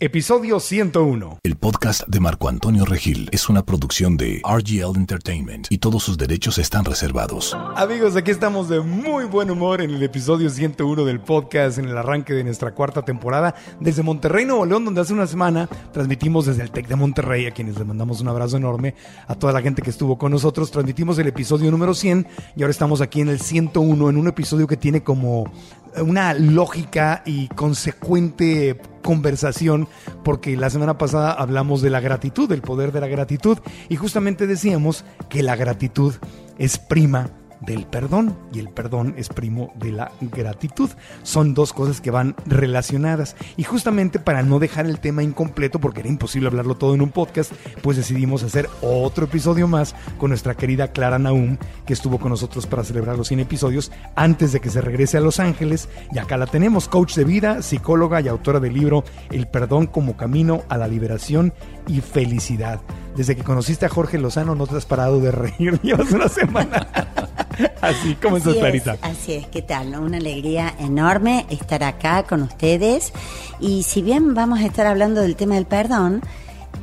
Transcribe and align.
Episodio 0.00 0.60
101. 0.60 1.40
El 1.42 1.56
podcast 1.56 2.06
de 2.06 2.20
Marco 2.20 2.48
Antonio 2.48 2.84
Regil 2.84 3.28
es 3.32 3.48
una 3.48 3.64
producción 3.64 4.16
de 4.16 4.40
RGL 4.44 4.96
Entertainment 4.96 5.66
y 5.70 5.78
todos 5.78 6.04
sus 6.04 6.16
derechos 6.16 6.58
están 6.58 6.84
reservados. 6.84 7.56
Amigos, 7.74 8.14
aquí 8.14 8.30
estamos 8.30 8.68
de 8.68 8.78
muy 8.78 9.24
buen 9.24 9.50
humor 9.50 9.80
en 9.80 9.90
el 9.90 10.00
episodio 10.04 10.50
101 10.50 11.04
del 11.04 11.18
podcast, 11.18 11.78
en 11.78 11.86
el 11.86 11.98
arranque 11.98 12.32
de 12.32 12.44
nuestra 12.44 12.76
cuarta 12.76 13.04
temporada, 13.04 13.56
desde 13.80 14.04
Monterrey, 14.04 14.44
Nuevo 14.44 14.66
León, 14.66 14.84
donde 14.84 15.00
hace 15.00 15.14
una 15.14 15.26
semana 15.26 15.68
transmitimos 15.92 16.46
desde 16.46 16.62
el 16.62 16.70
TEC 16.70 16.86
de 16.86 16.94
Monterrey, 16.94 17.46
a 17.46 17.50
quienes 17.50 17.76
les 17.76 17.84
mandamos 17.84 18.20
un 18.20 18.28
abrazo 18.28 18.56
enorme, 18.56 18.94
a 19.26 19.34
toda 19.34 19.52
la 19.52 19.62
gente 19.62 19.82
que 19.82 19.90
estuvo 19.90 20.16
con 20.16 20.30
nosotros. 20.30 20.70
Transmitimos 20.70 21.18
el 21.18 21.26
episodio 21.26 21.72
número 21.72 21.92
100 21.92 22.24
y 22.54 22.62
ahora 22.62 22.70
estamos 22.70 23.00
aquí 23.00 23.20
en 23.20 23.30
el 23.30 23.40
101, 23.40 24.10
en 24.10 24.16
un 24.16 24.28
episodio 24.28 24.68
que 24.68 24.76
tiene 24.76 25.02
como 25.02 25.50
una 25.96 26.34
lógica 26.34 27.24
y 27.26 27.48
consecuente 27.48 28.80
conversación 29.02 29.88
porque 30.24 30.56
la 30.56 30.70
semana 30.70 30.98
pasada 30.98 31.32
hablamos 31.32 31.82
de 31.82 31.90
la 31.90 32.00
gratitud, 32.00 32.48
del 32.48 32.62
poder 32.62 32.92
de 32.92 33.00
la 33.00 33.08
gratitud 33.08 33.58
y 33.88 33.96
justamente 33.96 34.46
decíamos 34.46 35.04
que 35.28 35.42
la 35.42 35.56
gratitud 35.56 36.14
es 36.58 36.78
prima 36.78 37.30
del 37.60 37.86
perdón 37.86 38.36
y 38.52 38.58
el 38.58 38.68
perdón 38.68 39.14
es 39.16 39.28
primo 39.28 39.72
de 39.76 39.92
la 39.92 40.12
gratitud. 40.20 40.90
Son 41.22 41.54
dos 41.54 41.72
cosas 41.72 42.00
que 42.00 42.10
van 42.10 42.34
relacionadas 42.46 43.36
y 43.56 43.64
justamente 43.64 44.18
para 44.18 44.42
no 44.42 44.58
dejar 44.58 44.86
el 44.86 45.00
tema 45.00 45.22
incompleto 45.22 45.78
porque 45.80 46.00
era 46.00 46.08
imposible 46.08 46.48
hablarlo 46.48 46.76
todo 46.76 46.94
en 46.94 47.02
un 47.02 47.10
podcast, 47.10 47.52
pues 47.82 47.96
decidimos 47.96 48.42
hacer 48.42 48.68
otro 48.80 49.24
episodio 49.24 49.68
más 49.68 49.94
con 50.18 50.30
nuestra 50.30 50.54
querida 50.54 50.92
Clara 50.92 51.18
Naum 51.18 51.56
que 51.86 51.92
estuvo 51.92 52.18
con 52.18 52.30
nosotros 52.30 52.66
para 52.66 52.84
celebrar 52.84 53.16
los 53.16 53.28
100 53.28 53.40
episodios 53.40 53.90
antes 54.14 54.52
de 54.52 54.60
que 54.60 54.70
se 54.70 54.80
regrese 54.80 55.16
a 55.16 55.20
Los 55.20 55.40
Ángeles 55.40 55.88
y 56.12 56.18
acá 56.18 56.36
la 56.36 56.46
tenemos, 56.46 56.88
coach 56.88 57.14
de 57.14 57.24
vida, 57.24 57.62
psicóloga 57.62 58.20
y 58.20 58.28
autora 58.28 58.60
del 58.60 58.74
libro 58.74 59.04
El 59.30 59.46
perdón 59.46 59.86
como 59.86 60.16
camino 60.16 60.62
a 60.68 60.76
la 60.76 60.88
liberación 60.88 61.52
y 61.86 62.00
felicidad. 62.00 62.80
Desde 63.18 63.34
que 63.36 63.42
conociste 63.42 63.84
a 63.84 63.88
Jorge 63.88 64.16
Lozano 64.16 64.54
no 64.54 64.66
te 64.68 64.76
has 64.76 64.86
parado 64.86 65.18
de 65.20 65.32
reír, 65.32 65.80
llevas 65.82 66.10
una 66.12 66.28
semana. 66.28 66.86
Así 67.80 68.14
como 68.14 68.36
así 68.36 68.52
Clarita. 68.54 68.94
Es, 68.94 69.02
así 69.02 69.32
es, 69.32 69.48
¿qué 69.48 69.60
tal? 69.62 69.88
Una 69.98 70.18
alegría 70.18 70.72
enorme 70.78 71.44
estar 71.50 71.82
acá 71.82 72.22
con 72.22 72.42
ustedes. 72.42 73.12
Y 73.58 73.82
si 73.82 74.02
bien 74.02 74.34
vamos 74.34 74.60
a 74.60 74.66
estar 74.66 74.86
hablando 74.86 75.20
del 75.20 75.34
tema 75.34 75.56
del 75.56 75.66
perdón, 75.66 76.22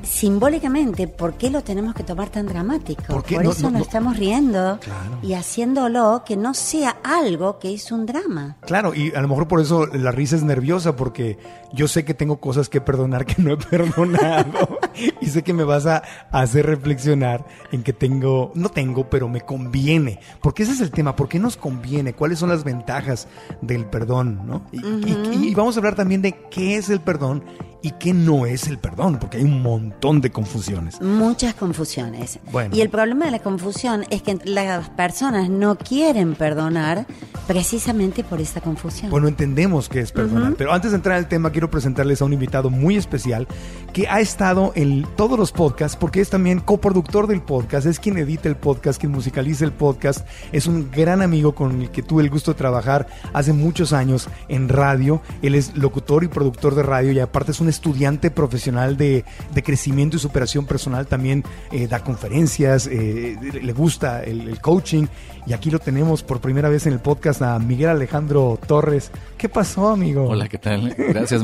simbólicamente, 0.03 1.07
¿por 1.07 1.35
qué 1.35 1.49
lo 1.49 1.63
tenemos 1.63 1.95
que 1.95 2.03
tomar 2.03 2.29
tan 2.29 2.45
dramático? 2.47 3.03
¿Por, 3.07 3.23
qué? 3.23 3.35
Por 3.35 3.45
No, 3.45 3.51
eso 3.51 3.61
no, 3.63 3.69
nos 3.71 3.79
no. 3.79 3.85
estamos 3.85 4.17
riendo 4.17 4.79
Claro. 4.81 5.19
y 5.23 5.33
haciéndolo 5.33 6.23
que 6.25 6.35
no 6.37 6.53
sea 6.53 6.97
algo 7.03 7.59
que 7.59 7.73
es 7.73 7.91
un 7.91 8.05
drama. 8.05 8.57
Claro, 8.65 8.93
y 8.93 9.13
a 9.15 9.21
lo 9.21 9.27
mejor 9.27 9.47
por 9.47 9.61
eso 9.61 9.85
la 9.87 10.11
risa 10.11 10.35
es 10.35 10.43
nerviosa, 10.43 10.95
porque 10.95 11.37
yo 11.75 11.87
sé 11.87 12.05
que 12.05 12.13
tengo 12.13 12.37
cosas 12.39 12.69
que 12.69 12.81
perdonar 12.81 13.25
que 13.25 13.41
no 13.41 13.51
he 13.53 13.57
perdonado. 13.69 14.79
y 15.21 15.27
sé 15.27 15.43
que 15.43 15.53
me 15.53 15.63
vas 15.63 15.85
a 15.85 16.01
hacer 16.31 16.65
reflexionar 16.65 17.45
en 17.71 17.83
que 17.83 17.93
tengo, 17.93 18.51
no 18.55 18.69
tengo, 18.69 19.09
pero 19.09 19.27
me 19.29 19.41
conviene. 19.41 20.19
Porque 20.41 20.63
ese 20.63 20.71
es 20.73 20.81
el 20.81 20.91
tema, 20.91 21.15
¿por 21.15 21.27
qué 21.29 21.37
nos 21.39 21.57
conviene? 21.57 22.13
¿Cuáles 22.13 22.39
son 22.39 22.49
las 22.49 22.63
ventajas 22.63 23.27
del 23.61 23.85
perdón? 23.85 24.41
¿no? 24.45 24.65
Y, 24.71 24.77
y- 24.85 25.49
y 25.49 25.55
vamos 25.55 25.75
a 25.75 25.79
hablar 25.79 25.95
también 25.95 26.21
de 26.21 26.33
qué 26.49 26.77
es 26.77 26.89
el 26.89 27.01
perdón 27.01 27.43
y 27.81 27.91
qué 27.99 28.13
no 28.13 28.45
es 28.47 28.67
el 28.67 28.79
perdón, 28.79 29.19
porque 29.19 29.37
hay 29.37 29.43
un 29.43 29.61
montón 29.61 30.19
de 30.21 30.31
confusiones. 30.31 30.99
Muchas 31.01 31.53
confusiones. 31.53 32.39
Bueno. 32.51 32.75
Y 32.75 32.81
el 32.81 32.89
problema 32.89 33.25
de 33.25 33.31
la 33.31 33.39
confusión 33.39 34.05
es 34.09 34.23
que 34.23 34.39
las 34.45 34.89
personas 34.89 35.49
no 35.49 35.77
quieren 35.77 36.33
perdonar 36.33 37.05
precisamente 37.45 38.23
por 38.23 38.41
esa 38.41 38.59
confusión. 38.59 39.11
Bueno, 39.11 39.27
entendemos 39.27 39.87
que 39.87 39.99
es 39.99 40.11
perdonar. 40.11 40.55
Pero 40.57 40.73
antes 40.73 40.91
de 40.91 40.97
entrar 40.97 41.15
al 41.17 41.27
tema, 41.27 41.51
quiero 41.51 41.64
presentarles 41.69 42.21
a 42.21 42.25
un 42.25 42.33
invitado 42.33 42.69
muy 42.69 42.95
especial 42.95 43.47
que 43.93 44.07
ha 44.07 44.19
estado 44.19 44.73
en 44.75 45.05
todos 45.15 45.39
los 45.39 45.51
podcasts, 45.51 45.97
porque 45.97 46.19
es 46.19 46.29
también 46.29 46.59
coproductor 46.59 47.27
del 47.27 47.41
podcast, 47.41 47.87
es 47.87 47.99
quien 47.99 48.17
edita 48.17 48.49
el 48.49 48.57
podcast, 48.57 48.99
quien 48.99 49.11
musicaliza 49.11 49.63
el 49.63 49.71
podcast. 49.71 50.27
Es 50.51 50.67
un 50.67 50.91
gran 50.91 51.21
amigo 51.21 51.55
con 51.55 51.81
el 51.81 51.89
que 51.91 52.03
tuve 52.03 52.23
el 52.23 52.29
gusto 52.29 52.51
de 52.51 52.57
trabajar 52.57 53.07
hace 53.33 53.53
muchos 53.53 53.93
años 53.93 54.27
en 54.49 54.67
radio. 54.67 55.21
Él 55.41 55.55
es 55.55 55.75
locutor 55.77 56.23
y 56.23 56.27
productor 56.27 56.75
de 56.75 56.83
radio 56.83 57.11
y 57.11 57.19
aparte 57.19 57.51
es 57.51 57.61
un 57.61 57.69
estudiante 57.69 58.31
profesional 58.31 58.97
de, 58.97 59.23
de 59.53 59.63
crecimiento 59.63 60.17
y 60.17 60.19
superación 60.19 60.65
personal. 60.65 61.07
También 61.07 61.43
eh, 61.71 61.87
da 61.87 62.03
conferencias, 62.03 62.87
eh, 62.87 63.37
le 63.61 63.73
gusta 63.73 64.23
el, 64.23 64.47
el 64.49 64.59
coaching. 64.59 65.05
Y 65.47 65.53
aquí 65.53 65.69
lo 65.69 65.79
tenemos 65.79 66.23
por 66.23 66.41
primera 66.41 66.69
vez 66.69 66.87
en 66.87 66.93
el 66.93 66.99
podcast 66.99 67.41
a 67.43 67.57
Miguel 67.59 67.89
Alejandro 67.89 68.59
Torres. 68.67 69.11
¿Qué 69.37 69.47
pasó, 69.47 69.89
amigo? 69.89 70.27
Hola, 70.27 70.47
¿qué 70.47 70.57
tal? 70.57 70.93
Gracias. 70.97 71.43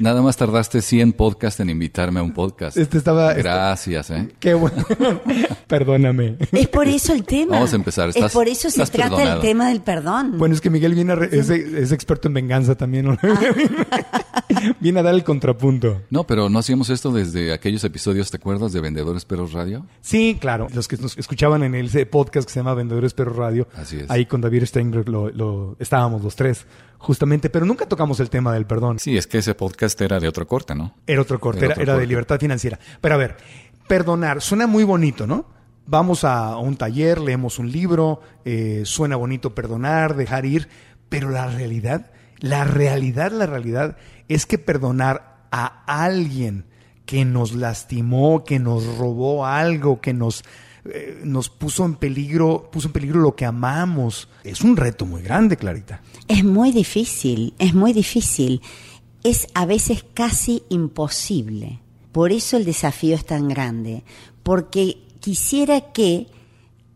Nada 0.00 0.22
más 0.22 0.36
tardaste 0.36 0.80
100 0.82 1.12
podcasts 1.14 1.60
en 1.60 1.70
invitarme 1.70 2.20
a 2.20 2.22
un 2.22 2.32
podcast. 2.32 2.76
Este 2.76 2.98
estaba- 2.98 3.30
este- 3.30 3.42
Gracias, 3.42 4.10
¿eh? 4.10 4.28
Qué 4.38 4.54
bueno. 4.54 4.84
Perdóname. 5.66 6.36
Es 6.52 6.68
por 6.68 6.86
eso 6.86 7.12
el 7.12 7.24
tema. 7.24 7.54
Vamos 7.56 7.72
a 7.72 7.76
empezar. 7.76 8.10
es 8.14 8.32
por 8.32 8.48
eso 8.48 8.70
se 8.70 8.84
trata 8.86 9.16
perdonado. 9.16 9.36
el 9.36 9.40
tema 9.42 9.68
del 9.68 9.80
perdón. 9.80 10.38
Bueno, 10.38 10.54
es 10.54 10.60
que 10.60 10.70
Miguel 10.70 10.94
viene 10.94 11.12
a 11.12 11.16
re- 11.16 11.28
es, 11.32 11.50
es 11.50 11.92
experto 11.92 12.28
en 12.28 12.34
venganza 12.34 12.74
también. 12.76 13.06
¿no? 13.06 13.18
viene 14.80 15.00
a 15.00 15.02
dar 15.02 15.14
el 15.14 15.24
contrapunto. 15.24 16.02
No, 16.10 16.24
pero 16.24 16.48
no 16.48 16.58
hacíamos 16.58 16.90
esto 16.90 17.10
desde 17.12 17.52
aquellos 17.52 17.82
episodios, 17.84 18.30
¿te 18.30 18.36
acuerdas? 18.36 18.72
De 18.72 18.80
Vendedores 18.80 19.24
Perros 19.24 19.52
Radio. 19.52 19.86
Sí, 20.00 20.36
claro. 20.40 20.68
Los 20.74 20.88
que 20.88 20.96
nos 20.98 21.16
escuchaban 21.18 21.62
en 21.62 21.74
el 21.74 21.86
ese 21.86 22.06
podcast 22.06 22.46
que 22.46 22.52
se 22.52 22.60
llama 22.60 22.74
Vendedores 22.74 23.14
Perro 23.14 23.34
Radio. 23.34 23.68
Así 23.76 23.98
es. 23.98 24.10
Ahí 24.10 24.26
con 24.26 24.40
David 24.40 24.64
Steingler 24.66 25.08
lo, 25.08 25.30
lo- 25.30 25.76
estábamos 25.78 26.22
los 26.22 26.36
tres, 26.36 26.66
justamente. 27.04 27.50
Pero 27.50 27.66
nunca 27.66 27.86
tocamos 27.86 28.18
el 28.20 28.30
tema 28.30 28.52
del 28.52 28.66
perdón. 28.66 28.98
Sí, 28.98 29.16
es 29.16 29.26
que 29.26 29.38
ese 29.38 29.54
podcast 29.54 30.00
era 30.00 30.18
de 30.18 30.28
otro 30.28 30.46
corte, 30.46 30.74
¿no? 30.74 30.94
Era 31.06 31.22
otro 31.22 31.38
corte, 31.38 31.64
Era 31.64 31.74
era, 31.74 31.82
otro 31.82 31.92
era 31.92 32.00
de 32.00 32.06
libertad 32.06 32.40
financiera. 32.40 32.78
Pero 33.00 33.14
a 33.14 33.18
ver, 33.18 33.36
perdonar, 33.86 34.40
suena 34.40 34.66
muy 34.66 34.84
bonito, 34.84 35.26
¿no? 35.26 35.46
Vamos 35.86 36.24
a 36.24 36.56
un 36.56 36.76
taller, 36.76 37.20
leemos 37.20 37.58
un 37.58 37.70
libro, 37.70 38.20
eh, 38.44 38.82
suena 38.84 39.16
bonito 39.16 39.54
perdonar, 39.54 40.16
dejar 40.16 40.46
ir, 40.46 40.68
pero 41.10 41.28
la 41.28 41.46
realidad, 41.46 42.10
la 42.38 42.64
realidad, 42.64 43.30
la 43.30 43.46
realidad 43.46 43.98
es 44.28 44.46
que 44.46 44.56
perdonar 44.56 45.46
a 45.50 45.84
alguien 45.86 46.64
que 47.06 47.24
nos 47.24 47.54
lastimó, 47.54 48.44
que 48.44 48.58
nos 48.58 48.96
robó 48.96 49.46
algo, 49.46 50.00
que 50.00 50.14
nos, 50.14 50.42
eh, 50.86 51.20
nos 51.22 51.50
puso 51.50 51.84
en 51.84 51.96
peligro, 51.96 52.70
puso 52.72 52.88
en 52.88 52.92
peligro 52.92 53.20
lo 53.20 53.36
que 53.36 53.44
amamos, 53.44 54.28
es 54.42 54.62
un 54.62 54.76
reto 54.76 55.04
muy 55.04 55.22
grande, 55.22 55.56
Clarita. 55.56 56.00
Es 56.28 56.44
muy 56.44 56.72
difícil, 56.72 57.54
es 57.58 57.74
muy 57.74 57.92
difícil. 57.92 58.62
Es 59.22 59.46
a 59.54 59.66
veces 59.66 60.04
casi 60.14 60.62
imposible. 60.68 61.80
Por 62.12 62.32
eso 62.32 62.56
el 62.56 62.64
desafío 62.64 63.14
es 63.14 63.26
tan 63.26 63.48
grande. 63.48 64.04
Porque 64.42 64.98
quisiera 65.20 65.92
que 65.92 66.28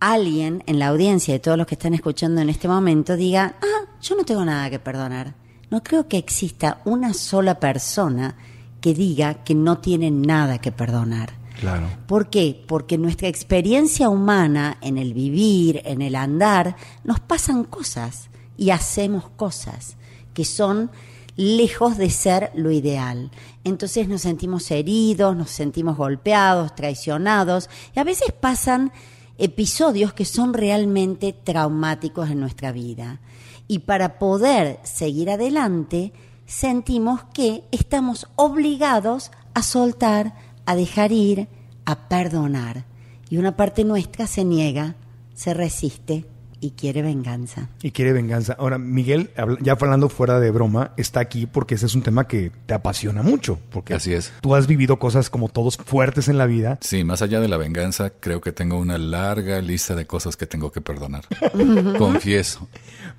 alguien 0.01 0.63
en 0.67 0.79
la 0.79 0.89
audiencia 0.89 1.35
de 1.35 1.41
todos 1.41 1.59
los 1.59 1.67
que 1.67 1.75
están 1.75 1.95
escuchando 1.95 2.41
en 2.41 2.49
este 2.49 2.69
momento 2.69 3.17
diga, 3.17 3.57
ah, 3.61 3.91
yo 4.01 4.17
no 4.17 4.25
tengo 4.25 4.45
nada 4.45 4.71
que 4.71 4.79
perdonar. 4.79 5.35
No 5.71 5.83
creo 5.83 6.09
que 6.09 6.19
exista 6.19 6.81
una 6.85 7.13
sola 7.13 7.61
persona 7.61 8.37
que 8.81 8.95
diga 8.95 9.45
que 9.45 9.55
no 9.55 9.79
tiene 9.79 10.11
nada 10.11 10.59
que 10.59 10.73
perdonar. 10.73 11.33
Claro. 11.61 11.89
¿Por 12.07 12.31
qué? 12.31 12.65
Porque 12.67 12.97
nuestra 12.97 13.29
experiencia 13.29 14.09
humana 14.09 14.79
en 14.81 14.97
el 14.97 15.13
vivir, 15.13 15.83
en 15.85 16.01
el 16.01 16.15
andar, 16.15 16.77
nos 17.03 17.19
pasan 17.21 17.65
cosas 17.65 18.31
y 18.59 18.71
hacemos 18.71 19.31
cosas 19.31 19.97
que 20.35 20.45
son 20.45 20.91
lejos 21.37 21.97
de 21.97 22.11
ser 22.11 22.51
lo 22.55 22.73
ideal. 22.73 23.31
Entonces 23.65 24.09
nos 24.09 24.23
sentimos 24.23 24.71
heridos, 24.71 25.37
nos 25.37 25.51
sentimos 25.51 25.97
golpeados, 25.97 26.75
traicionados 26.75 27.71
y 27.95 28.01
a 28.01 28.05
veces 28.05 28.33
pasan 28.39 28.93
episodios 29.39 30.13
que 30.13 30.25
son 30.25 30.53
realmente 30.53 31.33
traumáticos 31.33 32.29
en 32.29 32.41
nuestra 32.41 32.73
vida. 32.73 33.21
Y 33.69 33.81
para 33.81 34.19
poder 34.19 34.81
seguir 34.83 35.31
adelante, 35.31 36.13
sentimos 36.45 37.23
que 37.33 37.63
estamos 37.71 38.27
obligados 38.35 39.31
a 39.55 39.63
soltar, 39.63 40.35
a 40.67 40.75
dejar 40.75 41.13
ir, 41.13 41.49
a 41.85 42.09
perdonar. 42.09 42.85
Y 43.31 43.37
una 43.37 43.57
parte 43.57 43.85
nuestra 43.85 44.27
se 44.27 44.45
niega, 44.45 44.97
se 45.35 45.55
resiste 45.55 46.25
y 46.61 46.73
quiere 46.73 47.03
venganza. 47.03 47.69
Y 47.83 47.91
quiere 47.93 48.13
venganza. 48.13 48.57
Ahora, 48.59 48.79
Miguel, 48.79 49.31
ya 49.61 49.73
hablando 49.73 50.09
fuera 50.09 50.41
de 50.41 50.51
broma, 50.51 50.93
está 50.97 51.21
aquí 51.21 51.47
porque 51.47 51.75
ese 51.77 51.87
es 51.87 51.95
un 51.95 52.03
tema 52.03 52.27
que 52.27 52.51
te 52.67 52.75
apasiona 52.75 53.23
mucho. 53.23 53.59
Porque 53.71 53.95
Así 53.95 54.13
es. 54.13 54.33
Tú 54.41 54.55
has 54.55 54.67
vivido 54.67 54.99
cosas 54.99 55.31
como 55.31 55.49
todos 55.49 55.77
fuertes 55.77 56.29
en 56.29 56.39
la 56.39 56.47
vida. 56.47 56.79
Sí, 56.81 57.05
más 57.05 57.23
allá 57.23 57.41
de 57.41 57.49
la 57.49 57.57
venganza, 57.57 58.11
creo 58.21 58.41
que 58.41 58.53
tengo 58.53 58.79
una 58.79 58.99
larga 58.99 59.61
lista 59.61 59.95
de 59.95 60.07
cosas 60.07 60.37
que 60.37 60.47
tengo 60.47 60.73
que 60.73 60.81
perdonar. 60.81 61.25
Confieso. 61.99 62.69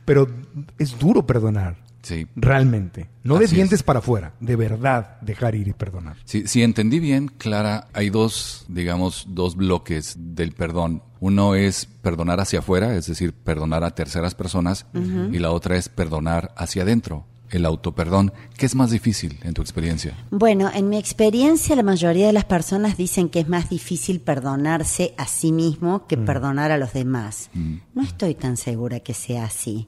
Pero 0.06 0.28
es 0.78 0.98
duro 0.98 1.26
perdonar, 1.26 1.78
Sí. 2.02 2.28
realmente. 2.36 3.10
No 3.24 3.38
de 3.38 3.46
Así 3.46 3.56
dientes 3.56 3.80
es. 3.80 3.84
para 3.84 4.00
afuera, 4.00 4.34
de 4.40 4.56
verdad 4.56 5.20
dejar 5.22 5.56
ir 5.56 5.68
y 5.68 5.74
perdonar. 5.74 6.16
Si, 6.26 6.48
si 6.48 6.64
entendí 6.64 7.00
bien, 7.00 7.28
Clara, 7.38 7.88
hay 7.94 8.10
dos, 8.10 8.66
digamos, 8.70 9.26
dos 9.30 9.56
bloques 9.56 10.16
del 10.18 10.54
perdón. 10.54 11.04
Uno 11.20 11.56
es 11.56 11.86
perdonar 11.86 12.40
hacia 12.40 12.60
afuera, 12.60 12.96
es 12.96 13.08
decir, 13.08 13.34
perdonar 13.34 13.84
a 13.84 13.92
terceras 13.96 14.34
personas, 14.36 14.86
y 14.94 15.38
la 15.40 15.52
otra 15.52 15.76
es 15.76 15.90
perdonar 15.90 16.54
hacia 16.56 16.84
adentro, 16.84 17.26
el 17.50 17.66
autoperdón. 17.66 18.32
¿Qué 18.56 18.66
es 18.66 18.76
más 18.76 18.92
difícil 18.92 19.38
en 19.44 19.54
tu 19.54 19.62
experiencia? 19.62 20.16
Bueno, 20.32 20.72
en 20.74 20.88
mi 20.88 20.98
experiencia 20.98 21.76
la 21.76 21.84
mayoría 21.84 22.28
de 22.28 22.34
las 22.34 22.46
personas 22.46 22.96
dicen 22.96 23.28
que 23.28 23.42
es 23.42 23.50
más 23.50 23.70
difícil 23.70 24.22
perdonarse 24.22 25.14
a 25.18 25.28
sí 25.28 25.52
mismo 25.52 26.08
que 26.08 26.16
perdonar 26.16 26.72
a 26.72 26.78
los 26.78 26.94
demás. 26.94 27.50
No 27.94 28.02
estoy 28.02 28.36
tan 28.36 28.56
segura 28.56 29.02
que 29.02 29.14
sea 29.14 29.44
así. 29.44 29.88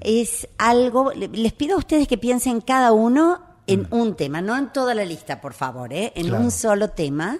Es 0.00 0.48
algo, 0.58 1.12
le- 1.12 1.28
les 1.28 1.52
pido 1.52 1.74
a 1.76 1.78
ustedes 1.78 2.08
que 2.08 2.18
piensen 2.18 2.60
cada 2.60 2.92
uno 2.92 3.40
en 3.66 3.86
un 3.90 4.16
tema, 4.16 4.40
no 4.40 4.56
en 4.56 4.72
toda 4.72 4.94
la 4.94 5.04
lista, 5.04 5.40
por 5.40 5.52
favor, 5.54 5.92
¿eh? 5.92 6.12
en 6.16 6.26
Claro. 6.28 6.44
un 6.44 6.50
solo 6.50 6.88
tema. 6.90 7.38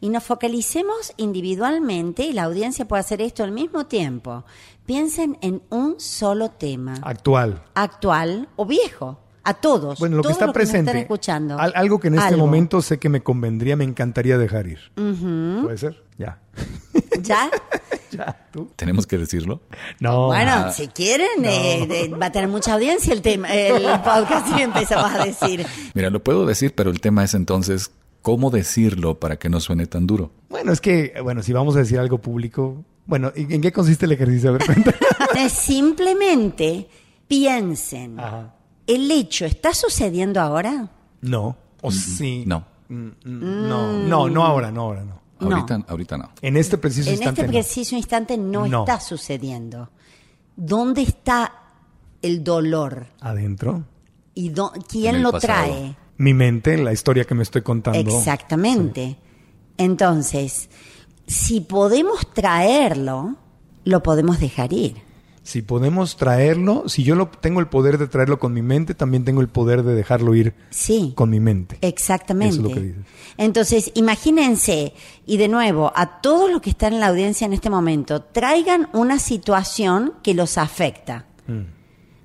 Y 0.00 0.08
nos 0.10 0.22
focalicemos 0.24 1.12
individualmente 1.16 2.24
y 2.24 2.32
la 2.32 2.44
audiencia 2.44 2.86
puede 2.86 3.00
hacer 3.00 3.20
esto 3.22 3.42
al 3.42 3.52
mismo 3.52 3.86
tiempo. 3.86 4.44
Piensen 4.86 5.38
en 5.40 5.62
un 5.70 5.98
solo 5.98 6.50
tema, 6.50 6.94
Actual. 7.02 7.62
actual 7.74 8.48
o 8.56 8.66
viejo, 8.66 9.18
a 9.44 9.54
todos. 9.54 9.98
Bueno, 9.98 10.16
lo 10.16 10.22
que 10.22 10.32
está 10.32 10.46
los 10.46 10.54
presente. 10.54 10.90
están 10.90 11.02
escuchando. 11.02 11.58
al- 11.58 11.72
algo 11.76 12.00
que 12.00 12.08
en 12.08 12.14
este 12.14 12.28
Algo. 12.28 12.46
momento 12.46 12.80
sé 12.82 12.98
que 12.98 13.08
me 13.08 13.22
convendría, 13.22 13.76
me 13.76 13.84
encantaría 13.84 14.38
dejar 14.38 14.66
ir. 14.66 14.78
¿Puede 14.94 15.78
ser? 15.78 16.02
Ya. 16.18 16.38
¿Ya? 17.22 17.50
ya. 18.10 18.46
¿Tú? 18.52 18.70
¿Tenemos 18.76 19.06
que 19.06 19.18
decirlo? 19.18 19.60
No. 20.00 20.26
Bueno, 20.26 20.72
si 20.72 20.88
quieren, 20.88 21.44
eh, 21.44 21.86
de- 21.86 22.08
va 22.16 22.26
a 22.26 22.32
tener 22.32 22.48
mucha 22.48 22.74
audiencia 22.74 23.12
el 23.12 23.22
tema, 23.22 23.48
el 23.52 23.82
podcast 24.04 24.58
y 24.58 24.62
empezamos 24.62 25.12
a 25.12 25.24
decir. 25.24 25.66
Mira, 25.94 26.10
lo 26.10 26.22
puedo 26.24 26.46
decir, 26.46 26.74
pero 26.74 26.90
el 26.90 27.00
tema 27.00 27.22
es 27.24 27.34
entonces 27.34 27.90
cómo 28.22 28.50
decirlo 28.50 29.20
para 29.20 29.36
que 29.36 29.48
no 29.50 29.60
suene 29.60 29.86
tan 29.86 30.06
duro. 30.06 30.30
Bueno, 30.48 30.72
es 30.72 30.80
que, 30.80 31.14
bueno, 31.22 31.42
si 31.42 31.52
vamos 31.52 31.76
a 31.76 31.80
decir 31.80 31.98
algo 31.98 32.18
público. 32.18 32.82
Bueno, 33.06 33.30
¿en 33.34 33.52
en 33.52 33.60
qué 33.60 33.70
consiste 33.70 34.06
el 34.06 34.12
ejercicio? 34.12 34.48
A 34.48 34.52
ver, 34.54 34.64
cuenta. 34.64 34.94
Simplemente 35.50 36.88
piensen, 37.28 38.18
Ajá. 38.18 38.53
¿El 38.86 39.10
hecho 39.10 39.44
está 39.46 39.72
sucediendo 39.74 40.40
ahora? 40.40 40.90
No. 41.20 41.56
O 41.82 41.90
sí. 41.90 42.44
No. 42.46 42.64
Mm, 42.88 42.94
mm, 43.24 43.68
No, 43.68 43.92
no, 43.92 44.28
no 44.28 44.44
ahora, 44.44 44.70
no 44.70 44.82
ahora, 44.82 45.04
no. 45.04 45.20
No. 45.40 45.56
Ahorita, 45.56 45.84
ahorita 45.88 46.16
no. 46.18 46.30
En 46.40 46.56
este 46.56 46.78
preciso 46.78 47.08
En 47.10 47.16
instante. 47.16 47.40
este 47.42 47.46
no. 47.52 47.52
preciso 47.52 47.96
instante 47.96 48.38
no, 48.38 48.66
No. 48.66 48.80
está 48.80 49.00
sucediendo. 49.00 49.90
¿Dónde 50.56 51.02
está 51.02 51.52
el 52.22 52.42
dolor? 52.44 53.08
Adentro. 53.20 53.84
¿Y 54.34 54.50
dó- 54.50 54.72
En 54.74 54.82
quién 54.82 55.16
el 55.16 55.22
lo 55.22 55.32
pasado. 55.32 55.64
trae? 55.66 55.96
Mi 56.16 56.32
mente, 56.32 56.78
la 56.78 56.92
historia 56.92 57.24
que 57.24 57.34
me 57.34 57.42
estoy 57.42 57.62
contando. 57.62 57.98
Exactamente. 58.16 59.18
Entonces, 59.76 60.70
si 61.26 61.60
podemos 61.60 62.32
traerlo, 62.32 63.36
lo 63.84 64.02
podemos 64.02 64.38
dejar 64.40 64.72
ir. 64.72 65.02
Si 65.44 65.60
podemos 65.62 66.16
traerlo, 66.16 66.88
si 66.88 67.04
yo 67.04 67.14
lo, 67.14 67.28
tengo 67.28 67.60
el 67.60 67.66
poder 67.68 67.98
de 67.98 68.08
traerlo 68.08 68.38
con 68.38 68.52
mi 68.54 68.62
mente, 68.62 68.94
también 68.94 69.24
tengo 69.24 69.40
el 69.42 69.48
poder 69.48 69.82
de 69.82 69.94
dejarlo 69.94 70.34
ir 70.34 70.54
Sí. 70.70 71.12
con 71.14 71.30
mi 71.30 71.38
mente. 71.38 71.78
Exactamente. 71.82 72.56
Eso 72.56 72.62
es 72.62 72.68
lo 72.68 72.74
que 72.74 72.80
dices. 72.80 73.04
Entonces, 73.36 73.92
imagínense, 73.94 74.94
y 75.26 75.36
de 75.36 75.48
nuevo, 75.48 75.92
a 75.94 76.20
todos 76.22 76.50
los 76.50 76.60
que 76.62 76.70
están 76.70 76.94
en 76.94 77.00
la 77.00 77.08
audiencia 77.08 77.44
en 77.44 77.52
este 77.52 77.68
momento, 77.70 78.22
traigan 78.22 78.88
una 78.94 79.18
situación 79.18 80.14
que 80.22 80.34
los 80.34 80.56
afecta. 80.58 81.26
Mm. 81.46 81.60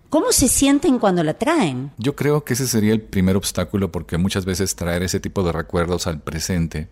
¿Cómo 0.10 0.32
se 0.32 0.48
sienten 0.48 0.98
cuando 0.98 1.24
la 1.24 1.36
traen? 1.36 1.92
Yo 1.98 2.16
creo 2.16 2.44
que 2.44 2.54
ese 2.54 2.68
sería 2.68 2.94
el 2.94 3.02
primer 3.02 3.36
obstáculo 3.36 3.92
porque 3.92 4.18
muchas 4.18 4.46
veces 4.46 4.76
traer 4.76 5.04
ese 5.04 5.20
tipo 5.20 5.44
de 5.44 5.52
recuerdos 5.52 6.08
al 6.08 6.20
presente 6.22 6.88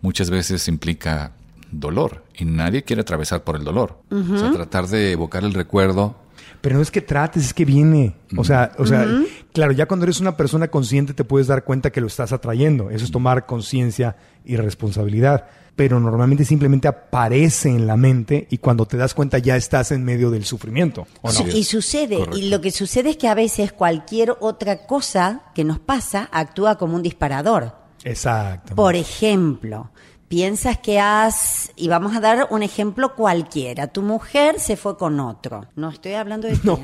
muchas 0.00 0.30
veces 0.30 0.68
implica 0.68 1.32
dolor 1.70 2.24
y 2.36 2.44
nadie 2.44 2.82
quiere 2.84 3.02
atravesar 3.02 3.44
por 3.44 3.56
el 3.56 3.64
dolor. 3.64 4.00
O 4.10 4.38
sea, 4.38 4.52
tratar 4.52 4.86
de 4.88 5.12
evocar 5.12 5.44
el 5.44 5.54
recuerdo 5.54 6.16
Pero 6.60 6.76
no 6.76 6.82
es 6.82 6.90
que 6.90 7.00
trates, 7.02 7.44
es 7.46 7.54
que 7.54 7.64
viene. 7.64 8.16
O 8.36 8.44
sea, 8.44 8.72
o 8.78 8.86
sea, 8.86 9.06
claro, 9.52 9.72
ya 9.72 9.86
cuando 9.86 10.04
eres 10.04 10.20
una 10.20 10.36
persona 10.36 10.68
consciente 10.68 11.12
te 11.14 11.24
puedes 11.24 11.46
dar 11.46 11.64
cuenta 11.64 11.90
que 11.90 12.00
lo 12.00 12.06
estás 12.06 12.32
atrayendo. 12.32 12.90
Eso 12.90 13.04
es 13.04 13.10
tomar 13.10 13.44
conciencia 13.46 14.16
y 14.44 14.56
responsabilidad. 14.56 15.46
Pero 15.76 15.98
normalmente 15.98 16.44
simplemente 16.44 16.86
aparece 16.86 17.68
en 17.68 17.86
la 17.88 17.96
mente 17.96 18.46
y 18.48 18.58
cuando 18.58 18.86
te 18.86 18.96
das 18.96 19.12
cuenta 19.12 19.38
ya 19.38 19.56
estás 19.56 19.90
en 19.90 20.04
medio 20.04 20.30
del 20.30 20.44
sufrimiento. 20.44 21.06
¿o 21.20 21.28
no? 21.28 21.34
Su- 21.34 21.48
y 21.48 21.64
sucede, 21.64 22.16
Correcto. 22.18 22.38
y 22.38 22.48
lo 22.48 22.60
que 22.60 22.70
sucede 22.70 23.10
es 23.10 23.16
que 23.16 23.26
a 23.26 23.34
veces 23.34 23.72
cualquier 23.72 24.36
otra 24.40 24.86
cosa 24.86 25.42
que 25.54 25.64
nos 25.64 25.80
pasa 25.80 26.28
actúa 26.32 26.78
como 26.78 26.94
un 26.94 27.02
disparador. 27.02 27.72
Exacto. 28.04 28.74
Por 28.76 28.94
ejemplo, 28.94 29.90
piensas 30.34 30.78
que 30.78 30.98
has, 30.98 31.70
y 31.76 31.86
vamos 31.86 32.16
a 32.16 32.18
dar 32.20 32.48
un 32.50 32.64
ejemplo 32.64 33.14
cualquiera, 33.14 33.86
tu 33.86 34.02
mujer 34.02 34.58
se 34.58 34.76
fue 34.76 34.98
con 34.98 35.20
otro. 35.20 35.66
No 35.76 35.90
estoy 35.90 36.14
hablando 36.14 36.48
de 36.48 36.56
ti. 36.58 36.66
Por 36.68 36.82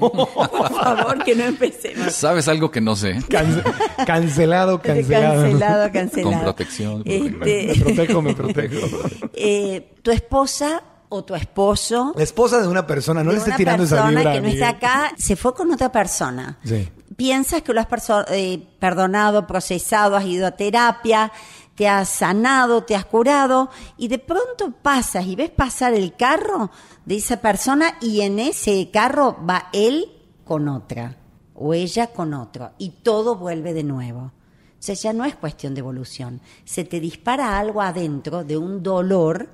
favor, 0.73 1.25
que 1.25 1.35
no 1.35 1.43
empecemos. 1.43 2.13
¿Sabes 2.13 2.47
algo 2.47 2.71
que 2.71 2.81
no 2.81 2.95
sé? 2.95 3.17
Cance- 3.29 3.65
cancelado, 4.07 4.81
cancelado. 4.83 5.43
Cancelado, 5.43 5.93
cancelado. 5.93 6.31
Con 6.33 6.41
protección, 6.43 7.03
Este, 7.05 7.75
Me 7.77 7.85
protejo, 7.85 8.23
me 8.23 8.35
protejo. 8.35 8.87
eh, 9.35 9.95
tu 10.01 10.13
esposa 10.13 10.85
o 11.09 11.25
tu 11.25 11.35
esposo 11.35 12.13
La 12.17 12.23
esposa 12.23 12.61
de 12.63 12.69
una 12.69 12.87
persona, 12.87 13.25
no 13.25 13.31
de 13.31 13.35
le 13.35 13.39
estés 13.39 13.49
una 13.51 13.57
tirando 13.57 13.83
esa 13.83 13.97
persona 13.97 14.21
vibra. 14.21 14.33
que 14.33 14.41
no 14.43 14.47
está 14.49 14.69
acá 14.69 15.13
se 15.17 15.35
fue 15.35 15.55
con 15.55 15.73
otra 15.73 15.91
persona. 15.91 16.57
Sí. 16.65 16.89
Piensas 17.17 17.63
que 17.63 17.75
lo 17.75 17.81
has 17.81 17.89
eh, 18.31 18.63
perdonado, 18.79 19.45
procesado, 19.49 20.15
has 20.17 20.25
ido 20.25 20.47
a 20.47 20.53
terapia, 20.53 21.33
te 21.81 21.89
has 21.89 22.11
sanado, 22.11 22.83
te 22.83 22.95
has 22.95 23.07
curado 23.07 23.71
y 23.97 24.09
de 24.09 24.19
pronto 24.19 24.71
pasas 24.83 25.25
y 25.25 25.35
ves 25.35 25.49
pasar 25.49 25.95
el 25.95 26.15
carro 26.15 26.71
de 27.07 27.17
esa 27.17 27.41
persona 27.41 27.95
y 28.03 28.21
en 28.21 28.39
ese 28.39 28.91
carro 28.93 29.39
va 29.49 29.71
él 29.73 30.05
con 30.45 30.69
otra 30.69 31.17
o 31.55 31.73
ella 31.73 32.09
con 32.09 32.35
otro 32.35 32.73
y 32.77 32.91
todo 33.03 33.37
vuelve 33.37 33.73
de 33.73 33.83
nuevo. 33.83 34.25
O 34.25 34.33
sea, 34.79 34.95
ya 34.95 35.15
no 35.15 35.25
es 35.25 35.35
cuestión 35.37 35.73
de 35.73 35.81
evolución. 35.81 36.43
Se 36.67 36.85
te 36.85 37.01
dispara 37.01 37.59
algo 37.59 37.81
adentro 37.81 38.45
de 38.45 38.59
un 38.59 38.83
dolor 38.83 39.49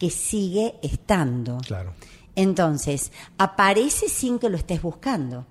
que 0.00 0.10
sigue 0.10 0.80
estando. 0.82 1.58
Claro. 1.58 1.92
Entonces, 2.34 3.12
aparece 3.36 4.08
sin 4.08 4.40
que 4.40 4.50
lo 4.50 4.56
estés 4.56 4.82
buscando. 4.82 5.46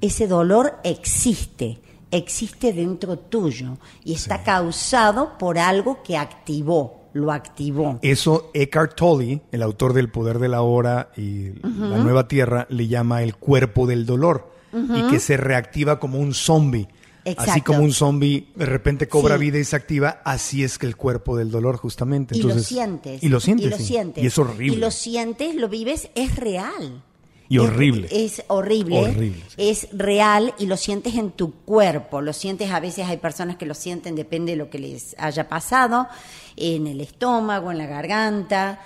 Ese 0.00 0.28
dolor 0.28 0.78
existe, 0.84 1.80
existe 2.10 2.72
dentro 2.72 3.18
tuyo 3.18 3.76
y 4.04 4.14
está 4.14 4.42
causado 4.42 5.36
por 5.38 5.58
algo 5.58 6.02
que 6.02 6.16
activó, 6.16 7.08
lo 7.12 7.32
activó. 7.32 7.98
Eso 8.02 8.50
Eckhart 8.54 8.94
Tolle, 8.96 9.42
el 9.52 9.62
autor 9.62 9.92
del 9.92 10.10
Poder 10.10 10.38
de 10.38 10.48
la 10.48 10.62
Hora 10.62 11.10
y 11.16 11.50
La 11.62 11.98
Nueva 11.98 12.28
Tierra, 12.28 12.66
le 12.70 12.86
llama 12.88 13.22
el 13.22 13.36
cuerpo 13.36 13.86
del 13.86 14.06
dolor 14.06 14.52
y 14.72 15.10
que 15.10 15.18
se 15.18 15.36
reactiva 15.36 15.98
como 15.98 16.18
un 16.18 16.34
zombie. 16.34 16.88
Así 17.24 17.32
Exacto. 17.32 17.72
como 17.72 17.80
un 17.84 17.92
zombie 17.92 18.48
de 18.54 18.64
repente 18.64 19.06
cobra 19.06 19.34
Sí. 19.36 19.40
vida 19.42 19.58
y 19.58 19.64
se 19.64 19.76
activa, 19.76 20.22
así 20.24 20.64
es 20.64 20.78
que 20.78 20.86
el 20.86 20.96
cuerpo 20.96 21.36
del 21.36 21.50
dolor 21.50 21.76
justamente. 21.76 22.34
y 22.34 22.40
lo 22.40 22.48
Entonces, 22.50 22.68
sientes. 22.68 23.22
Y 23.22 23.28
lo 23.28 23.38
sientes. 23.40 23.66
Y 23.66 23.70
lo 23.70 23.76
sí. 23.76 23.98
Y 24.16 24.26
es 24.26 24.38
horrible. 24.38 24.76
Y 24.76 24.80
lo 24.80 24.90
sientes, 24.90 25.54
lo 25.54 25.68
vives, 25.68 26.08
es 26.14 26.36
real. 26.36 27.02
Y 27.48 27.56
Es- 27.56 27.62
horrible. 27.64 28.08
Es, 28.10 28.42
horrible. 28.48 28.98
Horrible, 29.00 29.42
sí. 29.48 29.54
Es 29.70 29.88
real 29.92 30.54
y 30.58 30.66
lo 30.66 30.76
sientes 30.76 31.14
en 31.14 31.30
tu 31.30 31.52
cuerpo. 31.52 32.20
Lo 32.20 32.32
sientes, 32.32 32.70
a 32.70 32.80
veces 32.80 33.06
hay 33.06 33.16
personas 33.16 33.56
que 33.56 33.64
lo 33.66 33.74
sienten, 33.74 34.14
depende 34.14 34.52
de 34.52 34.56
lo 34.56 34.68
que 34.70 34.78
les 34.78 35.14
haya 35.18 35.48
pasado, 35.48 36.08
en 36.56 36.86
el 36.86 37.00
estómago, 37.00 37.70
en 37.70 37.78
la 37.78 37.86
garganta. 37.86 38.80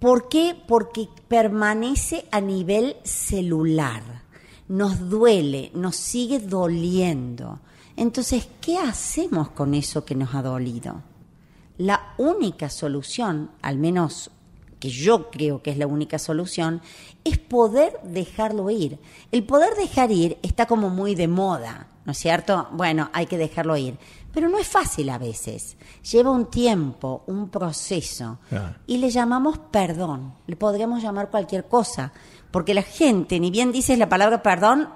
¿Por 0.00 0.28
qué? 0.28 0.56
Porque 0.66 1.08
permanece 1.28 2.26
a 2.30 2.40
nivel 2.40 2.96
celular. 3.04 4.02
nos 4.68 5.08
duele, 5.08 5.70
nos 5.74 5.96
sigue 5.96 6.40
doliendo. 6.40 7.58
Entonces, 7.96 8.48
¿qué 8.60 8.76
hacemos 8.76 9.48
con 9.50 9.72
eso 9.72 10.04
que 10.04 10.14
nos 10.14 10.34
ha 10.34 10.42
dolido? 10.42 11.02
La 11.78 12.12
única 12.18 12.68
solución, 12.68 13.50
al 13.62 13.78
menos 13.78 14.30
que 14.78 14.88
yo 14.90 15.30
creo 15.30 15.62
que 15.62 15.70
es 15.70 15.78
la 15.78 15.86
única 15.86 16.18
solución, 16.18 16.80
es 17.24 17.38
poder 17.38 17.98
dejarlo 18.04 18.70
ir. 18.70 18.98
El 19.32 19.44
poder 19.44 19.74
dejar 19.74 20.10
ir 20.12 20.38
está 20.42 20.66
como 20.66 20.88
muy 20.90 21.14
de 21.14 21.28
moda, 21.28 21.88
¿no 22.04 22.12
es 22.12 22.18
cierto? 22.18 22.68
Bueno, 22.72 23.10
hay 23.12 23.26
que 23.26 23.38
dejarlo 23.38 23.76
ir. 23.76 23.96
Pero 24.32 24.48
no 24.48 24.58
es 24.58 24.68
fácil 24.68 25.08
a 25.10 25.18
veces. 25.18 25.76
Lleva 26.12 26.30
un 26.30 26.46
tiempo, 26.46 27.24
un 27.26 27.48
proceso. 27.48 28.38
Y 28.86 28.98
le 28.98 29.10
llamamos 29.10 29.58
perdón. 29.70 30.34
Le 30.46 30.54
podríamos 30.54 31.02
llamar 31.02 31.30
cualquier 31.30 31.66
cosa. 31.66 32.12
Porque 32.50 32.74
la 32.74 32.82
gente, 32.82 33.40
ni 33.40 33.50
bien 33.50 33.72
dices 33.72 33.98
la 33.98 34.08
palabra 34.08 34.42
perdón, 34.42 34.88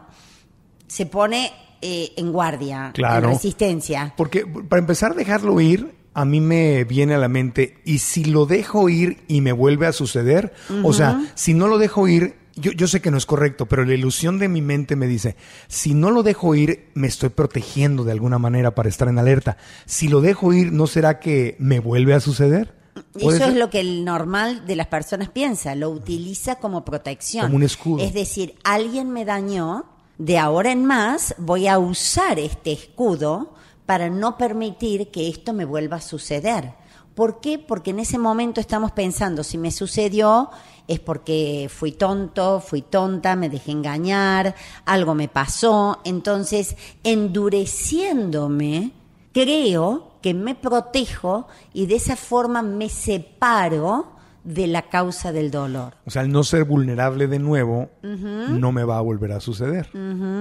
se 0.86 1.06
pone 1.06 1.50
eh, 1.80 2.12
en 2.16 2.30
guardia, 2.30 2.92
Claro. 2.94 3.28
en 3.28 3.34
resistencia. 3.34 4.14
Porque 4.16 4.46
para 4.46 4.78
empezar 4.80 5.12
a 5.12 5.14
dejarlo 5.14 5.58
ir, 5.60 5.92
a 6.14 6.25
mí 6.25 6.40
me 6.40 6.85
viene 6.85 7.14
a 7.14 7.19
la 7.19 7.28
mente, 7.28 7.78
¿y 7.85 7.99
si 7.99 8.25
lo 8.25 8.47
dejo 8.47 8.88
ir 8.88 9.25
y 9.28 9.40
me 9.40 9.52
vuelve 9.52 9.87
a 9.87 9.92
suceder? 9.92 10.52
O 10.83 10.92
sea, 10.92 11.33
si 11.35 11.54
no 11.54 11.69
lo 11.69 11.78
dejo 11.78 12.07
ir, 12.09 12.35
yo, 12.54 12.73
yo 12.73 12.87
sé 12.87 13.00
que 13.00 13.11
no 13.11 13.16
es 13.16 13.25
correcto, 13.25 13.66
pero 13.66 13.85
la 13.85 13.95
ilusión 13.95 14.38
de 14.38 14.49
mi 14.49 14.61
mente 14.61 14.95
me 14.95 15.07
dice, 15.07 15.37
si 15.69 15.95
no 15.95 16.11
lo 16.11 16.23
dejo 16.23 16.54
ir, 16.54 16.90
me 16.95 17.07
estoy 17.07 17.31
protegiendo 17.31 18.04
de 18.04 18.12
alguna 18.12 18.38
manera 18.38 18.75
para 18.75 18.88
estar 18.88 19.09
en 19.09 19.19
alerta. 19.19 19.57
Si 19.87 20.09
lo 20.09 20.21
dejo 20.21 20.52
ir, 20.52 20.73
¿no 20.73 20.87
será 20.87 21.19
que 21.19 21.57
me 21.59 21.81
vuelve 21.81 22.14
a 22.14 22.21
suceder? 22.21 22.75
¿Puede 23.12 23.38
Eso 23.38 23.47
es 23.49 23.57
lo 23.57 23.71
que 23.71 23.81
el 23.81 24.04
normal 24.04 24.66
de 24.66 24.76
las 24.76 24.88
personas 24.88 25.31
piensa, 25.31 25.75
lo 25.75 25.88
utiliza 25.88 26.57
como 26.57 26.85
protección. 26.85 27.47
Como 27.47 27.57
un 27.57 27.62
escudo. 27.62 28.04
Es 28.04 28.12
decir, 28.12 28.54
alguien 28.64 29.11
me 29.11 29.25
dañó, 29.25 29.87
de 30.19 30.38
ahora 30.38 30.73
en 30.73 30.85
más 30.85 31.35
voy 31.38 31.69
a 31.69 31.78
usar 31.78 32.38
este 32.38 32.73
escudo 32.73 33.54
para 33.92 34.08
no 34.08 34.38
permitir 34.38 35.08
que 35.08 35.28
esto 35.28 35.52
me 35.52 35.66
vuelva 35.66 35.99
a 35.99 36.00
suceder. 36.00 36.72
¿Por 37.14 37.42
qué? 37.42 37.58
Porque 37.58 37.90
en 37.90 37.99
ese 37.99 38.16
momento 38.16 38.58
estamos 38.58 38.90
pensando, 38.92 39.44
si 39.44 39.58
me 39.58 39.70
sucedió 39.70 40.49
es 40.88 40.99
porque 40.99 41.68
fui 41.70 41.92
tonto, 41.92 42.61
fui 42.61 42.80
tonta, 42.80 43.37
me 43.37 43.50
dejé 43.50 43.72
engañar, 43.72 44.54
algo 44.87 45.14
me 45.14 45.28
pasó. 45.28 46.00
Entonces, 46.04 46.75
endureciéndome, 47.04 48.92
creo 49.34 50.12
que 50.22 50.32
me 50.32 50.54
protejo 50.54 51.49
y 51.75 51.84
de 51.84 51.96
esa 51.96 52.16
forma 52.16 52.62
me 52.62 52.88
separo 52.88 54.12
de 54.44 54.66
la 54.66 54.82
causa 54.82 55.30
del 55.32 55.50
dolor. 55.50 55.94
O 56.04 56.11
sea, 56.11 56.22
al 56.22 56.30
no 56.32 56.42
ser 56.44 56.64
vulnerable 56.64 57.26
de 57.28 57.38
nuevo, 57.38 57.90
no 58.02 58.72
me 58.72 58.84
va 58.84 58.99
a 58.99 59.00
volver 59.00 59.32
a 59.32 59.40
suceder. 59.40 59.88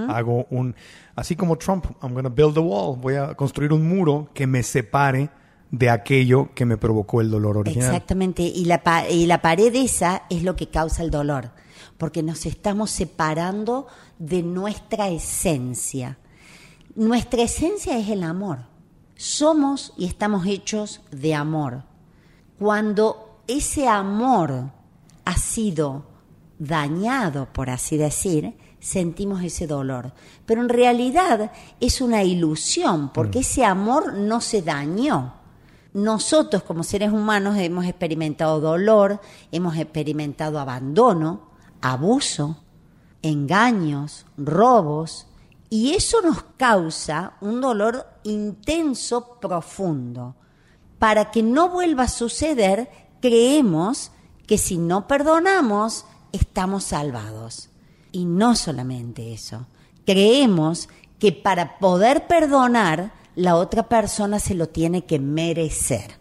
Hago 0.10 0.48
un, 0.50 0.76
así 1.16 1.36
como 1.36 1.58
Trump, 1.58 1.86
I'm 2.02 2.14
gonna 2.14 2.30
build 2.30 2.58
a 2.58 2.62
wall, 2.62 2.98
voy 3.00 3.16
a 3.16 3.36
construir 3.36 3.72
un 3.74 3.88
muro 3.88 4.30
que 4.34 4.48
me 4.48 4.64
separe 4.64 5.30
de 5.70 5.90
aquello 5.90 6.50
que 6.54 6.66
me 6.66 6.78
provocó 6.78 7.22
el 7.22 7.30
dolor 7.32 7.58
original. 7.58 7.88
Exactamente, 7.90 8.42
y 8.44 8.66
la, 8.66 8.84
pa- 8.84 9.08
y 9.08 9.26
la 9.26 9.42
pared 9.42 9.74
esa 9.76 10.24
es 10.30 10.44
lo 10.44 10.56
que 10.56 10.68
causa 10.70 11.02
el 11.04 11.12
dolor, 11.12 11.52
porque 11.98 12.24
nos 12.24 12.46
estamos 12.46 12.92
separando 12.92 13.88
de 14.20 14.44
nuestra 14.44 15.08
esencia. 15.10 16.18
Nuestra 16.96 17.44
esencia 17.44 17.98
es 17.98 18.10
el 18.10 18.24
amor. 18.24 18.66
Somos 19.16 19.94
y 19.98 20.06
estamos 20.08 20.46
hechos 20.48 21.02
de 21.12 21.36
amor. 21.36 21.84
Cuando 22.60 23.31
ese 23.48 23.88
amor 23.88 24.72
ha 25.26 25.38
sido 25.38 26.06
dañado, 26.60 27.48
por 27.52 27.70
así 27.70 27.98
decir, 27.98 28.56
sentimos 28.80 29.44
ese 29.44 29.68
dolor. 29.68 30.14
Pero 30.46 30.62
en 30.62 30.70
realidad 30.70 31.52
es 31.80 32.02
una 32.02 32.24
ilusión, 32.24 33.12
porque 33.14 33.40
ese 33.40 33.66
amor 33.66 34.14
no 34.14 34.42
se 34.42 34.62
dañó. 34.62 35.36
Nosotros 35.94 36.64
como 36.64 36.84
seres 36.84 37.12
humanos 37.12 37.58
hemos 37.58 37.86
experimentado 37.86 38.60
dolor, 38.60 39.22
hemos 39.52 39.78
experimentado 39.78 40.60
abandono, 40.60 41.50
abuso, 41.82 42.58
engaños, 43.22 44.26
robos, 44.38 45.28
y 45.70 45.94
eso 45.94 46.22
nos 46.22 46.44
causa 46.58 47.34
un 47.42 47.62
dolor 47.62 48.06
intenso, 48.24 49.40
profundo. 49.40 50.36
Para 51.00 51.32
que 51.32 51.42
no 51.42 51.70
vuelva 51.70 52.04
a 52.04 52.10
suceder, 52.10 52.90
creemos 53.22 54.12
que 54.48 54.58
si 54.58 54.78
no 54.78 55.08
perdonamos, 55.08 56.06
estamos 56.32 56.84
salvados. 56.84 57.70
Y 58.12 58.26
no 58.26 58.56
solamente 58.56 59.34
eso, 59.34 59.68
creemos 60.06 60.90
que 61.20 61.32
para 61.32 61.78
poder 61.80 62.28
perdonar, 62.28 63.14
la 63.36 63.56
otra 63.56 63.88
persona 63.88 64.40
se 64.40 64.56
lo 64.56 64.68
tiene 64.68 65.06
que 65.06 65.20
merecer. 65.20 66.20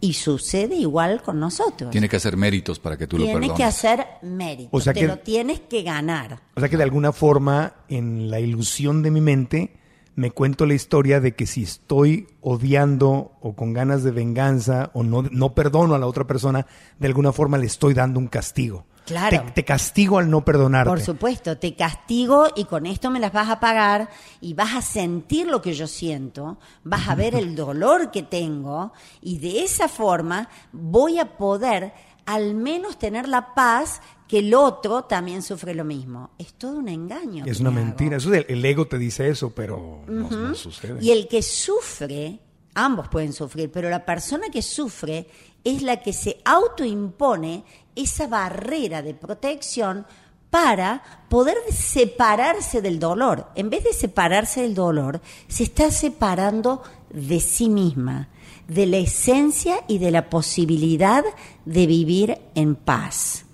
Y 0.00 0.14
sucede 0.14 0.76
igual 0.76 1.20
con 1.22 1.38
nosotros. 1.38 1.90
Tiene 1.90 2.08
que 2.08 2.16
hacer 2.16 2.38
méritos 2.38 2.78
para 2.78 2.96
que 2.96 3.06
tú 3.06 3.18
lo 3.18 3.24
Tiene 3.24 3.38
perdones. 3.40 3.56
que 3.58 3.64
hacer 3.64 4.06
mérito. 4.22 4.70
O 4.72 4.80
sea 4.80 4.94
Te 4.94 5.00
que- 5.00 5.06
lo 5.06 5.18
tienes 5.18 5.60
que 5.60 5.82
ganar. 5.82 6.40
O 6.56 6.60
sea 6.60 6.70
que 6.70 6.78
de 6.78 6.84
alguna 6.84 7.12
forma, 7.12 7.74
en 7.88 8.30
la 8.30 8.40
ilusión 8.40 9.02
de 9.02 9.10
mi 9.10 9.20
mente, 9.20 9.76
me 10.20 10.30
cuento 10.30 10.66
la 10.66 10.74
historia 10.74 11.18
de 11.18 11.34
que 11.34 11.46
si 11.46 11.62
estoy 11.62 12.26
odiando 12.42 13.32
o 13.40 13.54
con 13.56 13.72
ganas 13.72 14.02
de 14.02 14.10
venganza 14.10 14.90
o 14.92 15.02
no, 15.02 15.22
no 15.22 15.54
perdono 15.54 15.94
a 15.94 15.98
la 15.98 16.06
otra 16.06 16.26
persona, 16.26 16.66
de 16.98 17.06
alguna 17.06 17.32
forma 17.32 17.56
le 17.56 17.64
estoy 17.64 17.94
dando 17.94 18.20
un 18.20 18.26
castigo. 18.26 18.84
Claro. 19.06 19.44
Te, 19.46 19.52
te 19.52 19.64
castigo 19.64 20.18
al 20.18 20.28
no 20.28 20.44
perdonarte. 20.44 20.90
Por 20.90 21.00
supuesto, 21.00 21.56
te 21.56 21.74
castigo 21.74 22.48
y 22.54 22.66
con 22.66 22.84
esto 22.84 23.10
me 23.10 23.18
las 23.18 23.32
vas 23.32 23.48
a 23.48 23.60
pagar 23.60 24.10
y 24.42 24.52
vas 24.52 24.74
a 24.74 24.82
sentir 24.82 25.46
lo 25.46 25.62
que 25.62 25.72
yo 25.72 25.86
siento, 25.86 26.58
vas 26.84 27.08
a 27.08 27.14
ver 27.14 27.34
el 27.34 27.56
dolor 27.56 28.10
que 28.10 28.22
tengo 28.22 28.92
y 29.22 29.38
de 29.38 29.64
esa 29.64 29.88
forma 29.88 30.50
voy 30.70 31.18
a 31.18 31.38
poder 31.38 31.94
al 32.26 32.54
menos 32.54 32.98
tener 32.98 33.28
la 33.28 33.54
paz 33.54 34.00
que 34.28 34.38
el 34.38 34.54
otro 34.54 35.04
también 35.04 35.42
sufre 35.42 35.74
lo 35.74 35.84
mismo. 35.84 36.30
Es 36.38 36.54
todo 36.54 36.78
un 36.78 36.88
engaño. 36.88 37.44
Es 37.46 37.60
una 37.60 37.70
me 37.70 37.82
mentira. 37.84 38.16
Eso 38.16 38.32
es 38.32 38.44
el, 38.48 38.56
el 38.56 38.64
ego 38.64 38.86
te 38.86 38.98
dice 38.98 39.28
eso, 39.28 39.50
pero 39.50 40.02
no, 40.06 40.30
no 40.30 40.54
sucede. 40.54 41.02
Y 41.02 41.10
el 41.10 41.26
que 41.26 41.42
sufre, 41.42 42.38
ambos 42.74 43.08
pueden 43.08 43.32
sufrir, 43.32 43.70
pero 43.72 43.90
la 43.90 44.04
persona 44.04 44.48
que 44.50 44.62
sufre 44.62 45.26
es 45.64 45.82
la 45.82 46.00
que 46.00 46.12
se 46.12 46.40
autoimpone 46.44 47.64
esa 47.96 48.26
barrera 48.28 49.02
de 49.02 49.14
protección 49.14 50.06
para 50.50 51.02
poder 51.28 51.56
separarse 51.72 52.82
del 52.82 52.98
dolor. 52.98 53.48
En 53.54 53.70
vez 53.70 53.84
de 53.84 53.92
separarse 53.92 54.62
del 54.62 54.74
dolor, 54.74 55.20
se 55.48 55.64
está 55.64 55.90
separando 55.90 56.82
de 57.10 57.40
sí 57.40 57.68
misma, 57.68 58.28
de 58.70 58.86
la 58.86 58.98
esencia 58.98 59.76
y 59.88 59.98
de 59.98 60.10
la 60.12 60.30
posibilidad 60.30 61.24
de 61.64 61.86
vivir 61.86 62.38
en 62.54 62.76
paz. 62.76 63.44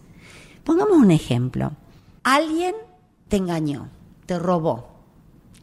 Pongamos 0.62 0.96
un 0.99 1.11
ejemplo. 1.11 1.73
Alguien 2.23 2.75
te 3.28 3.37
engañó, 3.38 3.88
te 4.26 4.38
robó, 4.38 4.88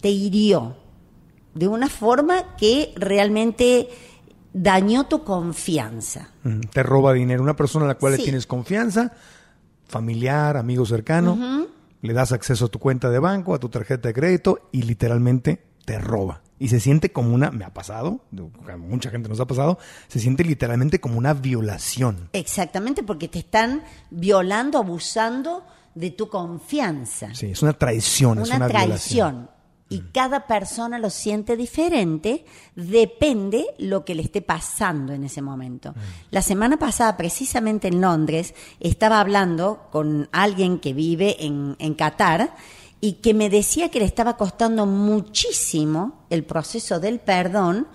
te 0.02 0.10
hirió 0.10 0.76
de 1.54 1.68
una 1.68 1.88
forma 1.88 2.56
que 2.58 2.94
realmente 2.96 3.90
dañó 4.54 5.06
tu 5.06 5.24
confianza. 5.24 6.30
Mm, 6.44 6.62
Te 6.72 6.82
roba 6.84 7.14
dinero. 7.14 7.44
Una 7.44 7.56
persona 7.56 7.86
a 7.86 7.90
la 7.90 7.96
cual 7.96 8.14
Sí. 8.14 8.18
le 8.20 8.24
tienes 8.24 8.48
confianza, 8.48 9.14
familiar, 9.88 10.58
amigo 10.58 10.86
cercano, 10.86 11.68
le 12.02 12.14
das 12.14 12.32
acceso 12.32 12.66
a 12.66 12.68
tu 12.70 12.80
cuenta 12.80 13.10
de 13.10 13.20
banco, 13.20 13.54
a 13.54 13.60
tu 13.60 13.70
tarjeta 13.70 14.08
de 14.08 14.14
crédito 14.14 14.70
y 14.72 14.82
literalmente 14.84 15.62
te 15.86 16.00
roba. 16.00 16.42
Y 16.60 16.70
se 16.70 16.80
siente 16.80 17.12
como 17.12 17.34
una, 17.34 17.52
me 17.52 17.66
ha 17.66 17.74
pasado, 17.74 18.22
mucha 18.78 19.10
gente 19.10 19.28
nos 19.28 19.40
ha 19.40 19.48
pasado, 19.48 19.80
se 20.08 20.20
siente 20.20 20.44
literalmente 20.44 21.00
como 21.02 21.18
una 21.18 21.34
violación. 21.34 22.30
Exactamente, 22.34 23.04
porque 23.04 23.28
te 23.28 23.40
están 23.40 23.84
violando, 24.12 24.78
abusando 24.78 25.64
de 25.96 26.12
tu 26.12 26.30
confianza. 26.30 27.34
Sí, 27.34 27.48
es 27.48 27.62
una 27.62 27.74
traición, 27.74 28.40
es 28.40 28.48
una 28.48 28.58
una 28.58 28.68
violación. 28.68 28.88
traición. 28.88 29.64
Y 29.90 30.00
cada 30.12 30.48
persona 30.48 30.98
lo 30.98 31.12
siente 31.12 31.56
diferente, 31.56 32.46
depende 32.76 33.68
lo 33.78 34.04
que 34.04 34.16
le 34.16 34.24
esté 34.24 34.42
pasando 34.42 35.14
en 35.14 35.24
ese 35.24 35.44
momento. 35.44 35.94
La 36.32 36.42
semana 36.42 36.78
pasada, 36.78 37.16
precisamente 37.16 37.90
en 37.90 38.02
Londres, 38.02 38.56
estaba 38.80 39.20
hablando 39.20 39.90
con 39.92 40.30
alguien 40.32 40.80
que 40.80 40.94
vive 40.94 41.46
en, 41.46 41.76
en 41.78 41.94
Qatar 41.94 42.56
y 43.04 43.16
que 43.16 43.34
me 43.34 43.50
decía 43.50 43.92
que 43.92 44.00
le 44.00 44.06
estaba 44.06 44.38
costando 44.38 44.86
muchísimo 44.86 46.26
el 46.30 46.46
proceso 46.46 47.02
del 47.02 47.20
perdón 47.20 47.86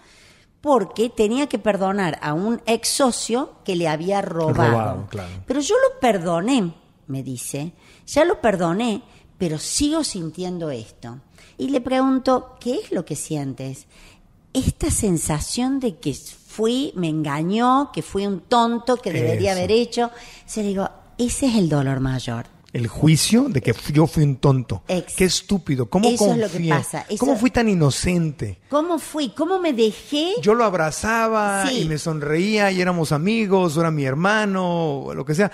porque 0.61 1.09
tenía 1.09 1.47
que 1.47 1.59
perdonar 1.59 2.19
a 2.21 2.35
un 2.35 2.61
ex 2.67 2.89
socio 2.89 3.55
que 3.65 3.75
le 3.75 3.89
había 3.89 4.21
robado. 4.21 4.71
Robado, 4.71 5.07
claro. 5.09 5.31
Pero 5.47 5.61
yo 5.61 5.77
lo 5.77 5.99
perdoné, 5.99 6.75
me 7.07 7.23
dice, 7.23 7.73
ya 8.07 8.27
lo 8.27 8.43
perdoné, 8.43 9.03
pero 9.39 9.59
sigo 9.59 10.05
sintiendo 10.05 10.71
esto. 10.71 11.21
Y 11.57 11.71
le 11.71 11.81
pregunto, 11.81 12.57
¿qué 12.61 12.75
es 12.75 12.93
lo 12.93 13.07
que 13.07 13.17
sientes? 13.17 13.87
Esta 14.53 14.91
sensación 14.91 15.81
de 15.81 15.97
que 15.97 16.13
fui, 16.13 16.93
me 16.97 17.09
engañó, 17.09 17.93
que 17.95 18.03
fui 18.03 18.27
un 18.27 18.41
tonto, 18.41 18.99
que 18.99 19.11
debería 19.11 19.53
Eso. 19.53 19.59
haber 19.59 19.73
hecho. 19.73 20.11
Se 20.45 20.63
digo, 20.63 20.87
ese 21.17 21.47
es 21.47 21.55
el 21.55 21.71
dolor 21.71 22.01
mayor. 22.01 22.58
El 22.73 22.87
juicio 22.87 23.45
de 23.49 23.61
que 23.63 23.75
yo 23.93 24.07
fui 24.07 24.23
un 24.25 24.37
tonto. 24.37 24.83
Ex. 24.89 25.15
Qué 25.17 25.25
estúpido. 25.25 25.89
¿Cómo 25.89 26.09
Eso 26.09 26.33
es 26.33 26.37
lo 26.39 26.47
que 26.47 26.53
confié? 26.53 26.71
pasa. 26.71 27.07
Eso- 27.09 27.19
¿Cómo 27.19 27.37
fui 27.37 27.51
tan 27.51 27.69
inocente? 27.69 28.61
¿Cómo 28.69 28.99
fui? 28.99 29.31
¿Cómo 29.31 29.59
me 29.59 29.73
dejé? 29.73 30.33
Yo 30.43 30.55
lo 30.55 30.65
abrazaba 30.65 31.67
Sí. 31.67 31.83
y 31.83 31.85
me 31.87 31.99
sonreía 31.99 32.71
y 32.71 32.81
éramos 32.81 33.13
amigos, 33.13 33.77
o 33.77 33.81
era 33.81 33.91
mi 33.91 34.05
hermano, 34.05 35.01
o 35.05 35.15
lo 35.15 35.25
que 35.25 35.35
sea. 35.35 35.51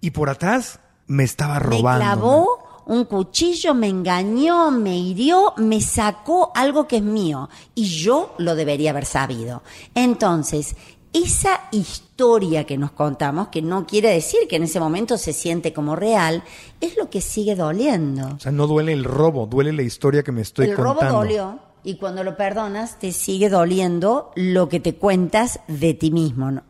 Y 0.00 0.10
por 0.10 0.30
atrás 0.30 0.78
me 1.08 1.24
estaba 1.24 1.54
me 1.54 1.60
robando. 1.60 2.04
clavó 2.04 2.48
un 2.84 3.04
cuchillo, 3.04 3.74
me 3.74 3.86
engañó, 3.88 4.72
me 4.72 4.96
hirió, 4.98 5.54
me 5.56 5.80
sacó 5.80 6.50
algo 6.54 6.88
que 6.88 6.96
es 6.96 7.02
mío 7.02 7.48
y 7.76 7.84
yo 7.84 8.34
lo 8.38 8.56
debería 8.56 8.90
haber 8.90 9.04
sabido. 9.06 9.62
Entonces, 9.94 10.74
esa 11.12 11.68
historia 11.72 12.64
que 12.64 12.78
nos 12.78 12.92
contamos, 12.92 13.48
que 13.48 13.62
no 13.62 13.86
quiere 13.86 14.10
decir 14.10 14.40
que 14.48 14.56
en 14.56 14.62
ese 14.62 14.80
momento 14.80 15.18
se 15.18 15.32
siente 15.32 15.72
como 15.72 15.94
real, 15.94 16.42
es 16.80 16.96
lo 16.96 17.10
que 17.10 17.20
sigue 17.20 17.54
doliendo. 17.54 18.28
O 18.36 18.40
sea, 18.40 18.52
no 18.52 18.66
duele 18.66 18.92
el 18.92 19.04
robo, 19.04 19.46
duele 19.46 19.72
la 19.72 19.82
historia 19.82 20.22
que 20.22 20.32
me 20.32 20.40
estoy 20.40 20.70
el 20.70 20.76
contando. 20.76 21.02
robo 21.02 21.18
dolió 21.18 21.58
y 21.84 21.96
cuando 21.96 22.24
lo 22.24 22.36
perdonas 22.36 22.98
te 22.98 23.12
sigue 23.12 23.48
doliendo 23.48 24.30
lo 24.36 24.68
que 24.68 24.80
te 24.80 24.94
cuentas 24.94 25.60
de 25.68 25.94
ti 25.94 26.10
mismo. 26.10 26.50
¿no? 26.50 26.62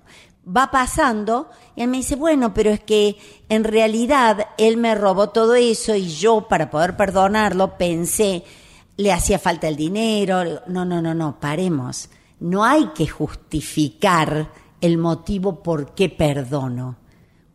Va 0.44 0.70
pasando 0.70 1.48
y 1.76 1.82
él 1.82 1.88
me 1.88 1.98
dice, 1.98 2.16
bueno, 2.16 2.52
pero 2.54 2.70
es 2.70 2.80
que 2.80 3.16
en 3.48 3.64
realidad 3.64 4.48
él 4.58 4.76
me 4.76 4.94
robó 4.94 5.28
todo 5.28 5.54
eso 5.54 5.94
y 5.94 6.08
yo 6.08 6.48
para 6.48 6.70
poder 6.70 6.96
perdonarlo 6.96 7.76
pensé, 7.76 8.42
le 8.96 9.12
hacía 9.12 9.38
falta 9.38 9.68
el 9.68 9.76
dinero. 9.76 10.62
No, 10.66 10.84
no, 10.84 11.00
no, 11.00 11.14
no, 11.14 11.38
paremos. 11.38 12.08
No 12.42 12.64
hay 12.64 12.86
que 12.94 13.06
justificar 13.06 14.50
el 14.80 14.98
motivo 14.98 15.62
por 15.62 15.94
qué 15.94 16.08
perdono 16.08 17.02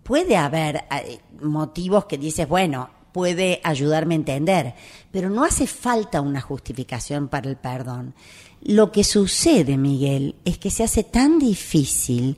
puede 0.07 0.37
haber 0.37 0.85
eh, 0.89 1.19
motivos 1.41 2.05
que 2.05 2.17
dices, 2.17 2.47
bueno, 2.47 2.89
puede 3.11 3.59
ayudarme 3.61 4.13
a 4.13 4.17
entender, 4.17 4.73
pero 5.11 5.29
no 5.29 5.43
hace 5.43 5.67
falta 5.67 6.21
una 6.21 6.39
justificación 6.39 7.27
para 7.27 7.49
el 7.49 7.57
perdón. 7.57 8.15
Lo 8.61 8.89
que 8.89 9.03
sucede, 9.03 9.75
Miguel, 9.77 10.35
es 10.45 10.57
que 10.57 10.71
se 10.71 10.83
hace 10.83 11.03
tan 11.03 11.39
difícil 11.39 12.37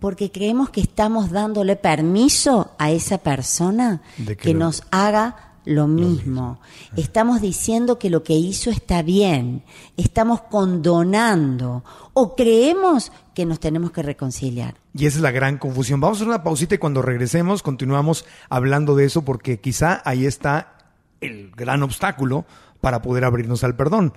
porque 0.00 0.32
creemos 0.32 0.70
que 0.70 0.80
estamos 0.80 1.30
dándole 1.30 1.76
permiso 1.76 2.70
a 2.78 2.90
esa 2.90 3.18
persona 3.18 4.00
que 4.16 4.34
que 4.34 4.54
nos 4.54 4.84
haga 4.90 5.51
lo 5.64 5.86
mismo. 5.86 6.60
Estamos 6.96 7.40
diciendo 7.40 7.98
que 7.98 8.10
lo 8.10 8.22
que 8.22 8.34
hizo 8.34 8.70
está 8.70 9.02
bien. 9.02 9.62
Estamos 9.96 10.42
condonando. 10.42 11.84
O 12.14 12.34
creemos 12.34 13.12
que 13.34 13.46
nos 13.46 13.60
tenemos 13.60 13.92
que 13.92 14.02
reconciliar. 14.02 14.74
Y 14.94 15.06
esa 15.06 15.18
es 15.18 15.22
la 15.22 15.30
gran 15.30 15.58
confusión. 15.58 16.00
Vamos 16.00 16.18
a 16.18 16.20
hacer 16.20 16.28
una 16.28 16.42
pausita 16.42 16.74
y 16.74 16.78
cuando 16.78 17.02
regresemos 17.02 17.62
continuamos 17.62 18.24
hablando 18.48 18.94
de 18.96 19.06
eso 19.06 19.24
porque 19.24 19.60
quizá 19.60 20.02
ahí 20.04 20.26
está 20.26 20.76
el 21.20 21.52
gran 21.52 21.82
obstáculo 21.82 22.44
para 22.82 23.00
poder 23.00 23.24
abrirnos 23.24 23.64
al 23.64 23.74
perdón. 23.74 24.12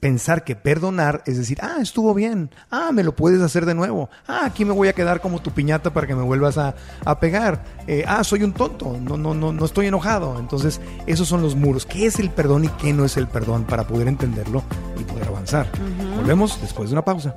Pensar 0.00 0.42
que 0.42 0.56
perdonar 0.56 1.22
es 1.24 1.38
decir, 1.38 1.58
ah, 1.62 1.76
estuvo 1.80 2.14
bien, 2.14 2.50
ah, 2.68 2.90
me 2.92 3.04
lo 3.04 3.14
puedes 3.14 3.40
hacer 3.40 3.64
de 3.64 3.76
nuevo, 3.76 4.10
ah, 4.26 4.40
aquí 4.44 4.64
me 4.64 4.72
voy 4.72 4.88
a 4.88 4.92
quedar 4.92 5.20
como 5.20 5.40
tu 5.40 5.52
piñata 5.52 5.92
para 5.92 6.08
que 6.08 6.16
me 6.16 6.22
vuelvas 6.22 6.58
a, 6.58 6.74
a 7.04 7.20
pegar, 7.20 7.62
Eh, 7.86 8.04
ah, 8.08 8.24
soy 8.24 8.42
un 8.42 8.52
tonto, 8.52 8.98
no, 9.00 9.16
no, 9.16 9.34
no, 9.34 9.52
no 9.52 9.64
estoy 9.64 9.86
enojado. 9.86 10.38
Entonces, 10.40 10.80
esos 11.06 11.28
son 11.28 11.42
los 11.42 11.54
muros. 11.54 11.86
¿Qué 11.86 12.06
es 12.06 12.18
el 12.18 12.30
perdón 12.30 12.64
y 12.64 12.68
qué 12.68 12.92
no 12.92 13.04
es 13.04 13.16
el 13.16 13.28
perdón 13.28 13.64
para 13.64 13.86
poder 13.86 14.08
entenderlo 14.08 14.64
y 14.98 15.04
poder 15.04 15.28
avanzar? 15.28 15.68
Volvemos 16.16 16.60
después 16.60 16.90
de 16.90 16.94
una 16.94 17.04
pausa. 17.04 17.36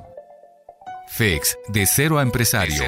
FEX, 1.08 1.56
de 1.68 1.86
cero 1.86 2.18
a 2.18 2.22
empresario. 2.22 2.82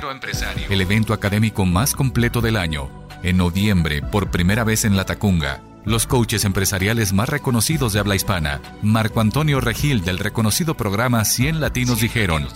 El 0.68 0.80
evento 0.80 1.12
académico 1.12 1.64
más 1.64 1.94
completo 1.94 2.40
del 2.40 2.56
año. 2.56 2.88
En 3.22 3.36
noviembre, 3.36 4.02
por 4.02 4.30
primera 4.30 4.64
vez 4.64 4.84
en 4.84 4.96
La 4.96 5.04
Tacunga. 5.04 5.60
Los 5.88 6.06
coaches 6.06 6.44
empresariales 6.44 7.14
más 7.14 7.30
reconocidos 7.30 7.94
de 7.94 8.00
habla 8.00 8.14
hispana. 8.14 8.60
Marco 8.82 9.22
Antonio 9.22 9.58
Regil 9.58 10.04
del 10.04 10.18
reconocido 10.18 10.74
programa 10.74 11.24
100 11.24 11.62
Latinos 11.62 11.98
Dijeron. 11.98 12.46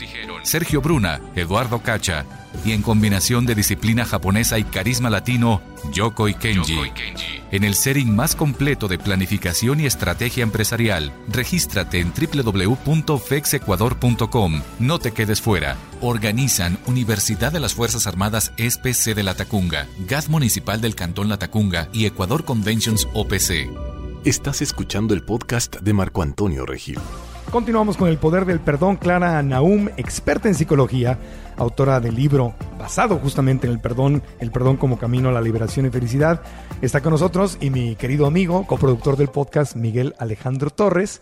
Sergio 0.42 0.82
Bruna, 0.82 1.18
Eduardo 1.34 1.78
Cacha. 1.78 2.26
Y 2.64 2.72
en 2.72 2.82
combinación 2.82 3.46
de 3.46 3.54
disciplina 3.54 4.04
japonesa 4.04 4.58
y 4.58 4.64
carisma 4.64 5.08
latino, 5.10 5.62
Yoko 5.92 6.28
y 6.28 6.34
Kenji. 6.34 6.78
En 7.50 7.64
el 7.64 7.74
setting 7.74 8.14
más 8.14 8.34
completo 8.34 8.88
de 8.88 8.98
planificación 8.98 9.80
y 9.80 9.86
estrategia 9.86 10.42
empresarial, 10.42 11.12
regístrate 11.28 12.00
en 12.00 12.12
www.fexecuador.com. 12.12 14.62
No 14.78 14.98
te 14.98 15.12
quedes 15.12 15.40
fuera. 15.40 15.76
Organizan 16.00 16.78
Universidad 16.86 17.52
de 17.52 17.60
las 17.60 17.74
Fuerzas 17.74 18.06
Armadas 18.06 18.52
SPC 18.56 19.14
de 19.14 19.22
La 19.22 19.34
Tacunga, 19.34 19.86
GAD 20.08 20.28
Municipal 20.28 20.80
del 20.80 20.94
Cantón 20.94 21.28
La 21.28 21.38
Tacunga 21.38 21.88
y 21.92 22.06
Ecuador 22.06 22.44
Conventions 22.44 23.06
OPC. 23.12 23.68
Estás 24.24 24.62
escuchando 24.62 25.14
el 25.14 25.22
podcast 25.22 25.80
de 25.80 25.92
Marco 25.92 26.22
Antonio 26.22 26.64
Regil. 26.64 26.98
Continuamos 27.50 27.96
con 27.96 28.08
el 28.08 28.18
poder 28.18 28.46
del 28.46 28.60
perdón. 28.60 28.96
Clara 28.96 29.42
Naum, 29.42 29.88
experta 29.96 30.48
en 30.48 30.54
psicología, 30.54 31.18
autora 31.56 32.00
del 32.00 32.14
libro 32.14 32.54
basado 32.78 33.18
justamente 33.18 33.66
en 33.66 33.74
el 33.74 33.80
perdón, 33.80 34.22
el 34.40 34.50
perdón 34.50 34.76
como 34.76 34.98
camino 34.98 35.28
a 35.28 35.32
la 35.32 35.40
liberación 35.40 35.86
y 35.86 35.90
felicidad, 35.90 36.42
está 36.80 37.00
con 37.00 37.12
nosotros 37.12 37.58
y 37.60 37.70
mi 37.70 37.94
querido 37.94 38.26
amigo, 38.26 38.66
coproductor 38.66 39.16
del 39.16 39.28
podcast, 39.28 39.76
Miguel 39.76 40.14
Alejandro 40.18 40.70
Torres. 40.70 41.20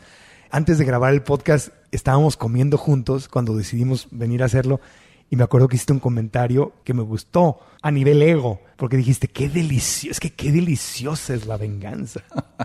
Antes 0.51 0.79
de 0.79 0.85
grabar 0.85 1.13
el 1.13 1.23
podcast 1.23 1.69
estábamos 1.93 2.37
comiendo 2.37 2.79
juntos 2.79 3.29
cuando 3.29 3.57
decidimos 3.57 4.09
venir 4.11 4.43
a 4.43 4.47
hacerlo 4.47 4.81
y 5.31 5.37
me 5.37 5.45
acuerdo 5.45 5.69
que 5.69 5.77
hiciste 5.77 5.93
un 5.93 6.01
comentario 6.01 6.73
que 6.85 6.93
me 6.93 7.03
gustó 7.03 7.61
a 7.83 7.91
nivel 7.93 8.21
ego, 8.21 8.61
porque 8.77 8.97
dijiste, 8.97 9.29
qué 9.29 9.49
delicioso, 9.49 10.11
es 10.11 10.21
que 10.21 10.31
qué 10.31 10.51
deliciosa 10.51 11.35
es 11.35 11.47
la 11.47 11.57
venganza, 11.57 12.21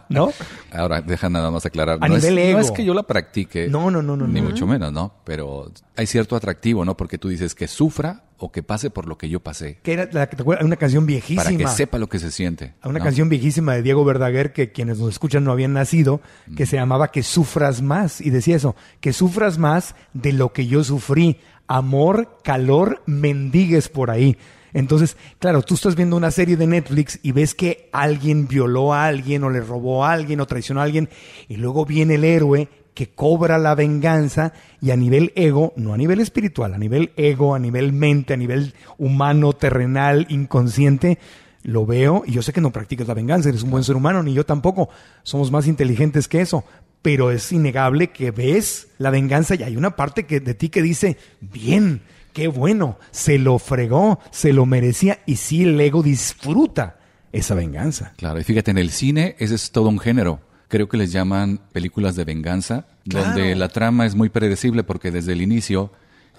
¿no? 0.10 0.32
Ahora, 0.73 1.01
deja 1.01 1.30
nada 1.30 1.51
más 1.51 1.65
aclarar. 1.65 1.99
A 2.01 2.08
no, 2.08 2.15
nivel 2.15 2.38
es, 2.39 2.49
ego. 2.49 2.60
no 2.60 2.65
es 2.65 2.71
que 2.71 2.84
yo 2.84 2.93
la 2.93 3.04
practique. 3.04 3.67
No, 3.69 3.91
no, 3.91 4.01
no, 4.01 4.17
no, 4.17 4.28
Ni 4.28 4.41
no. 4.41 4.49
mucho 4.49 4.65
menos, 4.65 4.91
¿no? 4.91 5.13
Pero 5.23 5.71
hay 5.95 6.08
cierto 6.08 6.36
atractivo, 6.36 6.84
¿no? 6.84 6.97
Porque 6.97 7.17
tú 7.17 7.30
dices 7.30 7.54
que 7.56 7.67
sufra 7.67 8.23
o 8.38 8.51
que 8.51 8.63
pase 8.63 8.89
por 8.89 9.08
lo 9.08 9.17
que 9.17 9.30
yo 9.30 9.39
pasé. 9.39 9.80
Que 9.82 9.93
era 9.93 10.10
la 10.12 10.28
que 10.28 10.36
te 10.36 10.41
acuerdas, 10.41 10.65
una 10.65 10.75
canción 10.75 11.06
viejísima. 11.06 11.43
Para 11.43 11.56
que 11.56 11.67
sepa 11.67 11.97
lo 11.97 12.08
que 12.10 12.19
se 12.19 12.32
siente. 12.32 12.73
a 12.82 12.89
una 12.89 12.99
¿no? 12.99 13.06
canción 13.06 13.30
viejísima 13.30 13.75
de 13.75 13.82
Diego 13.82 14.04
Verdaguer 14.04 14.51
que 14.51 14.71
quienes 14.71 14.99
nos 14.99 15.10
escuchan 15.10 15.43
no 15.43 15.51
habían 15.51 15.73
nacido, 15.73 16.19
que 16.58 16.65
se 16.65 16.75
llamaba 16.75 17.12
Que 17.12 17.23
sufras 17.23 17.82
más. 17.82 18.19
Y 18.19 18.32
decía 18.32 18.58
eso, 18.58 18.75
que 18.99 19.13
sufras 19.13 19.58
más 19.58 19.95
de 20.13 20.34
lo 20.34 20.51
que 20.51 20.67
yo 20.67 20.84
sufrí. 20.84 21.39
Amor, 21.67 22.38
calor, 22.43 23.01
mendigues 23.06 23.89
por 23.89 24.12
ahí. 24.12 24.38
Entonces, 24.73 25.15
claro, 25.39 25.62
tú 25.62 25.75
estás 25.75 25.95
viendo 25.95 26.17
una 26.17 26.32
serie 26.32 26.58
de 26.58 26.67
Netflix 26.67 27.19
y 27.23 27.32
ves 27.32 27.56
que 27.56 27.89
alguien 27.93 28.47
violó 28.47 28.93
a 28.93 29.06
alguien 29.06 29.45
o 29.45 29.49
le 29.49 29.62
robó 29.62 30.04
a 30.04 30.12
alguien 30.12 30.41
o 30.41 30.45
traicionó 30.45 30.82
a 30.82 30.84
alguien 30.84 31.08
y 31.47 31.56
luego 31.56 31.86
viene 31.86 32.15
el 32.15 32.25
héroe 32.25 32.67
que 32.93 33.10
cobra 33.10 33.58
la 33.58 33.73
venganza 33.73 34.54
y 34.82 34.91
a 34.91 34.97
nivel 34.97 35.32
ego, 35.36 35.73
no 35.75 35.93
a 35.93 35.97
nivel 35.97 36.19
espiritual, 36.19 36.73
a 36.73 36.78
nivel 36.78 37.12
ego, 37.15 37.56
a 37.56 37.60
nivel 37.60 37.93
mente, 37.93 38.34
a 38.34 38.38
nivel 38.38 38.73
humano, 38.97 39.54
terrenal, 39.54 40.25
inconsciente, 40.30 41.19
lo 41.63 41.86
veo 41.86 42.23
y 42.25 42.34
yo 42.34 42.41
sé 42.41 42.54
que 42.54 42.62
no 42.62 42.71
practicas 42.71 43.08
la 43.08 43.13
venganza, 43.13 43.49
eres 43.49 43.63
un 43.63 43.71
buen 43.71 43.84
ser 43.84 43.95
humano, 43.95 44.23
ni 44.23 44.34
yo 44.34 44.45
tampoco, 44.45 44.89
somos 45.23 45.51
más 45.51 45.67
inteligentes 45.67 46.28
que 46.28 46.41
eso, 46.41 46.63
pero 47.05 47.29
es 47.29 47.51
innegable 47.51 48.07
que 48.07 48.31
ves 48.31 48.87
la 48.97 49.11
venganza 49.11 49.53
y 49.53 49.61
hay 49.61 49.77
una 49.77 49.95
parte 49.95 50.25
que, 50.25 50.39
de 50.39 50.55
ti 50.55 50.69
que 50.69 50.81
dice, 50.81 51.17
bien, 51.39 52.01
qué 52.33 52.47
bueno, 52.47 52.97
se 53.11 53.37
lo 53.37 53.59
fregó, 53.59 54.19
se 54.31 54.53
lo 54.53 54.65
merecía 54.65 55.19
y 55.27 55.35
sí 55.35 55.65
el 55.65 55.79
ego 55.79 56.01
disfruta 56.01 56.97
esa 57.31 57.53
venganza. 57.53 58.13
Claro, 58.17 58.39
y 58.39 58.43
fíjate, 58.43 58.71
en 58.71 58.79
el 58.79 58.89
cine 58.89 59.35
ese 59.37 59.53
es 59.53 59.69
todo 59.69 59.89
un 59.89 59.99
género. 59.99 60.39
Creo 60.67 60.89
que 60.89 60.97
les 60.97 61.11
llaman 61.11 61.59
películas 61.71 62.15
de 62.15 62.23
venganza, 62.25 62.87
Claro. 63.07 63.27
donde 63.27 63.53
la 63.53 63.69
trama 63.69 64.07
es 64.07 64.15
muy 64.15 64.29
predecible 64.29 64.83
porque 64.83 65.11
desde 65.11 65.33
el 65.33 65.43
inicio 65.43 65.91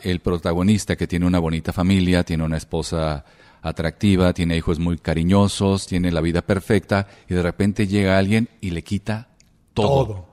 el 0.03 0.19
protagonista 0.19 0.97
que 0.97 1.07
tiene 1.07 1.27
una 1.27 1.39
bonita 1.39 1.73
familia, 1.73 2.25
tiene 2.25 2.43
una 2.43 2.57
esposa 2.57 3.25
atractiva, 3.63 4.33
tiene 4.33 4.57
hijos 4.57 4.81
muy 4.81 4.99
cariñosos, 4.99 5.87
tiene 5.87 6.11
la 6.11 6.21
vida 6.23 6.43
perfecta 6.43 7.07
y 7.29 7.35
de 7.35 7.43
repente 7.43 7.87
llega 7.87 8.19
alguien 8.19 8.49
y 8.61 8.71
le 8.71 8.83
quita 8.83 9.29
todo. 9.77 10.27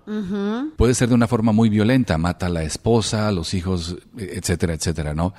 Puede 0.78 0.94
ser 0.94 1.10
de 1.10 1.16
una 1.16 1.28
forma 1.28 1.52
muy 1.52 1.70
violenta, 1.70 2.18
mata 2.18 2.48
a 2.48 2.50
la 2.50 2.64
esposa, 2.64 3.28
a 3.28 3.32
los 3.32 3.54
hijos, 3.54 3.98
etcétera, 4.18 4.74
etcétera, 4.74 5.14
¿no? 5.14 5.34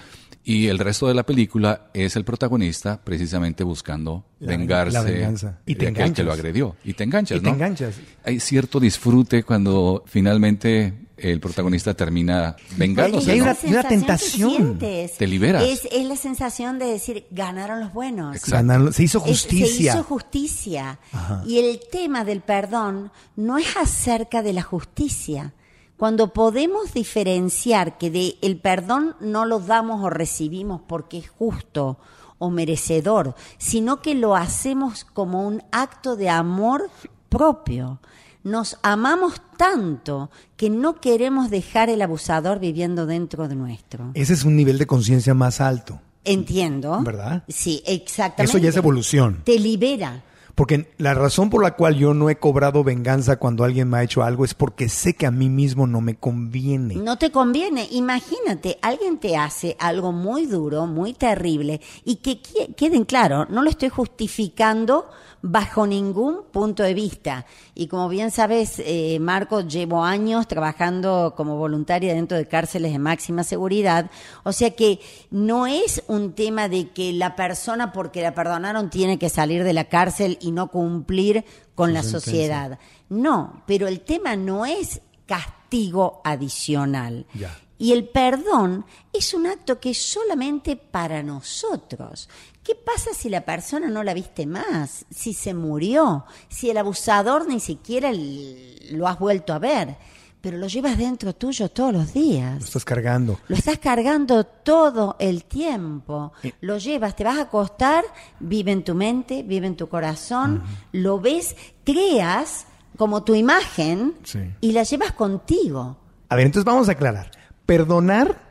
Y 0.46 0.66
el 0.68 0.78
resto 0.78 1.09
de 1.09 1.14
la 1.14 1.22
película 1.24 1.87
es 1.94 2.16
el 2.16 2.24
protagonista 2.24 3.00
precisamente 3.02 3.64
buscando 3.64 4.24
La- 4.40 4.48
vengarse 4.48 4.92
la 4.92 5.00
venganza. 5.02 5.59
Y 5.64 5.74
te 5.74 5.87
de 5.87 5.90
aquel 5.92 6.12
que 6.12 6.22
lo 6.22 6.33
agredió. 6.33 6.76
Y 6.85 6.92
te 6.92 7.04
enganchas, 7.04 7.38
Y 7.38 7.40
te 7.40 7.46
¿no? 7.48 7.54
enganchas. 7.54 7.94
Hay 8.24 8.40
cierto 8.40 8.78
disfrute 8.78 9.42
cuando 9.42 10.02
finalmente 10.07 10.92
el 11.16 11.40
protagonista 11.40 11.94
termina 11.94 12.57
vengándose. 12.76 13.28
Y 13.28 13.30
hay 13.33 13.38
¿no? 13.38 13.44
una- 13.44 13.57
y 13.64 13.70
una 13.70 13.85
tentación. 13.88 14.78
Te 14.78 15.26
liberas. 15.26 15.62
Es, 15.62 15.88
es 15.90 16.04
la 16.07 16.16
sensación 16.16 16.78
de 16.78 16.87
decir, 16.87 17.24
ganaron 17.30 17.80
los 17.80 17.94
buenos. 17.94 18.37
Ganaron- 18.46 18.92
se 18.92 19.04
hizo 19.04 19.18
Es- 19.20 19.24
justicia. 19.42 19.92
se 19.92 19.98
hizo 19.98 20.04
justicia. 20.04 20.98
Y 21.46 21.59
el 21.59 21.80
tema 21.90 22.24
del 22.26 22.42
perdón 22.42 23.11
no 23.37 23.57
es 23.57 23.76
acerca 23.78 24.42
de 24.42 24.52
la 24.52 24.62
justicia. 24.62 25.54
Cuando 25.96 26.33
podemos 26.33 26.92
diferenciar 26.92 27.98
que 27.98 28.11
de 28.11 28.37
el 28.42 28.57
perdón 28.59 29.16
no 29.20 29.44
lo 29.44 29.61
damos 29.61 30.02
o 30.04 30.11
recibimos 30.11 30.80
porque 30.87 31.18
es 31.18 31.28
justo 31.30 31.98
o 32.38 32.50
merecedor, 32.50 33.35
sino 33.59 34.02
que 34.02 34.14
lo 34.14 34.35
hacemos 34.35 35.04
como 35.04 35.46
un 35.46 35.62
acto 35.70 36.16
de 36.16 36.28
amor 36.28 36.90
propio. 37.28 38.00
Nos 38.42 38.78
amamos 38.83 39.40
tanto 39.57 40.30
que 40.57 40.68
no 40.68 41.00
queremos 41.00 41.48
dejar 41.48 41.88
el 41.88 42.02
abusador 42.02 42.59
viviendo 42.59 43.07
dentro 43.07 43.48
de 43.48 43.54
nuestro. 43.54 44.11
Ese 44.14 44.35
es 44.35 44.44
un 44.44 44.57
nivel 44.57 44.78
de 44.78 44.87
conciencia 44.87 45.33
más 45.33 45.61
alto. 45.61 46.00
Entiendo. 46.24 47.00
¿Verdad? 47.02 47.44
Sí, 47.48 47.83
exactamente. 47.87 48.50
Eso 48.50 48.59
ya 48.59 48.70
es 48.70 48.76
evolución. 48.76 49.42
Te 49.44 49.59
libera. 49.59 50.22
Porque 50.55 50.93
la 50.99 51.14
razón 51.14 51.51
por 51.51 51.62
la 51.62 51.75
cual 51.75 51.97
yo 51.97 52.14
no 52.14 52.31
he 52.31 52.37
cobrado 52.37 52.85
venganza 52.85 53.37
cuando 53.37 53.64
alguien 53.64 53.88
me 53.88 53.99
ha 53.99 54.03
hecho 54.03 54.23
algo 54.23 54.45
es 54.45 54.55
porque 54.55 54.88
sé 54.88 55.14
que 55.14 55.27
a 55.27 55.31
mí 55.31 55.49
mismo 55.49 55.87
no 55.87 56.01
me 56.01 56.14
conviene. 56.14 56.95
No 56.95 57.19
te 57.19 57.31
conviene. 57.33 57.88
Imagínate, 57.90 58.79
alguien 58.81 59.19
te 59.19 59.37
hace 59.37 59.77
algo 59.81 60.12
muy 60.12 60.47
duro, 60.47 60.87
muy 60.87 61.12
terrible, 61.12 61.81
y 62.05 62.17
que 62.17 62.40
queden 62.77 63.05
claro, 63.05 63.47
no 63.51 63.62
lo 63.62 63.71
estoy 63.71 63.88
justificando 63.88 65.07
bajo 65.47 65.87
ningún 65.87 66.45
punto 66.51 66.83
de 66.83 66.95
vista. 66.95 67.45
Y 67.75 67.88
como 67.88 68.09
bien 68.09 68.31
sabes, 68.31 68.79
eh, 68.79 69.19
Marco, 69.21 69.61
llevo 69.61 70.03
años 70.03 70.49
trabajando 70.49 71.35
como 71.37 71.59
voluntaria 71.59 72.14
dentro 72.14 72.38
de 72.38 72.49
cárceles 72.49 72.93
de 72.93 72.99
máxima 72.99 73.45
seguridad, 73.45 74.11
o 74.43 74.53
sea 74.53 74.71
que 74.71 75.01
no 75.31 75.67
es 75.67 76.03
un 76.07 76.33
tema 76.33 76.71
de 76.71 76.88
que 76.93 77.12
la 77.12 77.37
persona 77.37 77.93
porque 77.93 78.23
la 78.23 78.35
perdonaron 78.35 78.88
tiene 78.88 79.19
que 79.19 79.29
salir 79.29 79.64
de 79.64 79.75
la 79.75 79.85
cárcel 79.85 80.38
y 80.44 80.52
no 80.52 80.68
cumplir 80.68 81.44
con 81.74 81.92
la 81.92 82.02
sociedad. 82.02 82.78
No, 83.09 83.62
pero 83.66 83.88
el 83.88 84.00
tema 84.00 84.37
no 84.37 84.66
es 84.66 85.00
castigo 85.26 86.20
adicional. 86.24 87.26
Ya. 87.35 87.57
Y 87.78 87.92
el 87.92 88.09
perdón 88.09 88.87
es 89.12 89.35
un 89.35 89.46
acto 89.46 89.80
que 89.80 89.90
es 89.90 90.00
solamente 90.00 90.76
para 90.76 91.22
nosotros. 91.22 92.28
¿Qué 92.62 92.74
pasa 92.74 93.12
si 93.12 93.28
la 93.28 93.44
persona 93.44 93.88
no 93.88 94.02
la 94.02 94.14
viste 94.14 94.46
más? 94.46 95.04
Si 95.11 95.35
se 95.35 95.52
murió, 95.54 96.24
si 96.48 96.70
el 96.70 96.78
abusador 96.78 97.46
ni 97.46 97.61
siquiera 97.61 98.11
lo 98.12 99.09
has 99.09 99.18
vuelto 99.18 99.52
a 99.52 99.59
ver, 99.59 99.96
pero 100.44 100.59
lo 100.59 100.66
llevas 100.68 100.98
dentro 100.98 101.35
tuyo 101.35 101.70
todos 101.70 101.94
los 101.94 102.09
Lo 102.14 102.20
días. 102.20 102.62
estás 102.62 102.85
cargando. 102.85 103.40
Lo 103.48 103.57
estás 103.57 103.78
cargando 103.78 104.44
todo 104.44 105.16
el 105.18 105.44
tiempo. 105.44 106.33
Lo 106.61 106.76
llevas, 106.76 107.16
te 107.16 107.24
vas 107.24 107.38
a 107.38 107.42
acostar, 107.44 108.04
vive 108.40 108.70
en 108.70 108.85
tu 108.85 108.94
mente, 108.94 109.42
vive 109.42 109.66
en 109.66 109.74
tu 109.74 109.88
corazón, 109.88 110.62
lo 110.92 111.18
ves, 111.18 111.57
creas 111.83 112.66
como 112.98 113.24
tu 113.24 113.35
imagen 113.35 114.12
Sí. 114.22 114.40
y 114.61 114.72
la 114.72 114.83
llevas 114.83 115.12
contigo. 115.12 115.96
A 116.28 116.37
ver, 116.37 116.44
entonces 116.44 116.66
vamos 116.66 116.90
a 116.90 116.92
aclarar. 116.92 117.30
Perdonar 117.64 118.42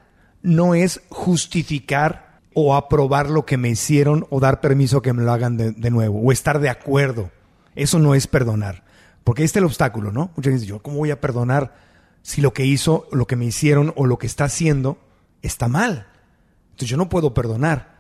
no 0.42 0.74
es 0.74 1.00
justificar 1.10 2.40
o 2.56 2.76
aprobar 2.76 3.30
lo 3.30 3.46
que 3.46 3.58
me 3.58 3.70
hicieron 3.70 4.26
o 4.32 4.40
dar 4.40 4.62
permiso 4.62 5.04
que 5.04 5.14
me 5.14 5.22
lo 5.24 5.32
hagan 5.32 5.58
de, 5.58 5.72
de 5.74 5.92
nuevo 5.92 6.20
o 6.20 6.32
estar 6.32 6.60
de 6.60 6.70
acuerdo. 6.70 7.30
Eso 7.76 8.00
no 8.00 8.16
es 8.16 8.26
perdonar. 8.26 8.83
Porque 9.24 9.42
ahí 9.42 9.46
está 9.46 9.60
el 9.60 9.66
obstáculo, 9.66 10.12
¿no? 10.12 10.32
Muchas 10.36 10.54
veces 10.54 10.68
yo, 10.68 10.80
¿cómo 10.80 10.98
voy 10.98 11.12
a 11.12 11.22
perdonar 11.22 11.76
si 12.22 12.42
lo 12.42 12.54
que 12.54 12.66
hizo, 12.66 13.08
lo 13.12 13.26
que 13.26 13.36
me 13.36 13.46
hicieron 13.46 13.94
o 13.96 14.06
lo 14.06 14.18
que 14.18 14.28
está 14.28 14.46
haciendo 14.46 14.98
está 15.42 15.68
mal? 15.68 16.08
Entonces 16.72 16.90
yo 16.90 16.98
no 16.98 17.10
puedo 17.10 17.34
perdonar. 17.34 17.94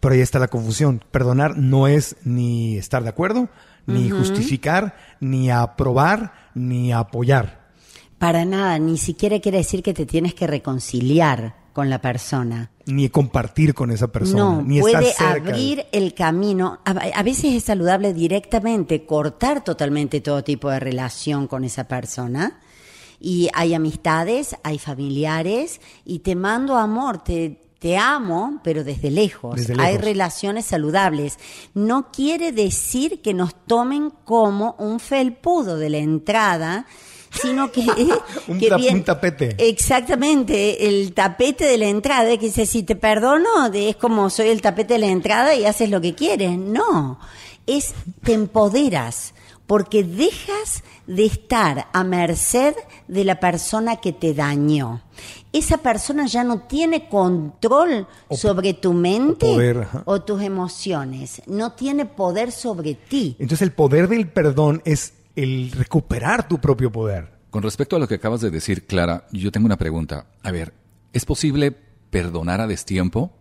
Pero 0.00 0.14
ahí 0.14 0.20
está 0.20 0.40
la 0.40 0.48
confusión. 0.48 1.04
Perdonar 1.12 1.56
no 1.56 1.86
es 1.86 2.16
ni 2.24 2.76
estar 2.76 3.04
de 3.04 3.10
acuerdo, 3.10 3.48
ni 3.86 4.10
justificar, 4.10 4.96
ni 5.20 5.48
aprobar, 5.48 6.32
ni 6.54 6.92
apoyar. 6.92 7.70
Para 8.18 8.44
nada, 8.44 8.80
ni 8.80 8.98
siquiera 8.98 9.38
quiere 9.40 9.58
decir 9.58 9.80
que 9.80 9.94
te 9.94 10.04
tienes 10.04 10.34
que 10.34 10.48
reconciliar 10.48 11.54
con 11.72 11.88
la 11.88 12.00
persona. 12.00 12.71
Ni 12.86 13.08
compartir 13.08 13.74
con 13.74 13.90
esa 13.90 14.08
persona, 14.08 14.42
No, 14.44 14.62
ni 14.62 14.80
puede 14.80 15.10
estar 15.10 15.34
cerca. 15.34 15.44
de- 15.46 15.52
abrir 15.52 15.86
el 15.92 16.14
camino. 16.14 16.80
A, 16.84 16.90
a 16.90 17.22
veces 17.22 17.54
es 17.54 17.64
saludable 17.64 18.12
directamente 18.12 19.06
cortar 19.06 19.62
totalmente 19.64 20.20
todo 20.20 20.42
tipo 20.44 20.70
de 20.70 20.80
relación 20.80 21.46
con 21.46 21.64
esa 21.64 21.84
persona. 21.88 22.60
Y 23.20 23.48
hay 23.54 23.74
amistades, 23.74 24.56
hay 24.64 24.78
familiares, 24.78 25.80
y 26.04 26.20
te 26.20 26.34
mando 26.34 26.76
amor, 26.76 27.22
te, 27.22 27.60
te 27.78 27.96
amo, 27.96 28.60
pero 28.64 28.82
desde 28.82 29.10
lejos. 29.12 29.54
Desde 29.56 29.74
Hay 29.80 29.92
lejos. 29.92 30.04
relaciones 30.04 30.64
saludables. 30.66 31.38
No 31.74 32.10
quiere 32.10 32.50
decir 32.52 33.22
que 33.22 33.32
nos 33.32 33.54
tomen 33.66 34.10
como 34.24 34.74
un 34.78 34.98
felpudo 34.98 35.76
de 35.76 35.90
la 35.90 35.98
entrada, 35.98 36.86
sino 37.40 37.70
que, 37.72 37.80
Un 38.48 38.58
que 38.58 38.74
bien- 38.76 38.96
un 38.96 39.04
tapete. 39.04 39.56
Exactamente, 39.58 40.88
el 40.88 41.12
tapete 41.14 41.64
de 41.64 41.78
la 41.78 41.86
entrada, 41.88 42.28
que 42.38 42.46
dice, 42.46 42.66
si 42.66 42.82
te 42.82 42.96
perdono, 42.96 43.66
es 43.72 43.96
como 43.96 44.30
soy 44.30 44.48
el 44.48 44.60
tapete 44.62 44.94
de 44.94 45.00
la 45.00 45.06
entrada 45.08 45.54
y 45.54 45.64
haces 45.64 45.90
lo 45.90 46.00
que 46.00 46.14
quieres. 46.14 46.58
No, 46.58 47.18
es 47.66 47.94
te 48.22 48.32
empoderas, 48.34 49.34
porque 49.66 50.02
dejas 50.04 50.82
de 51.06 51.24
estar 51.26 51.88
a 51.92 52.04
merced 52.04 52.74
de 53.08 53.24
la 53.24 53.40
persona 53.40 53.96
que 53.96 54.12
te 54.12 54.34
dañó. 54.34 55.02
Esa 55.52 55.78
persona 55.78 56.26
ya 56.26 56.44
no 56.44 56.60
tiene 56.60 57.08
control 57.08 58.06
O- 58.28 58.36
sobre 58.36 58.72
tu 58.74 58.92
mente 58.92 59.46
o 59.46 59.52
poder, 59.54 59.78
ajá. 59.82 60.02
o 60.06 60.22
tus 60.22 60.42
emociones, 60.42 61.42
no 61.46 61.72
tiene 61.72 62.06
poder 62.06 62.52
sobre 62.52 62.94
ti. 62.94 63.36
Entonces 63.38 63.62
el 63.62 63.72
poder 63.72 64.08
del 64.08 64.28
perdón 64.28 64.82
es 64.84 65.12
el 65.36 65.70
recuperar 65.72 66.48
tu 66.48 66.60
propio 66.60 66.90
poder. 66.90 67.30
Con 67.50 67.62
respecto 67.62 67.96
a 67.96 67.98
lo 67.98 68.08
que 68.08 68.14
acabas 68.14 68.40
de 68.40 68.50
decir, 68.50 68.86
Clara, 68.86 69.26
yo 69.32 69.52
tengo 69.52 69.66
una 69.66 69.76
pregunta. 69.76 70.26
A 70.42 70.50
ver, 70.50 70.72
¿es 71.12 71.24
posible 71.24 71.76
perdonar 72.10 72.60
a 72.60 72.66
destiempo? 72.66 73.32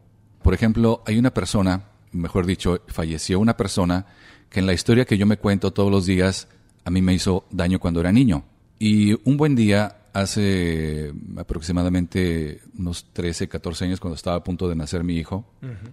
Por 0.41 0.53
ejemplo, 0.53 1.03
hay 1.05 1.17
una 1.17 1.33
persona, 1.33 1.85
mejor 2.11 2.45
dicho, 2.45 2.81
falleció 2.87 3.39
una 3.39 3.55
persona 3.55 4.05
que 4.49 4.59
en 4.59 4.65
la 4.65 4.73
historia 4.73 5.05
que 5.05 5.17
yo 5.17 5.25
me 5.25 5.37
cuento 5.37 5.71
todos 5.71 5.89
los 5.89 6.05
días 6.05 6.47
a 6.83 6.89
mí 6.89 7.01
me 7.01 7.13
hizo 7.13 7.45
daño 7.51 7.79
cuando 7.79 7.99
era 7.99 8.11
niño. 8.11 8.43
Y 8.79 9.13
un 9.29 9.37
buen 9.37 9.55
día, 9.55 9.97
hace 10.13 11.13
aproximadamente 11.37 12.61
unos 12.77 13.05
13, 13.13 13.47
14 13.47 13.85
años, 13.85 13.99
cuando 13.99 14.15
estaba 14.15 14.37
a 14.37 14.43
punto 14.43 14.67
de 14.67 14.75
nacer 14.75 15.03
mi 15.03 15.17
hijo, 15.17 15.45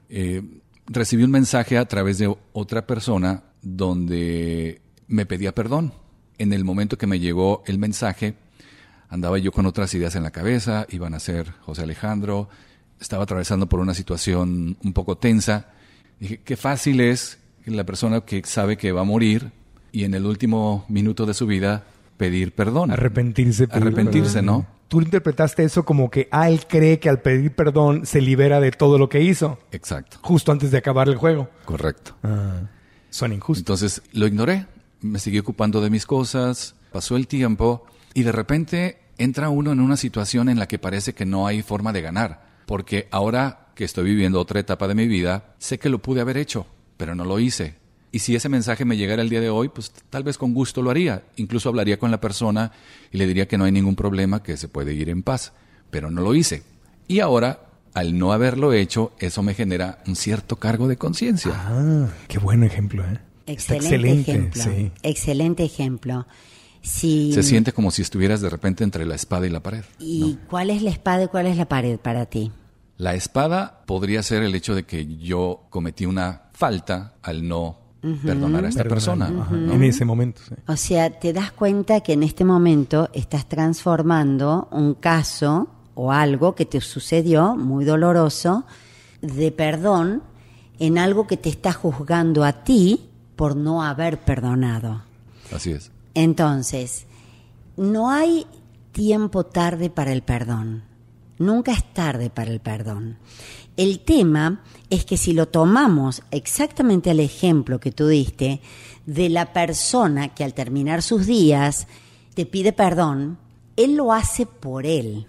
eh, 0.08 0.42
recibí 0.86 1.22
un 1.22 1.30
mensaje 1.30 1.78
a 1.78 1.86
través 1.86 2.18
de 2.18 2.34
otra 2.52 2.86
persona 2.86 3.44
donde 3.62 4.80
me 5.08 5.26
pedía 5.26 5.52
perdón. 5.54 5.92
En 6.38 6.52
el 6.52 6.64
momento 6.64 6.96
que 6.96 7.06
me 7.06 7.18
llegó 7.18 7.62
el 7.66 7.78
mensaje, 7.78 8.34
andaba 9.08 9.38
yo 9.38 9.50
con 9.50 9.66
otras 9.66 9.92
ideas 9.94 10.14
en 10.14 10.22
la 10.22 10.30
cabeza, 10.30 10.86
iban 10.90 11.14
a 11.14 11.18
ser 11.20 11.50
José 11.62 11.82
Alejandro, 11.82 12.48
estaba 13.00 13.24
atravesando 13.24 13.68
por 13.68 13.80
una 13.80 13.94
situación 13.94 14.76
un 14.82 14.92
poco 14.92 15.18
tensa. 15.18 15.66
Dije, 16.20 16.40
qué 16.44 16.56
fácil 16.56 17.00
es 17.00 17.38
la 17.64 17.84
persona 17.84 18.20
que 18.22 18.42
sabe 18.44 18.76
que 18.76 18.92
va 18.92 19.02
a 19.02 19.04
morir 19.04 19.50
y 19.92 20.04
en 20.04 20.14
el 20.14 20.26
último 20.26 20.84
minuto 20.88 21.26
de 21.26 21.34
su 21.34 21.46
vida 21.46 21.84
pedir 22.16 22.52
perdón. 22.54 22.90
Arrepentirse. 22.90 23.68
Arrepentirse, 23.70 24.38
perdón. 24.40 24.46
¿no? 24.46 24.66
Tú 24.88 25.02
interpretaste 25.02 25.64
eso 25.64 25.84
como 25.84 26.10
que, 26.10 26.28
ah, 26.30 26.48
él 26.48 26.66
cree 26.66 26.98
que 26.98 27.08
al 27.10 27.20
pedir 27.20 27.54
perdón 27.54 28.06
se 28.06 28.20
libera 28.22 28.58
de 28.60 28.70
todo 28.70 28.96
lo 28.98 29.08
que 29.08 29.20
hizo, 29.20 29.58
Exacto, 29.70 30.18
justo 30.22 30.50
antes 30.50 30.70
de 30.70 30.78
acabar 30.78 31.08
el 31.08 31.16
juego. 31.16 31.50
correcto. 31.64 32.14
Son 33.10 33.32
injustos. 33.32 33.60
Entonces 33.60 34.02
lo 34.12 34.26
ignoré, 34.26 34.66
me 35.00 35.18
seguí 35.18 35.38
ocupando 35.38 35.80
de 35.80 35.90
mis 35.90 36.06
cosas, 36.06 36.74
pasó 36.92 37.16
el 37.16 37.26
tiempo 37.26 37.84
y 38.14 38.22
de 38.22 38.32
repente 38.32 38.98
entra 39.18 39.48
uno 39.48 39.72
en 39.72 39.80
una 39.80 39.96
situación 39.96 40.48
en 40.48 40.58
la 40.58 40.68
que 40.68 40.78
parece 40.78 41.14
que 41.14 41.26
no 41.26 41.46
hay 41.46 41.62
forma 41.62 41.92
de 41.92 42.02
ganar, 42.02 42.46
porque 42.66 43.08
ahora 43.10 43.68
que 43.74 43.84
estoy 43.84 44.04
viviendo 44.04 44.40
otra 44.40 44.60
etapa 44.60 44.88
de 44.88 44.94
mi 44.94 45.06
vida, 45.06 45.54
sé 45.58 45.78
que 45.78 45.88
lo 45.88 46.00
pude 46.00 46.20
haber 46.20 46.36
hecho, 46.36 46.66
pero 46.96 47.14
no 47.14 47.24
lo 47.24 47.38
hice. 47.38 47.76
Y 48.10 48.20
si 48.20 48.34
ese 48.34 48.48
mensaje 48.48 48.84
me 48.84 48.96
llegara 48.96 49.22
el 49.22 49.28
día 49.28 49.40
de 49.40 49.50
hoy, 49.50 49.68
pues 49.68 49.92
tal 50.10 50.24
vez 50.24 50.38
con 50.38 50.54
gusto 50.54 50.82
lo 50.82 50.90
haría. 50.90 51.24
Incluso 51.36 51.68
hablaría 51.68 51.98
con 51.98 52.10
la 52.10 52.20
persona 52.20 52.72
y 53.12 53.18
le 53.18 53.26
diría 53.26 53.46
que 53.46 53.58
no 53.58 53.64
hay 53.64 53.72
ningún 53.72 53.96
problema, 53.96 54.42
que 54.42 54.56
se 54.56 54.68
puede 54.68 54.94
ir 54.94 55.10
en 55.10 55.22
paz. 55.22 55.52
Pero 55.90 56.10
no 56.10 56.22
lo 56.22 56.34
hice. 56.34 56.62
Y 57.06 57.20
ahora, 57.20 57.60
al 57.92 58.18
no 58.18 58.32
haberlo 58.32 58.72
hecho, 58.72 59.12
eso 59.18 59.42
me 59.42 59.54
genera 59.54 60.02
un 60.06 60.16
cierto 60.16 60.56
cargo 60.56 60.88
de 60.88 60.96
conciencia. 60.96 61.52
Ah, 61.54 62.08
qué 62.28 62.38
buen 62.38 62.64
ejemplo, 62.64 63.04
¿eh? 63.04 63.20
Excelente, 63.48 64.30
ejemplo. 64.32 64.62
sí. 64.62 64.92
Excelente 65.02 65.64
ejemplo. 65.64 66.26
Si, 66.82 67.32
Se 67.32 67.42
siente 67.42 67.72
como 67.72 67.90
si 67.90 68.02
estuvieras 68.02 68.40
de 68.40 68.48
repente 68.48 68.84
entre 68.84 69.04
la 69.04 69.14
espada 69.14 69.46
y 69.46 69.50
la 69.50 69.60
pared. 69.60 69.84
¿Y 69.98 70.38
cuál 70.48 70.70
es 70.70 70.82
la 70.82 70.90
espada 70.90 71.24
y 71.24 71.28
cuál 71.28 71.46
es 71.46 71.56
la 71.56 71.68
pared 71.68 71.98
para 71.98 72.26
ti? 72.26 72.52
La 72.96 73.14
espada 73.14 73.82
podría 73.86 74.22
ser 74.22 74.42
el 74.42 74.54
hecho 74.54 74.74
de 74.74 74.84
que 74.84 75.18
yo 75.18 75.66
cometí 75.70 76.06
una 76.06 76.50
falta 76.52 77.14
al 77.22 77.46
no 77.46 77.78
perdonar 78.24 78.64
a 78.64 78.68
esta 78.68 78.84
persona. 78.84 79.28
En 79.50 79.82
ese 79.82 80.04
momento, 80.04 80.40
sí. 80.48 80.54
O 80.66 80.76
sea, 80.76 81.18
te 81.18 81.32
das 81.32 81.52
cuenta 81.52 82.00
que 82.00 82.12
en 82.12 82.22
este 82.22 82.44
momento 82.44 83.08
estás 83.12 83.48
transformando 83.48 84.68
un 84.70 84.94
caso 84.94 85.68
o 85.94 86.12
algo 86.12 86.54
que 86.54 86.64
te 86.64 86.80
sucedió 86.80 87.56
muy 87.56 87.84
doloroso 87.84 88.64
de 89.20 89.50
perdón 89.50 90.22
en 90.78 90.96
algo 90.96 91.26
que 91.26 91.36
te 91.36 91.48
está 91.48 91.72
juzgando 91.72 92.44
a 92.44 92.64
ti 92.64 93.07
por 93.38 93.54
no 93.54 93.84
haber 93.84 94.18
perdonado. 94.18 95.02
Así 95.54 95.70
es. 95.70 95.92
Entonces, 96.14 97.06
no 97.76 98.10
hay 98.10 98.46
tiempo 98.90 99.44
tarde 99.44 99.90
para 99.90 100.12
el 100.12 100.22
perdón. 100.22 100.82
Nunca 101.38 101.70
es 101.70 101.84
tarde 101.94 102.30
para 102.30 102.50
el 102.50 102.58
perdón. 102.58 103.16
El 103.76 104.00
tema 104.00 104.64
es 104.90 105.04
que 105.04 105.16
si 105.16 105.34
lo 105.34 105.46
tomamos 105.46 106.24
exactamente 106.32 107.10
al 107.10 107.20
ejemplo 107.20 107.78
que 107.78 107.92
tú 107.92 108.08
diste 108.08 108.60
de 109.06 109.28
la 109.28 109.52
persona 109.52 110.34
que 110.34 110.42
al 110.42 110.52
terminar 110.52 111.00
sus 111.00 111.26
días 111.26 111.86
te 112.34 112.44
pide 112.44 112.72
perdón, 112.72 113.38
él 113.76 113.94
lo 113.94 114.12
hace 114.12 114.46
por 114.46 114.84
él. 114.84 115.28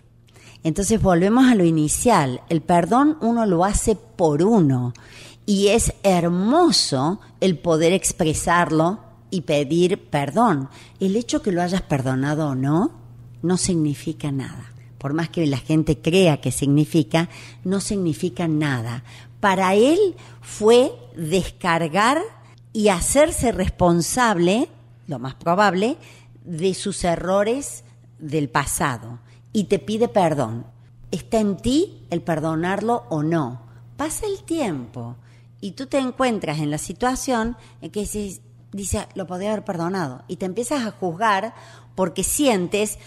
Entonces 0.63 0.99
volvemos 0.99 1.45
a 1.45 1.53
lo 1.53 1.63
inicial. 1.63 2.41
El 2.49 2.61
perdón 2.61 3.19
uno 3.21 3.45
lo 3.45 3.65
hace 3.65 3.95
por 3.95 4.41
uno. 4.41 4.93
Y 5.49 5.69
es 5.69 5.93
hermoso 6.03 7.19
el 7.41 7.57
poder 7.57 7.91
expresarlo 7.91 8.99
y 9.31 9.41
pedir 9.41 10.07
perdón. 10.07 10.69
El 10.99 11.15
hecho 11.15 11.41
que 11.41 11.51
lo 11.51 11.63
hayas 11.63 11.81
perdonado 11.81 12.49
o 12.49 12.53
no, 12.53 12.91
no 13.41 13.57
significa 13.57 14.31
nada. 14.31 14.71
Por 14.99 15.13
más 15.13 15.29
que 15.29 15.47
la 15.47 15.57
gente 15.57 15.97
crea 15.97 16.39
que 16.39 16.51
significa, 16.51 17.29
no 17.63 17.81
significa 17.81 18.47
nada. 18.47 19.03
Para 19.39 19.73
él 19.73 20.13
fue 20.39 20.93
descargar 21.17 22.21
y 22.71 22.89
hacerse 22.89 23.51
responsable, 23.51 24.69
lo 25.07 25.17
más 25.17 25.33
probable, 25.33 25.97
de 26.45 26.75
sus 26.75 27.03
errores 27.03 27.85
del 28.19 28.49
pasado. 28.49 29.17
Y 29.51 29.63
te 29.63 29.79
pide 29.79 30.09
perdón. 30.09 30.67
Está 31.09 31.39
en 31.39 31.57
ti 31.57 32.05
el 32.11 32.21
perdonarlo 32.21 33.05
o 33.09 33.23
no. 33.23 33.63
Pasa 33.97 34.27
el 34.27 34.43
tiempo 34.43 35.15
y 35.61 35.71
tú 35.71 35.87
te 35.87 35.97
encuentras 35.97 36.59
en 36.59 36.71
la 36.71 36.77
situación 36.77 37.57
en 37.81 37.91
que 37.91 38.01
dices, 38.01 38.41
dice, 38.71 39.07
lo 39.15 39.27
podía 39.27 39.51
haber 39.51 39.65
perdonado. 39.65 40.23
Y 40.27 40.37
te 40.37 40.45
empiezas 40.45 40.85
a 40.85 40.91
juzgar 40.91 41.53
porque 41.95 42.23
sientes, 42.23 42.97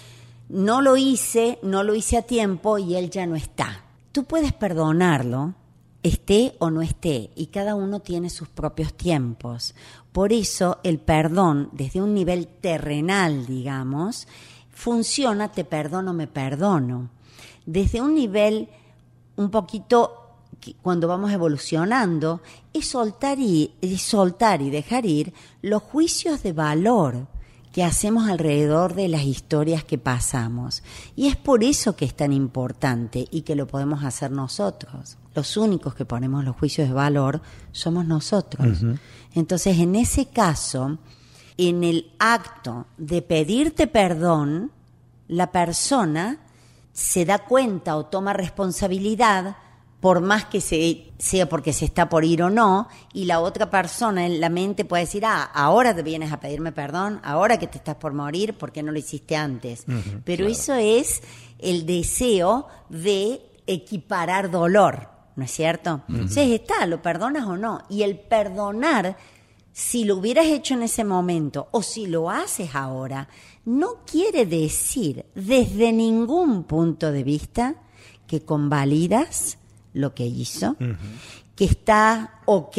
no 0.49 0.83
lo 0.83 0.97
hice, 0.97 1.59
no 1.63 1.83
lo 1.83 1.95
hice 1.95 2.19
a 2.19 2.23
tiempo 2.23 2.79
y 2.79 2.97
él 2.97 3.11
ya 3.11 3.27
no 3.27 3.37
está. 3.37 3.85
Tú 4.13 4.25
puedes 4.25 4.53
perdonarlo, 4.53 5.55
esté 6.03 6.55
o 6.59 6.71
no 6.71 6.83
esté, 6.83 7.31
y 7.35 7.47
cada 7.47 7.75
uno 7.75 8.01
tiene 8.01 8.29
sus 8.29 8.49
propios 8.49 8.93
tiempos. 8.95 9.75
Por 10.13 10.33
eso 10.33 10.79
el 10.83 10.99
perdón, 10.99 11.71
desde 11.73 12.03
un 12.03 12.13
nivel 12.13 12.47
terrenal, 12.47 13.47
digamos, 13.47 14.29
funciona 14.71 15.53
te 15.53 15.65
perdono, 15.65 16.13
me 16.13 16.27
perdono. 16.27 17.09
Desde 17.65 18.03
un 18.03 18.15
nivel 18.15 18.69
un 19.37 19.51
poquito 19.51 20.22
cuando 20.83 21.09
vamos 21.09 21.33
evolucionando, 21.33 22.41
es 22.73 22.89
soltar 22.89 23.39
y, 23.39 23.73
es 23.81 24.03
soltar 24.03 24.63
y 24.63 24.71
dejar 24.71 25.07
ir 25.07 25.33
los 25.61 25.83
juicios 25.83 26.43
de 26.43 26.53
valor 26.53 27.27
que 27.73 27.83
hacemos 27.83 28.29
alrededor 28.29 28.95
de 28.95 29.09
las 29.09 29.23
historias 29.23 29.83
que 29.83 29.99
pasamos. 29.99 30.83
Y 31.17 31.29
es 31.29 31.37
por 31.37 31.65
eso 31.65 31.97
que 31.97 32.05
es 32.05 32.15
tan 32.15 32.33
importante 32.33 33.27
y 33.31 33.43
que 33.43 33.57
lo 33.57 33.67
podemos 33.67 34.05
hacer 34.05 34.31
nosotros. 34.31 35.17
Los 35.35 35.57
únicos 35.57 35.95
que 35.95 36.05
ponemos 36.05 36.45
los 36.45 36.57
juicios 36.57 36.89
de 36.89 36.95
valor 36.95 37.41
somos 37.73 38.05
nosotros. 38.05 38.85
Entonces, 39.35 39.79
en 39.79 39.97
ese 39.97 40.27
caso, 40.27 40.99
en 41.57 41.83
el 41.83 42.13
acto 42.19 42.87
de 42.99 43.23
pedirte 43.23 43.87
perdón, 43.87 44.71
la 45.29 45.51
persona 45.51 46.39
se 46.93 47.25
da 47.25 47.39
cuenta 47.39 47.97
o 47.97 48.05
toma 48.07 48.35
responsabilidad 48.35 49.57
por 50.03 50.21
más 50.21 50.47
que 50.47 50.61
sea 50.61 51.49
porque 51.49 51.73
se 51.73 51.85
está 51.85 52.09
por 52.09 52.25
ir 52.25 52.43
o 52.43 52.51
no, 52.51 52.89
y 53.13 53.27
la 53.27 53.39
otra 53.39 53.71
persona 53.71 54.27
en 54.27 54.41
la 54.41 54.49
mente 54.49 54.85
puede 54.85 55.05
decir, 55.05 55.25
ah, 55.25 55.45
ahora 55.55 55.95
te 55.95 56.03
vienes 56.03 56.33
a 56.33 56.41
pedirme 56.41 56.73
perdón, 56.73 57.21
ahora 57.23 57.57
que 57.57 57.69
te 57.69 57.79
estás 57.79 57.95
por 57.95 58.13
morir, 58.13 58.55
¿por 58.59 58.73
qué 58.73 58.83
no 58.83 58.91
lo 58.91 58.99
hiciste 58.99 59.37
antes? 59.37 59.85
Pero 60.25 60.49
eso 60.49 60.75
es 60.75 61.23
el 61.61 61.87
deseo 61.87 62.67
de 62.89 63.43
equiparar 63.69 64.51
dolor, 64.51 65.09
¿no 65.37 65.45
es 65.45 65.53
cierto? 65.53 66.03
Entonces 66.09 66.51
está, 66.51 66.85
lo 66.87 67.01
perdonas 67.01 67.47
o 67.47 67.57
no, 67.57 67.83
y 67.89 68.03
el 68.03 68.19
perdonar, 68.19 69.17
si 69.71 70.03
lo 70.03 70.17
hubieras 70.17 70.47
hecho 70.47 70.75
en 70.75 70.83
ese 70.83 71.05
momento 71.05 71.69
o 71.71 71.81
si 71.81 72.09
lo 72.09 72.29
haces 72.29 72.75
ahora, 72.75 73.29
no 73.65 73.99
quiere 74.05 74.47
decir 74.47 75.27
desde 75.37 75.93
ningún 75.93 76.65
punto 76.65 77.13
de 77.13 77.23
vista 77.23 77.77
que 78.27 78.45
convalidas 78.45 79.59
lo 79.93 80.15
que 80.15 80.27
hizo, 80.27 80.77
que 81.57 81.65
está 81.65 82.41
ok 82.47 82.79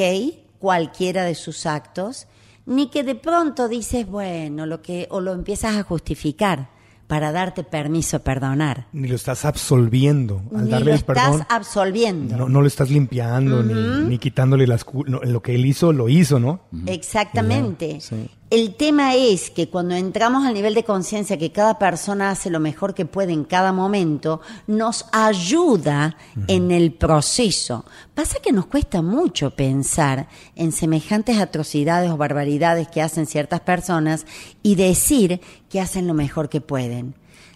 cualquiera 0.60 1.24
de 1.26 1.36
sus 1.36 1.66
actos, 1.66 2.28
ni 2.66 2.90
que 2.90 3.04
de 3.04 3.16
pronto 3.16 3.68
dices, 3.68 4.08
bueno, 4.08 4.66
lo 4.66 4.82
que, 4.82 5.08
o 5.10 5.20
lo 5.20 5.34
empiezas 5.34 5.76
a 5.76 5.84
justificar 5.84 6.70
para 7.08 7.32
darte 7.32 7.64
permiso 7.64 8.18
a 8.18 8.20
perdonar. 8.22 8.88
Ni 8.94 9.08
lo 9.08 9.16
estás 9.16 9.46
absolviendo. 9.46 10.42
Al 10.56 10.66
ni 10.66 10.72
darle 10.72 10.92
lo 10.92 10.96
el 10.96 11.04
perdón, 11.04 11.42
estás 11.42 11.48
absolviendo. 11.50 12.38
no, 12.38 12.50
no 12.50 12.62
lo 12.62 12.68
estás 12.68 12.90
limpiando, 12.90 13.62
ni, 13.62 14.10
ni 14.10 14.18
quitándole 14.18 14.66
las... 14.66 14.86
no, 15.06 15.20
lo 15.22 15.42
que 15.42 15.54
él 15.54 15.66
hizo, 15.66 15.92
lo 15.92 16.10
hizo, 16.10 16.40
¿no? 16.40 16.62
Exactamente. 16.88 18.00
Sí. 18.00 18.30
El 18.54 18.76
tema 18.76 19.16
es 19.16 19.50
que 19.50 19.68
cuando 19.68 19.96
entramos 19.96 20.46
al 20.46 20.54
nivel 20.54 20.76
de 20.76 20.84
conciencia 20.84 21.40
que 21.40 21.52
cada 21.52 21.80
persona 21.80 22.30
hace 22.30 22.52
lo 22.52 22.60
mejor 22.60 22.94
que 22.94 23.08
puede 23.08 23.34
en 23.34 23.46
cada 23.46 23.74
momento, 23.74 24.42
nos 24.68 25.08
ayuda 25.12 26.18
en 26.46 26.70
el 26.70 26.94
proceso. 26.94 27.84
Pasa 28.14 28.38
que 28.44 28.52
nos 28.52 28.68
cuesta 28.68 29.02
mucho 29.02 29.56
pensar 29.56 30.28
en 30.56 30.72
semejantes 30.72 31.40
atrocidades 31.40 32.12
o 32.12 32.18
barbaridades 32.18 32.88
que 32.90 33.02
hacen 33.02 33.26
ciertas 33.26 33.62
personas 33.62 34.28
y 34.62 34.76
decir 34.76 35.42
que 35.68 35.82
hacen 35.82 36.06
lo 36.06 36.14
mejor 36.14 36.48
que 36.48 36.62
pueden. 36.62 37.16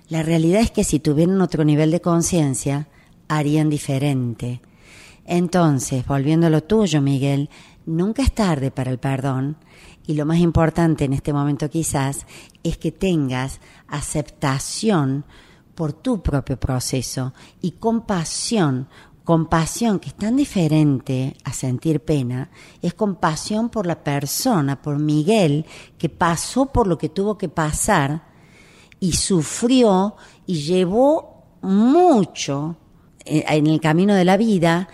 La 0.10 0.24
realidad 0.24 0.62
es 0.62 0.72
que 0.72 0.84
si 0.84 0.98
tuvieran 0.98 1.42
otro 1.42 1.64
nivel 1.64 1.92
de 1.92 2.02
conciencia, 2.02 2.88
harían 3.28 3.70
diferente. 3.70 4.62
Entonces, 5.28 6.08
volviendo 6.08 6.48
a 6.48 6.50
lo 6.50 6.64
tuyo, 6.64 7.04
Miguel, 7.04 7.52
nunca 7.86 8.24
es 8.24 8.32
tarde 8.32 8.72
para 8.72 8.90
el 8.90 8.98
perdón 8.98 9.58
y 10.08 10.14
lo 10.14 10.26
más 10.26 10.40
importante 10.40 11.04
en 11.04 11.14
este 11.14 11.34
momento 11.34 11.70
quizás 11.70 12.26
es 12.64 12.78
que 12.78 12.94
tengas 12.94 13.60
aceptación 13.88 15.26
por 15.76 15.94
tu 15.94 16.24
propio 16.24 16.58
proceso 16.58 17.34
y 17.62 17.72
compasión. 17.72 18.88
Compasión, 19.26 20.00
que 20.00 20.08
es 20.08 20.16
tan 20.16 20.38
diferente 20.38 21.36
a 21.44 21.52
sentir 21.52 22.00
pena, 22.00 22.50
es 22.82 22.94
compasión 22.94 23.68
por 23.68 23.86
la 23.86 24.02
persona, 24.02 24.82
por 24.82 24.98
Miguel, 24.98 25.66
que 25.98 26.08
pasó 26.08 26.68
por 26.68 26.88
lo 26.88 26.98
que 26.98 27.10
tuvo 27.10 27.38
que 27.38 27.50
pasar 27.50 28.24
y 29.02 29.12
sufrió 29.12 30.16
y 30.46 30.62
llevó 30.62 31.44
mucho 31.62 32.78
eh, 33.26 33.44
en 33.50 33.68
el 33.68 33.82
camino 33.82 34.16
de 34.16 34.24
la 34.24 34.38
vida. 34.38 34.88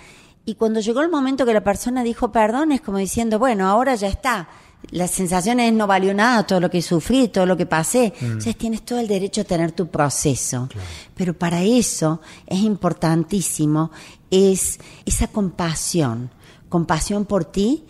Y 0.46 0.56
cuando 0.56 0.80
llegó 0.80 1.02
el 1.02 1.12
momento 1.12 1.46
que 1.46 1.54
la 1.54 1.64
persona 1.64 2.04
dijo 2.04 2.32
perdón, 2.32 2.72
es 2.72 2.82
como 2.82 2.98
diciendo, 2.98 3.38
bueno, 3.38 3.70
ahora 3.70 3.94
ya 3.94 4.08
está. 4.08 4.50
La 4.92 5.08
sensación 5.08 5.60
es 5.60 5.74
no 5.74 5.88
valió 5.88 6.14
nada 6.14 6.46
todo 6.46 6.60
lo 6.60 6.70
que 6.70 6.82
sufrí, 6.82 7.28
todo 7.28 7.46
lo 7.46 7.58
que 7.58 7.66
pasé. 7.66 8.14
Entonces 8.22 8.56
tienes 8.58 8.84
todo 8.84 9.00
el 9.00 9.08
derecho 9.08 9.42
a 9.42 9.46
tener 9.46 9.72
tu 9.72 9.88
proceso. 9.88 10.70
Pero 11.16 11.34
para 11.34 11.64
eso 11.64 12.22
es 12.46 12.60
importantísimo 12.60 13.92
es 14.30 14.80
esa 15.06 15.28
compasión, 15.28 16.32
compasión 16.70 17.26
por 17.26 17.46
ti, 17.46 17.86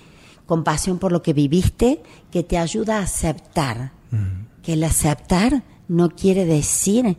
compasión 0.46 1.00
por 1.00 1.12
lo 1.12 1.22
que 1.22 1.34
viviste, 1.34 2.04
que 2.32 2.44
te 2.44 2.58
ayuda 2.58 3.00
a 3.00 3.04
aceptar. 3.04 3.92
Que 4.62 4.74
el 4.74 4.84
aceptar 4.84 5.64
no 5.88 6.10
quiere 6.10 6.46
decir 6.46 7.18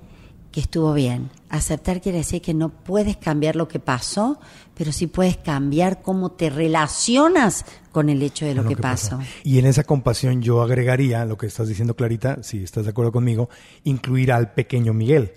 que 0.52 0.60
estuvo 0.60 0.92
bien. 0.92 1.30
Aceptar 1.48 2.00
quiere 2.00 2.18
decir 2.18 2.40
que 2.40 2.54
no 2.54 2.68
puedes 2.68 3.16
cambiar 3.16 3.56
lo 3.56 3.66
que 3.66 3.80
pasó, 3.80 4.38
pero 4.76 4.92
sí 4.92 5.06
puedes 5.06 5.36
cambiar 5.36 6.02
cómo 6.02 6.32
te 6.32 6.50
relacionas 6.50 7.64
con 7.92 8.08
el 8.08 8.22
hecho 8.22 8.44
de 8.44 8.54
lo, 8.54 8.62
Lo 8.62 8.68
que, 8.68 8.74
que 8.76 8.82
pasó. 8.82 9.20
Y 9.44 9.58
en 9.58 9.66
esa 9.66 9.84
compasión 9.84 10.42
yo 10.42 10.62
agregaría 10.62 11.24
lo 11.24 11.38
que 11.38 11.46
estás 11.46 11.68
diciendo, 11.68 11.94
Clarita, 11.94 12.42
si 12.42 12.62
estás 12.64 12.84
de 12.84 12.90
acuerdo 12.90 13.12
conmigo, 13.12 13.48
incluir 13.84 14.32
al 14.32 14.52
pequeño 14.52 14.92
Miguel. 14.92 15.32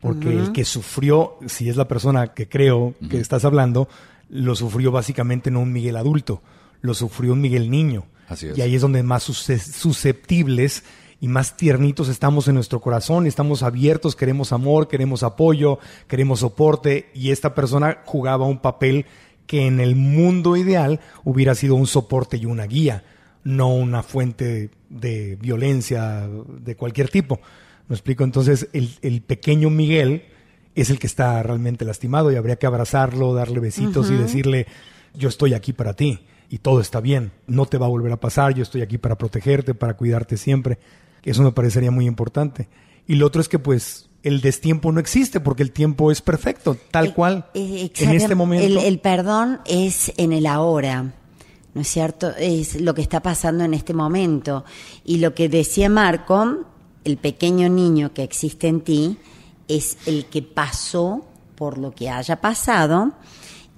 Porque 0.00 0.30
el 0.36 0.50
que 0.52 0.64
sufrió, 0.64 1.38
si 1.46 1.68
es 1.68 1.76
la 1.76 1.86
persona 1.86 2.34
que 2.34 2.48
creo 2.48 2.94
que 3.08 3.20
estás 3.20 3.44
hablando, 3.44 3.88
lo 4.30 4.56
sufrió 4.56 4.90
básicamente 4.90 5.48
no 5.50 5.60
un 5.60 5.72
Miguel 5.72 5.96
adulto, 5.96 6.42
lo 6.80 6.92
sufrió 6.92 7.34
un 7.34 7.40
Miguel 7.40 7.70
niño. 7.70 8.04
Así 8.28 8.48
es. 8.48 8.58
Y 8.58 8.62
ahí 8.62 8.74
es 8.74 8.82
donde 8.82 9.04
más 9.04 9.22
sus- 9.22 9.46
susceptibles 10.02 10.82
y 11.22 11.28
más 11.28 11.56
tiernitos 11.56 12.08
estamos 12.08 12.48
en 12.48 12.56
nuestro 12.56 12.80
corazón, 12.80 13.28
estamos 13.28 13.62
abiertos, 13.62 14.16
queremos 14.16 14.52
amor, 14.52 14.88
queremos 14.88 15.22
apoyo, 15.22 15.78
queremos 16.08 16.40
soporte 16.40 17.10
y 17.14 17.30
esta 17.30 17.54
persona 17.54 17.98
jugaba 18.04 18.44
un 18.46 18.58
papel 18.58 19.06
que 19.46 19.68
en 19.68 19.78
el 19.78 19.94
mundo 19.94 20.56
ideal 20.56 20.98
hubiera 21.22 21.54
sido 21.54 21.76
un 21.76 21.86
soporte 21.86 22.38
y 22.38 22.44
una 22.44 22.66
guía, 22.66 23.04
no 23.44 23.72
una 23.72 24.02
fuente 24.02 24.70
de 24.88 25.36
violencia 25.36 26.28
de 26.28 26.74
cualquier 26.74 27.08
tipo. 27.08 27.38
¿Me 27.86 27.94
explico? 27.94 28.24
Entonces 28.24 28.68
el, 28.72 28.90
el 29.02 29.22
pequeño 29.22 29.70
Miguel 29.70 30.24
es 30.74 30.90
el 30.90 30.98
que 30.98 31.06
está 31.06 31.40
realmente 31.44 31.84
lastimado 31.84 32.32
y 32.32 32.36
habría 32.36 32.56
que 32.56 32.66
abrazarlo, 32.66 33.32
darle 33.32 33.60
besitos 33.60 34.10
y 34.10 34.16
decirle, 34.16 34.66
yo 35.14 35.28
estoy 35.28 35.54
aquí 35.54 35.72
para 35.72 35.94
ti 35.94 36.18
y 36.48 36.58
todo 36.58 36.80
está 36.80 37.00
bien, 37.00 37.30
no 37.46 37.66
te 37.66 37.78
va 37.78 37.86
a 37.86 37.90
volver 37.90 38.10
a 38.10 38.18
pasar, 38.18 38.54
yo 38.54 38.64
estoy 38.64 38.82
aquí 38.82 38.98
para 38.98 39.16
protegerte, 39.16 39.72
para 39.72 39.96
cuidarte 39.96 40.36
siempre. 40.36 40.80
Eso 41.24 41.42
me 41.42 41.52
parecería 41.52 41.90
muy 41.90 42.06
importante. 42.06 42.68
Y 43.06 43.14
lo 43.16 43.26
otro 43.26 43.40
es 43.40 43.48
que 43.48 43.58
pues 43.58 44.08
el 44.22 44.40
destiempo 44.40 44.92
no 44.92 45.00
existe 45.00 45.40
porque 45.40 45.62
el 45.62 45.72
tiempo 45.72 46.10
es 46.12 46.20
perfecto, 46.22 46.76
tal 46.90 47.06
El- 47.06 47.14
cual. 47.14 47.46
eh, 47.54 47.90
en 47.96 48.10
este 48.10 48.34
momento. 48.34 48.66
El, 48.66 48.78
el 48.78 48.98
perdón 49.00 49.60
es 49.66 50.12
en 50.16 50.32
el 50.32 50.46
ahora, 50.46 51.12
¿no 51.74 51.80
es 51.80 51.88
cierto? 51.88 52.30
Es 52.38 52.80
lo 52.80 52.94
que 52.94 53.02
está 53.02 53.20
pasando 53.20 53.64
en 53.64 53.74
este 53.74 53.94
momento. 53.94 54.64
Y 55.04 55.18
lo 55.18 55.34
que 55.34 55.48
decía 55.48 55.88
Marco, 55.88 56.64
el 57.04 57.16
pequeño 57.16 57.68
niño 57.68 58.12
que 58.14 58.22
existe 58.22 58.68
en 58.68 58.80
ti, 58.82 59.16
es 59.68 59.96
el 60.06 60.26
que 60.26 60.42
pasó 60.42 61.24
por 61.56 61.78
lo 61.78 61.92
que 61.92 62.10
haya 62.10 62.40
pasado 62.40 63.12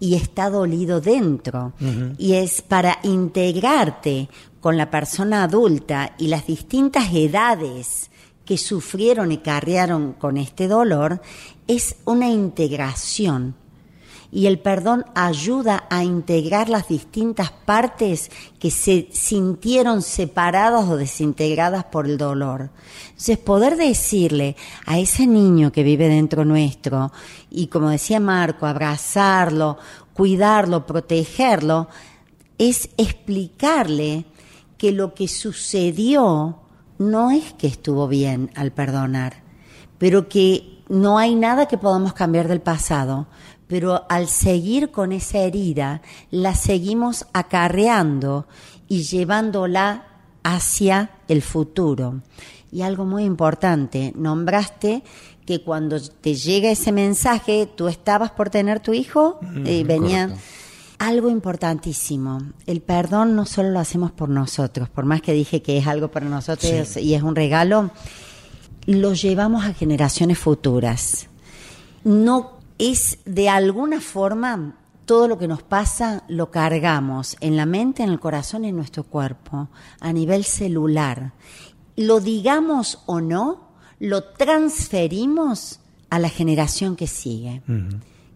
y 0.05 0.17
está 0.17 0.51
dolido 0.51 1.01
dentro. 1.01 1.73
Y 2.19 2.35
es 2.35 2.61
para 2.61 2.99
integrarte 3.05 4.29
con 4.61 4.77
la 4.77 4.91
persona 4.91 5.45
adulta 5.45 6.15
y 6.19 6.29
las 6.29 6.47
distintas 6.47 7.13
edades 7.15 8.11
que 8.45 8.59
sufrieron 8.59 9.33
y 9.33 9.39
carrearon 9.39 10.13
con 10.13 10.37
este 10.37 10.69
dolor, 10.69 11.23
es 11.67 11.97
una 12.05 12.29
integración. 12.29 13.55
Y 14.35 14.49
el 14.49 14.59
perdón 14.59 15.05
ayuda 15.15 15.85
a 15.91 16.03
integrar 16.03 16.69
las 16.69 16.89
distintas 16.89 17.53
partes 17.53 18.33
que 18.59 18.73
se 18.73 19.07
sintieron 19.13 20.03
separadas 20.03 20.89
o 20.89 20.97
desintegradas 20.97 21.85
por 21.85 22.07
el 22.07 22.19
dolor. 22.19 22.71
Entonces, 23.11 23.39
poder 23.39 23.77
decirle 23.77 24.57
a 24.87 24.99
ese 24.99 25.29
niño 25.29 25.71
que 25.71 25.85
vive 25.85 26.09
dentro 26.09 26.45
nuestro, 26.45 27.13
y 27.49 27.69
como 27.69 27.91
decía 27.91 28.19
Marco, 28.19 28.67
abrazarlo, 28.67 29.79
cuidarlo, 30.15 30.85
protegerlo, 30.85 31.87
es 32.59 32.91
explicarle 32.97 34.25
que 34.77 34.91
lo 34.91 35.15
que 35.15 35.29
sucedió 35.29 36.59
no 36.99 37.31
es 37.31 37.53
que 37.53 37.69
estuvo 37.69 38.09
bien 38.09 38.51
al 38.57 38.73
perdonar, 38.73 39.45
pero 39.99 40.29
que 40.29 40.83
no 40.89 41.19
hay 41.19 41.37
nada 41.37 41.67
que 41.67 41.79
podamos 41.79 42.15
cambiar 42.15 42.49
del 42.49 42.61
pasado, 42.61 43.29
pero 43.67 44.05
al 44.09 44.29
seguir 44.29 44.91
con 44.91 45.13
esa 45.13 45.39
herida, 45.39 46.03
la 46.31 46.55
seguimos 46.55 47.27
acarreando 47.33 48.47
y 48.89 49.03
llevándola 49.03 50.07
hacia 50.43 51.11
el 51.29 51.43
futuro. 51.43 52.23
Y 52.71 52.83
algo 52.83 53.05
muy 53.05 53.25
importante, 53.25 54.13
nombraste 54.17 55.03
que 55.47 55.63
cuando 55.63 56.01
te 56.01 56.35
llega 56.35 56.71
ese 56.71 56.93
mensaje, 56.93 57.69
tú 57.75 57.89
estabas 57.89 58.31
por 58.31 58.51
tener 58.51 58.81
tu 58.81 58.93
hijo, 58.93 59.41
y 59.65 59.85
venía... 59.85 60.29
correcto. 60.29 60.49
Algo 60.97 61.29
importantísimo, 61.29 62.41
el 62.67 62.81
perdón 62.81 63.35
no 63.35 63.47
solo 63.47 63.71
lo 63.71 63.81
hacemos 63.81 64.13
por 64.13 64.29
nosotros, 64.29 64.89
por 64.89 65.05
más 65.05 65.21
que 65.23 65.33
dije 65.33 65.61
que 65.61 65.77
es 65.77 65.89
algo 65.89 66.09
para 66.09 66.29
nosotros 66.29 66.97
y 66.97 67.15
es 67.15 67.23
un 67.23 67.35
regalo, 67.35 67.91
lo 68.87 69.13
llevamos 69.13 69.65
a 69.65 69.75
generaciones 69.75 70.39
futuras. 70.39 71.27
No 72.05 72.54
es 72.79 73.19
de 73.25 73.49
alguna 73.49 74.01
forma 74.01 74.79
todo 75.05 75.29
lo 75.29 75.39
que 75.39 75.49
nos 75.49 75.63
pasa 75.63 76.25
lo 76.29 76.51
cargamos 76.51 77.37
en 77.41 77.57
la 77.57 77.67
mente, 77.67 78.03
en 78.03 78.11
el 78.11 78.21
corazón 78.21 78.65
y 78.65 78.69
en 78.69 78.77
nuestro 78.77 79.05
cuerpo, 79.05 79.69
a 80.01 80.13
nivel 80.13 80.45
celular. 80.45 81.33
Lo 81.97 82.21
digamos 82.21 83.03
o 83.07 83.21
no, 83.21 83.69
lo 83.99 84.25
transferimos 84.25 85.81
a 86.11 86.19
la 86.19 86.29
generación 86.29 86.97
que 86.97 87.07
sigue. 87.07 87.63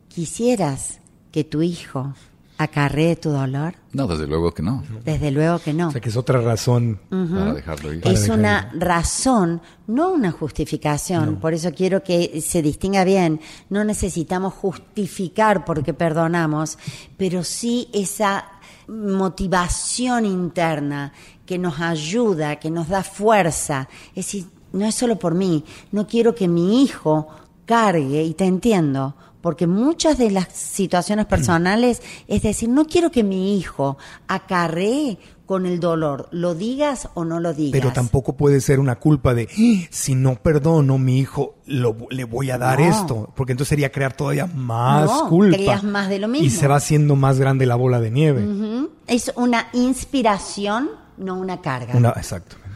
¿Quisieras 0.08 1.00
que 1.32 1.44
tu 1.44 1.62
hijo 1.62 2.14
acarree 2.58 3.16
tu 3.16 3.30
dolor? 3.30 3.74
No, 3.92 4.06
desde 4.06 4.26
luego 4.26 4.52
que 4.52 4.62
no. 4.62 4.82
Desde 5.04 5.30
luego 5.30 5.60
que 5.60 5.72
no. 5.72 5.88
O 5.88 5.90
sea, 5.92 6.00
que 6.00 6.08
es 6.08 6.16
otra 6.16 6.40
razón. 6.40 7.00
Para 7.08 7.54
dejarlo 7.54 7.92
ir. 7.92 8.06
Es 8.06 8.22
dejarlo 8.22 8.34
una 8.34 8.72
razón, 8.74 9.62
no 9.86 10.10
una 10.10 10.32
justificación. 10.32 11.36
Por 11.36 11.54
eso 11.54 11.72
quiero 11.72 12.02
que 12.02 12.40
se 12.40 12.60
distinga 12.60 13.04
bien. 13.04 13.40
No 13.70 13.84
necesitamos 13.84 14.54
justificar 14.54 15.64
porque 15.64 15.94
perdonamos, 15.94 16.78
pero 17.16 17.44
sí 17.44 17.88
esa 17.92 18.44
motivación 18.88 20.26
interna 20.26 21.12
que 21.46 21.58
nos 21.58 21.80
ayuda, 21.80 22.56
que 22.56 22.70
nos 22.70 22.88
da 22.88 23.02
fuerza. 23.02 23.88
Es 24.10 24.26
decir, 24.26 24.46
no 24.72 24.84
es 24.84 24.94
solo 24.94 25.18
por 25.18 25.34
mí. 25.34 25.64
No 25.92 26.06
quiero 26.06 26.34
que 26.34 26.48
mi 26.48 26.82
hijo 26.82 27.28
cargue, 27.64 28.24
y 28.24 28.34
te 28.34 28.46
entiendo, 28.46 29.14
porque 29.40 29.66
muchas 29.66 30.18
de 30.18 30.30
las 30.30 30.48
situaciones 30.52 31.26
personales 31.26 32.02
es 32.26 32.42
decir, 32.42 32.68
no 32.68 32.86
quiero 32.86 33.10
que 33.10 33.22
mi 33.24 33.56
hijo 33.56 33.96
acarree 34.26 35.18
con 35.46 35.64
el 35.64 35.80
dolor, 35.80 36.28
lo 36.30 36.54
digas 36.54 37.08
o 37.14 37.24
no 37.24 37.40
lo 37.40 37.54
digas. 37.54 37.72
Pero 37.80 37.90
tampoco 37.92 38.36
puede 38.36 38.60
ser 38.60 38.80
una 38.80 38.96
culpa 38.96 39.32
de 39.32 39.48
"Ah, 39.50 39.88
si 39.90 40.14
no 40.14 40.34
perdono 40.34 40.98
mi 40.98 41.18
hijo 41.20 41.54
lo- 41.64 41.96
le 42.10 42.24
voy 42.24 42.50
a 42.50 42.58
dar 42.58 42.78
No. 42.80 42.84
esto, 42.86 43.32
porque 43.34 43.52
entonces 43.52 43.70
sería 43.70 43.90
crear 43.90 44.12
todavía 44.12 44.44
más 44.46 45.06
No, 45.06 45.28
culpa. 45.30 45.56
creas 45.56 45.84
más 45.84 46.10
de 46.10 46.18
lo 46.18 46.28
mismo. 46.28 46.46
Y 46.46 46.50
se 46.50 46.68
va 46.68 46.76
haciendo 46.76 47.16
más 47.16 47.38
grande 47.38 47.64
la 47.64 47.76
bola 47.76 47.98
de 47.98 48.10
nieve. 48.10 48.44
Ujú. 48.46 48.90
Es 49.06 49.32
una 49.36 49.68
inspiración, 49.72 50.90
no 51.16 51.36
una 51.38 51.62
carga. 51.62 51.96
Una, 51.96 52.10
exactamente. 52.10 52.68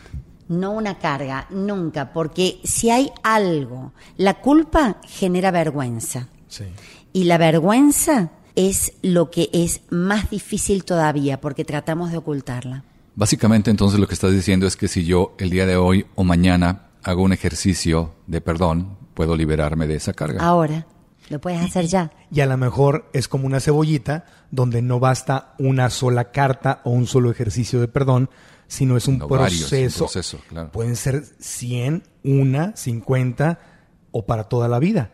No 0.49 0.73
una 0.73 0.99
carga, 0.99 1.47
nunca, 1.51 2.13
porque 2.13 2.61
si 2.65 2.89
hay 2.91 3.11
algo, 3.23 3.93
la 4.17 4.41
culpa 4.41 4.97
genera 5.07 5.51
vergüenza. 5.51 6.29
Sí. 6.53 6.65
Y 7.15 7.25
la 7.25 7.39
vergüenza 7.39 8.31
es 8.57 8.93
lo 9.01 9.31
que 9.31 9.49
es 9.55 9.81
más 9.89 10.29
difícil 10.29 10.85
todavía, 10.85 11.41
porque 11.41 11.65
tratamos 11.65 12.11
de 12.11 12.19
ocultarla. 12.19 12.85
Básicamente 13.15 13.71
entonces 13.71 13.99
lo 13.99 14.07
que 14.07 14.15
estás 14.15 14.33
diciendo 14.33 14.67
es 14.67 14.77
que 14.77 14.89
si 14.89 15.05
yo 15.05 15.35
el 15.39 15.49
día 15.49 15.65
de 15.67 15.77
hoy 15.77 16.05
o 16.15 16.25
mañana 16.25 16.89
hago 17.03 17.23
un 17.23 17.33
ejercicio 17.33 18.13
de 18.27 18.41
perdón, 18.43 18.97
puedo 19.15 19.37
liberarme 19.37 19.87
de 19.87 19.97
esa 19.97 20.13
carga. 20.13 20.43
Ahora, 20.43 20.87
lo 21.31 21.41
puedes 21.41 21.61
hacer 21.63 21.87
ya. 21.87 22.11
Y 22.31 22.41
a 22.41 22.47
lo 22.47 22.57
mejor 22.59 23.09
es 23.15 23.29
como 23.29 23.47
una 23.47 23.61
cebollita 23.61 24.27
donde 24.51 24.83
no 24.83 25.01
basta 25.01 25.55
una 25.59 25.89
sola 25.89 26.31
carta 26.33 26.83
o 26.85 26.91
un 26.91 27.07
solo 27.07 27.31
ejercicio 27.31 27.81
de 27.81 27.89
perdón, 27.89 28.29
sino 28.67 28.97
es 28.99 29.09
un 29.09 29.19
No, 29.19 29.29
varios, 29.29 29.61
proceso. 29.61 30.05
un 30.05 30.09
proceso, 30.11 30.39
claro. 30.49 30.71
Pueden 30.73 30.97
ser 30.97 31.25
100, 31.39 32.03
una, 32.25 32.77
50 32.77 33.59
o 34.11 34.27
para 34.27 34.45
toda 34.45 34.69
la 34.69 34.79
vida. 34.79 35.11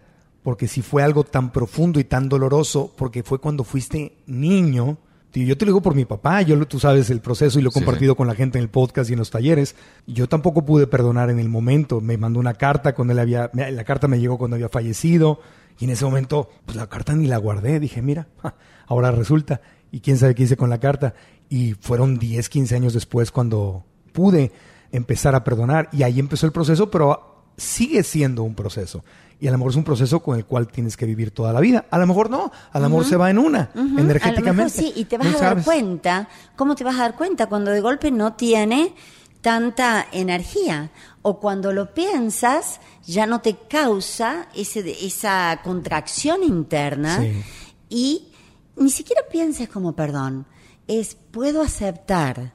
Porque 0.48 0.66
si 0.66 0.80
fue 0.80 1.02
algo 1.02 1.24
tan 1.24 1.52
profundo 1.52 2.00
y 2.00 2.04
tan 2.04 2.30
doloroso, 2.30 2.94
porque 2.96 3.22
fue 3.22 3.38
cuando 3.38 3.64
fuiste 3.64 4.16
niño, 4.24 4.96
tío, 5.30 5.44
yo 5.44 5.58
te 5.58 5.66
lo 5.66 5.72
digo 5.72 5.82
por 5.82 5.94
mi 5.94 6.06
papá, 6.06 6.40
yo 6.40 6.66
tú 6.66 6.80
sabes 6.80 7.10
el 7.10 7.20
proceso 7.20 7.58
y 7.58 7.62
lo 7.62 7.68
he 7.68 7.72
compartido 7.74 8.14
sí. 8.14 8.16
con 8.16 8.26
la 8.28 8.34
gente 8.34 8.56
en 8.56 8.62
el 8.62 8.70
podcast 8.70 9.10
y 9.10 9.12
en 9.12 9.18
los 9.18 9.28
talleres. 9.28 9.76
Yo 10.06 10.26
tampoco 10.26 10.64
pude 10.64 10.86
perdonar 10.86 11.28
en 11.28 11.38
el 11.38 11.50
momento. 11.50 12.00
Me 12.00 12.16
mandó 12.16 12.40
una 12.40 12.54
carta 12.54 12.94
cuando 12.94 13.12
él 13.12 13.18
había, 13.18 13.50
la 13.52 13.84
carta 13.84 14.08
me 14.08 14.20
llegó 14.20 14.38
cuando 14.38 14.54
había 14.54 14.70
fallecido 14.70 15.40
y 15.78 15.84
en 15.84 15.90
ese 15.90 16.06
momento, 16.06 16.48
pues 16.64 16.78
la 16.78 16.86
carta 16.86 17.14
ni 17.14 17.26
la 17.26 17.36
guardé. 17.36 17.78
Dije, 17.78 18.00
mira, 18.00 18.28
ja, 18.42 18.54
ahora 18.86 19.10
resulta. 19.10 19.60
Y 19.92 20.00
quién 20.00 20.16
sabe 20.16 20.34
qué 20.34 20.44
hice 20.44 20.56
con 20.56 20.70
la 20.70 20.80
carta. 20.80 21.12
Y 21.50 21.74
fueron 21.74 22.18
10, 22.18 22.48
15 22.48 22.74
años 22.74 22.94
después 22.94 23.30
cuando 23.30 23.84
pude 24.14 24.50
empezar 24.92 25.34
a 25.34 25.44
perdonar. 25.44 25.90
Y 25.92 26.04
ahí 26.04 26.18
empezó 26.18 26.46
el 26.46 26.52
proceso, 26.52 26.90
pero 26.90 27.44
sigue 27.58 28.02
siendo 28.02 28.44
un 28.44 28.54
proceso. 28.54 29.04
Y 29.40 29.46
a 29.46 29.52
lo 29.52 29.58
mejor 29.58 29.70
es 29.70 29.76
un 29.76 29.84
proceso 29.84 30.20
con 30.20 30.36
el 30.36 30.44
cual 30.44 30.66
tienes 30.66 30.96
que 30.96 31.06
vivir 31.06 31.30
toda 31.30 31.52
la 31.52 31.60
vida. 31.60 31.86
A 31.90 31.98
lo 31.98 32.06
mejor 32.08 32.28
no, 32.28 32.50
a 32.72 32.80
lo 32.80 32.88
mejor 32.88 33.04
se 33.04 33.16
va 33.16 33.30
en 33.30 33.38
una, 33.38 33.70
energéticamente. 33.74 34.40
A 34.40 34.52
lo 34.52 34.54
mejor 34.54 34.70
sí, 34.70 34.92
y 34.96 35.04
te 35.04 35.16
vas 35.16 35.28
No 35.28 35.38
a 35.38 35.40
dar 35.40 35.50
sabes. 35.50 35.64
cuenta. 35.64 36.28
¿Cómo 36.56 36.74
te 36.74 36.82
vas 36.82 36.96
a 36.96 37.02
dar 37.02 37.14
cuenta? 37.16 37.46
Cuando 37.46 37.70
de 37.70 37.80
golpe 37.80 38.10
no 38.10 38.32
tiene 38.32 38.94
tanta 39.40 40.06
energía. 40.10 40.90
O 41.22 41.38
cuando 41.38 41.72
lo 41.72 41.94
piensas, 41.94 42.80
ya 43.06 43.26
no 43.26 43.40
te 43.40 43.56
causa 43.68 44.48
ese, 44.56 45.06
esa 45.06 45.60
contracción 45.62 46.42
interna. 46.42 47.20
Sí. 47.20 47.42
Y 47.90 48.28
ni 48.76 48.90
siquiera 48.90 49.22
pienses 49.30 49.68
como 49.68 49.94
perdón. 49.94 50.46
Es, 50.88 51.16
puedo 51.30 51.62
aceptar 51.62 52.54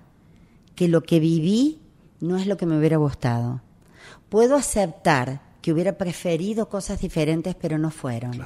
que 0.75 0.87
lo 0.89 1.01
que 1.03 1.19
viví 1.21 1.79
no 2.19 2.35
es 2.37 2.45
lo 2.47 2.57
que 2.57 2.65
me 2.65 2.77
hubiera 2.77 2.97
gustado. 2.97 3.61
Puedo 4.27 4.55
aceptar 4.57 5.41
que 5.63 5.73
hubiera 5.73 5.97
preferido 5.97 6.69
cosas 6.69 7.01
diferentes, 7.01 7.55
pero 7.55 7.79
no 7.79 7.89
fueron 7.89 8.39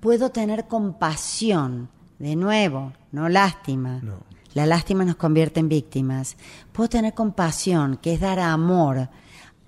puedo 0.00 0.30
tener 0.30 0.66
compasión, 0.66 1.90
de 2.18 2.36
nuevo, 2.36 2.92
no 3.12 3.28
lástima. 3.28 4.00
No. 4.02 4.24
La 4.52 4.66
lástima 4.66 5.04
nos 5.04 5.16
convierte 5.16 5.60
en 5.60 5.68
víctimas. 5.68 6.36
Puedo 6.72 6.88
tener 6.88 7.14
compasión, 7.14 7.98
que 7.98 8.14
es 8.14 8.20
dar 8.20 8.40
amor 8.40 9.08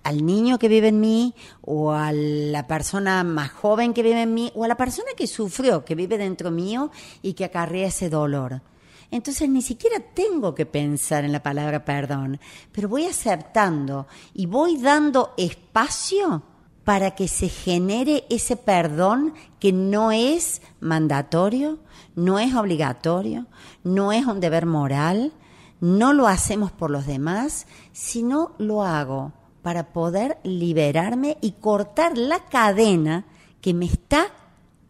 al 0.03 0.27
niño 0.27 0.59
que 0.59 0.67
vive 0.67 0.89
en 0.89 0.99
mí, 0.99 1.35
o 1.61 1.93
a 1.93 2.11
la 2.13 2.67
persona 2.67 3.23
más 3.23 3.53
joven 3.53 3.95
que 3.95 4.03
vive 4.03 4.23
en 4.23 4.35
mí, 4.35 4.51
o 4.57 4.65
a 4.65 4.69
la 4.69 4.77
persona 4.77 5.11
que 5.17 5.29
sufrió, 5.29 5.85
que 5.85 5.95
vive 5.95 6.19
dentro 6.19 6.51
mío 6.51 6.91
y 7.23 7.35
que 7.35 7.45
acarrea 7.45 7.87
ese 7.87 8.11
dolor. 8.11 8.61
Entonces 9.13 9.49
ni 9.49 9.63
siquiera 9.63 10.01
tengo 10.01 10.55
que 10.55 10.67
pensar 10.67 11.25
en 11.25 11.33
la 11.33 11.43
palabra 11.43 11.85
perdón, 11.85 12.41
pero 12.73 12.89
voy 12.89 13.05
aceptando 13.05 14.09
y 14.35 14.47
voy 14.47 14.79
dando 14.79 15.35
espacio 15.37 16.43
para 16.85 17.13
que 17.13 17.29
se 17.29 17.49
genere 17.49 18.25
ese 18.29 18.57
perdón 18.57 19.35
que 19.61 19.73
no 19.73 20.13
es 20.13 20.63
mandatorio, 20.81 21.79
no 22.15 22.39
es 22.39 22.55
obligatorio, 22.55 23.47
no 23.85 24.13
es 24.13 24.27
un 24.27 24.41
deber 24.41 24.67
moral, 24.67 25.33
no 25.81 26.13
lo 26.13 26.27
hacemos 26.27 26.73
por 26.73 26.91
los 26.91 27.07
demás, 27.07 27.67
sino 27.93 28.53
lo 28.59 28.83
hago 28.83 29.33
para 29.63 29.93
poder 29.93 30.39
liberarme 30.43 31.39
y 31.41 31.53
cortar 31.53 32.19
la 32.19 32.45
cadena 32.47 33.27
que 33.61 33.75
me 33.75 33.87
está 33.87 34.27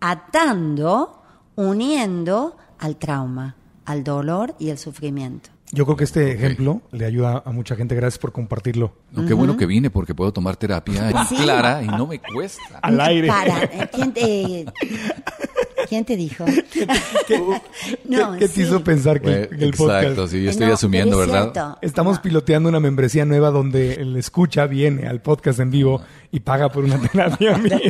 atando, 0.01 1.23
uniendo 1.57 2.57
al 2.79 2.97
trauma, 2.97 3.57
al 3.85 4.03
dolor 4.03 4.55
y 4.59 4.71
al 4.71 4.79
sufrimiento. 4.79 5.51
Yo 5.75 5.85
creo 5.87 5.97
que 5.97 6.05
este 6.05 6.33
ejemplo 6.33 6.83
le 6.93 7.07
ayuda 7.07 7.43
a 7.47 7.51
mucha 7.51 7.75
gente. 7.77 7.95
Gracias 7.95 8.19
por 8.19 8.31
compartirlo. 8.31 8.93
No, 9.11 9.25
qué 9.27 9.33
bueno 9.33 9.57
que 9.57 9.65
vine 9.67 9.89
porque 9.91 10.15
puedo 10.15 10.31
tomar 10.33 10.57
terapia 10.57 11.25
Sí. 11.27 11.35
clara 11.37 11.83
y 11.83 11.87
no 11.87 12.07
me 12.07 12.21
cuesta. 12.21 12.63
Al 12.83 13.01
aire. 13.01 13.29
Para, 13.29 13.65
eh, 13.65 13.89
¿quién 13.91 14.13
te, 14.13 14.67
quién 15.89 16.05
te 16.05 16.15
dijo? 16.17 16.45
No, 18.05 18.33
¿Qué 18.33 18.49
te 18.49 18.49
sí. 18.49 18.63
hizo 18.63 18.85
pensar 18.85 19.21
que, 19.21 19.31
Bueno, 19.31 19.49
que 19.59 19.65
el 19.65 19.71
podcast... 19.73 20.03
exacto, 20.03 20.29
sí, 20.29 20.43
yo 20.43 20.51
estoy 20.51 20.67
No, 20.67 20.75
asumiendo, 20.75 21.23
es 21.23 21.27
¿verdad? 21.29 21.43
cierto. 21.53 21.79
Estamos 21.83 22.17
No. 22.17 22.23
piloteando 22.23 22.69
una 22.69 22.81
membresía 22.81 23.25
nueva 23.25 23.51
donde 23.51 23.95
el 23.95 24.17
escucha 24.17 24.67
viene 24.67 25.07
al 25.07 25.21
podcast 25.23 25.61
en 25.61 25.71
vivo 25.71 26.03
y 26.31 26.41
paga 26.41 26.71
por 26.71 26.85
una 26.85 26.99
terapia 27.13 27.57
mía. 27.59 27.81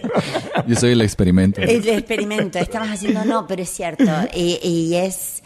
Yo 0.66 0.76
soy 0.76 0.92
el 0.92 1.00
experimento. 1.00 1.60
El 1.60 1.86
experimento, 1.88 2.58
estamos 2.58 2.88
haciendo, 2.88 3.24
no, 3.24 3.46
pero 3.46 3.62
es 3.62 3.70
cierto. 3.70 4.04
Y, 4.34 4.58
y 4.62 4.94
es, 4.94 5.42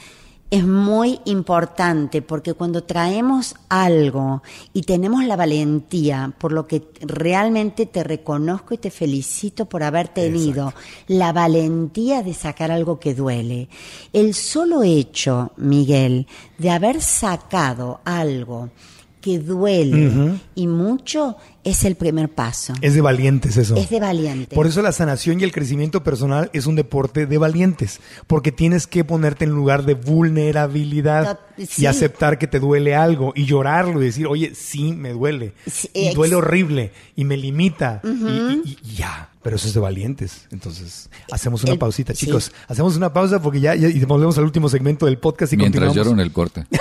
es 0.50 0.64
muy 0.64 1.20
importante 1.24 2.22
porque 2.22 2.54
cuando 2.54 2.84
traemos 2.84 3.56
algo 3.68 4.42
y 4.72 4.82
tenemos 4.82 5.24
la 5.24 5.34
valentía, 5.34 6.32
por 6.38 6.52
lo 6.52 6.66
que 6.66 6.88
realmente 7.00 7.86
te 7.86 8.04
reconozco 8.04 8.74
y 8.74 8.78
te 8.78 8.90
felicito 8.90 9.66
por 9.66 9.82
haber 9.82 10.08
tenido 10.08 10.72
la 11.08 11.32
valentía 11.32 12.22
de 12.22 12.32
sacar 12.32 12.70
algo 12.70 13.00
que 13.00 13.14
duele. 13.14 13.68
El 14.12 14.34
solo 14.34 14.82
hecho, 14.84 15.52
Miguel, 15.56 16.26
de 16.58 16.70
haber 16.70 17.00
sacado 17.02 18.00
algo 18.04 18.70
que 19.26 19.40
duele 19.40 20.38
y 20.54 20.68
mucho 20.68 21.36
es 21.64 21.84
el 21.84 21.96
primer 21.96 22.28
paso. 22.28 22.74
Es 22.80 22.94
de 22.94 23.00
valientes 23.00 23.56
eso. 23.56 23.74
Es 23.74 23.90
de 23.90 23.98
valiente. 23.98 24.54
Por 24.54 24.68
eso 24.68 24.82
la 24.82 24.92
sanación 24.92 25.40
y 25.40 25.42
el 25.42 25.50
crecimiento 25.50 26.04
personal 26.04 26.48
es 26.52 26.66
un 26.66 26.76
deporte 26.76 27.26
de 27.26 27.38
valientes, 27.38 27.98
porque 28.28 28.52
tienes 28.52 28.86
que 28.86 29.02
ponerte 29.02 29.44
en 29.44 29.50
lugar 29.50 29.84
de 29.84 29.94
vulnerabilidad 29.94 31.40
y 31.76 31.86
aceptar 31.86 32.38
que 32.38 32.46
te 32.46 32.60
duele 32.60 32.94
algo 32.94 33.32
y 33.34 33.46
llorarlo 33.46 34.00
y 34.00 34.04
decir, 34.06 34.26
oye, 34.28 34.52
sí, 34.54 34.92
me 34.92 35.10
duele. 35.12 35.54
Sí, 35.68 35.90
y 35.92 36.14
duele 36.14 36.36
horrible 36.36 36.92
y 37.16 37.24
me 37.24 37.36
limita 37.36 38.00
y- 38.04 38.08
y, 38.64 38.78
y 38.86 38.94
ya. 38.94 39.30
Pero 39.46 39.54
eso 39.54 39.68
es 39.68 39.74
de 39.74 39.78
valientes. 39.80 40.48
Entonces, 40.50 41.08
hacemos 41.30 41.62
una 41.62 41.74
El- 41.74 41.78
pausita, 41.78 42.12
sí. 42.14 42.26
chicos. 42.26 42.50
Hacemos 42.66 42.96
una 42.96 43.12
pausa 43.12 43.40
porque 43.40 43.60
ya, 43.60 43.76
ya 43.76 43.86
y 43.86 44.04
volvemos 44.04 44.36
al 44.38 44.42
último 44.42 44.68
segmento 44.68 45.06
del 45.06 45.18
podcast 45.18 45.52
y 45.52 45.56
Mientras 45.56 45.84
continuamos. 45.84 46.04
lloro 46.08 46.20
en 46.20 46.26
el 46.26 46.32
corte. 46.32 46.66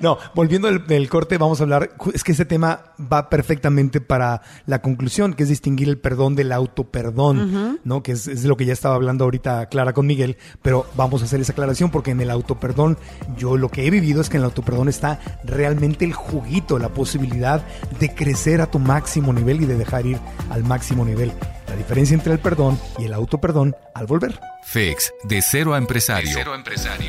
No, 0.00 0.18
volviendo 0.34 0.68
del, 0.68 0.86
del 0.86 1.08
corte, 1.08 1.38
vamos 1.38 1.60
a 1.60 1.62
hablar. 1.64 1.92
Es 2.12 2.22
que 2.24 2.32
ese 2.32 2.44
tema 2.44 2.80
va 3.12 3.28
perfectamente 3.30 4.00
para 4.00 4.42
la 4.66 4.82
conclusión, 4.82 5.32
que 5.34 5.44
es 5.44 5.48
distinguir 5.48 5.88
el 5.88 5.98
perdón 5.98 6.34
del 6.34 6.52
autoperdón, 6.52 7.80
¿no? 7.84 8.02
Que 8.02 8.12
es, 8.12 8.26
es 8.28 8.44
lo 8.44 8.56
que 8.56 8.64
ya 8.66 8.72
estaba 8.72 8.94
hablando 8.94 9.24
ahorita 9.24 9.66
Clara 9.66 9.92
con 9.94 10.06
Miguel, 10.06 10.36
pero 10.60 10.86
vamos 10.96 11.22
a 11.22 11.24
hacer 11.24 11.40
esa 11.40 11.52
aclaración 11.52 11.90
porque 11.90 12.10
en 12.10 12.20
el 12.20 12.30
autoperdón, 12.30 12.98
yo 13.36 13.56
lo 13.56 13.68
que 13.70 13.86
he 13.86 13.90
vivido 13.90 14.20
es 14.20 14.28
que 14.28 14.36
en 14.36 14.42
el 14.42 14.46
autoperdón 14.46 14.88
está 14.88 15.18
realmente 15.44 16.04
el 16.04 16.12
juguito, 16.12 16.78
la 16.78 16.88
posibilidad 16.90 17.64
de 17.98 18.14
crecer 18.14 18.60
a 18.60 18.70
tu 18.70 18.78
máximo 18.78 19.32
nivel 19.32 19.62
y 19.62 19.66
de 19.66 19.76
dejar 19.76 20.06
ir 20.06 20.18
al 20.50 20.64
máximo 20.64 21.04
nivel. 21.04 21.32
La 21.72 21.78
diferencia 21.78 22.14
entre 22.14 22.34
el 22.34 22.38
perdón 22.38 22.78
y 22.98 23.06
el 23.06 23.14
autoperdón 23.14 23.74
al 23.94 24.06
volver. 24.06 24.38
FEX, 24.62 25.10
de 25.24 25.40
cero 25.40 25.72
a 25.72 25.78
empresario. 25.78 26.36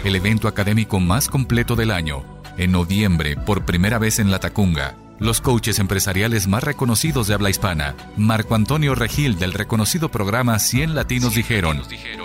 El 0.05 0.15
evento 0.15 0.47
académico 0.47 1.01
más 1.01 1.27
completo 1.27 1.75
del 1.75 1.91
año. 1.91 2.23
En 2.57 2.71
noviembre, 2.71 3.35
por 3.35 3.65
primera 3.65 3.97
vez 3.97 4.19
en 4.19 4.31
La 4.31 4.39
Tacunga. 4.39 4.95
Los 5.19 5.41
coaches 5.41 5.79
empresariales 5.79 6.47
más 6.47 6.63
reconocidos 6.63 7.27
de 7.27 7.33
habla 7.33 7.49
hispana. 7.49 7.93
Marco 8.15 8.55
Antonio 8.55 8.95
Regil 8.95 9.37
del 9.37 9.51
reconocido 9.51 10.07
programa 10.07 10.57
100 10.57 10.95
Latinos 10.95 11.35
Dijeron. 11.35 11.81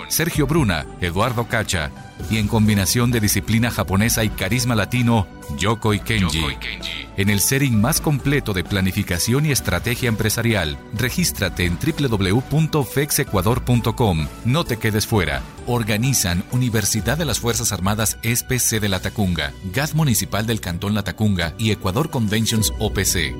Sergio 0.07 0.47
Bruna, 0.47 0.86
Eduardo 1.01 1.49
Cacha. 1.49 1.91
Y 2.31 2.39
en 2.39 2.49
combinación 2.49 3.11
de 3.11 3.21
disciplina 3.21 3.71
japonesa 3.71 4.25
y 4.25 4.29
carisma 4.29 4.75
latino, 4.75 5.27
Yoko 5.59 5.95
y 5.95 6.01
Kenji. 6.01 6.45
En 7.16 7.31
el 7.31 7.41
setting 7.41 7.81
más 7.81 8.01
completo 8.01 8.53
de 8.53 8.64
planificación 8.64 9.47
y 9.47 9.53
estrategia 9.53 10.09
empresarial, 10.09 10.77
regístrate 10.95 11.64
en 11.64 11.79
www.fexecuador.com. 11.79 14.27
No 14.45 14.64
te 14.64 14.77
quedes 14.77 15.07
fuera. 15.07 15.43
Organizan 15.66 16.45
Universidad 16.53 17.19
de 17.19 17.25
las 17.25 17.41
Fuerzas 17.41 17.73
Armadas 17.73 18.19
SPC 18.23 18.81
de 18.81 18.89
La 18.89 19.01
Tacunga, 19.01 19.53
GAD 19.73 19.95
Municipal 19.95 20.47
del 20.47 20.61
Cantón 20.61 20.95
La 20.95 21.03
Tacunga 21.03 21.55
y 21.59 21.71
Ecuador 21.71 22.11
Conventions 22.11 22.73
OPC. 22.79 23.35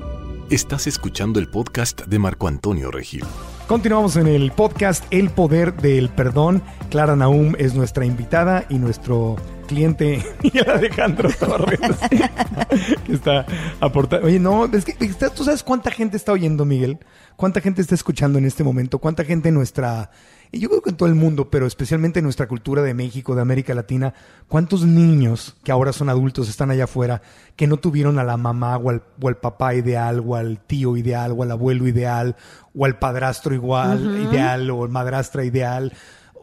Estás 0.51 0.87
escuchando 0.87 1.41
el 1.41 1.49
podcast 1.49 2.07
de 2.07 2.19
Marco 2.19 2.49
Antonio 2.49 2.91
Regil. 2.91 3.25
Continuamos 3.69 4.17
en 4.17 4.29
el 4.29 4.51
podcast 4.51 5.05
El 5.11 5.29
Poder 5.29 5.75
del 5.75 6.09
Perdón. 6.09 6.63
Clara 6.89 7.17
Naum 7.17 7.55
es 7.59 7.75
nuestra 7.75 8.07
invitada 8.07 8.65
y 8.71 8.79
nuestro 8.79 9.37
cliente 9.69 10.25
Miguel 10.43 10.69
Alejandro 10.69 11.31
Torres 11.31 11.79
que 13.07 13.13
está 13.13 13.47
aportando. 13.79 14.27
Oye, 14.27 14.41
no, 14.41 14.65
es 14.65 14.85
que 14.85 14.95
tú 15.35 15.45
sabes 15.45 15.63
cuánta 15.63 15.93
gente 15.93 16.17
está 16.17 16.33
oyendo, 16.33 16.65
Miguel. 16.65 16.99
¿Cuánta 17.37 17.61
gente 17.61 17.81
está 17.81 17.95
escuchando 17.95 18.37
en 18.37 18.47
este 18.47 18.65
momento? 18.65 18.99
¿Cuánta 18.99 19.25
gente 19.25 19.51
en 19.51 19.55
nuestra, 19.55 20.11
y 20.51 20.59
yo 20.59 20.69
creo 20.69 20.83
que 20.83 20.91
en 20.91 20.97
todo 20.97 21.09
el 21.09 21.15
mundo, 21.15 21.51
pero 21.51 21.69
especialmente 21.69 22.19
en 22.19 22.25
nuestra 22.25 22.49
cultura 22.49 22.83
de 22.83 22.95
México, 22.95 23.37
de 23.37 23.43
América 23.43 23.75
Latina, 23.75 24.13
cuántos 24.49 24.85
niños 24.85 25.55
que 25.63 25.71
ahora 25.71 25.93
son 25.93 26.09
adultos 26.09 26.49
están 26.49 26.73
allá 26.73 26.85
afuera 26.85 27.23
que 27.55 27.69
no 27.69 27.77
tuvieron 27.77 28.19
a 28.19 28.25
la 28.25 28.37
mamá 28.37 28.77
o 28.77 28.91
al, 28.91 29.03
o 29.21 29.29
al 29.29 29.37
papá 29.37 29.77
ideal 29.77 30.21
o 30.27 30.35
al 30.35 30.59
tío 30.59 30.97
ideal 30.97 31.31
o 31.31 31.45
al 31.45 31.53
abuelo 31.53 31.87
ideal 31.87 32.35
o 32.77 32.85
al 32.85 32.99
padrastro 32.99 33.55
igual, 33.55 34.29
ideal 34.29 34.69
o 34.71 34.89
madrastra 34.89 35.45
ideal? 35.45 35.93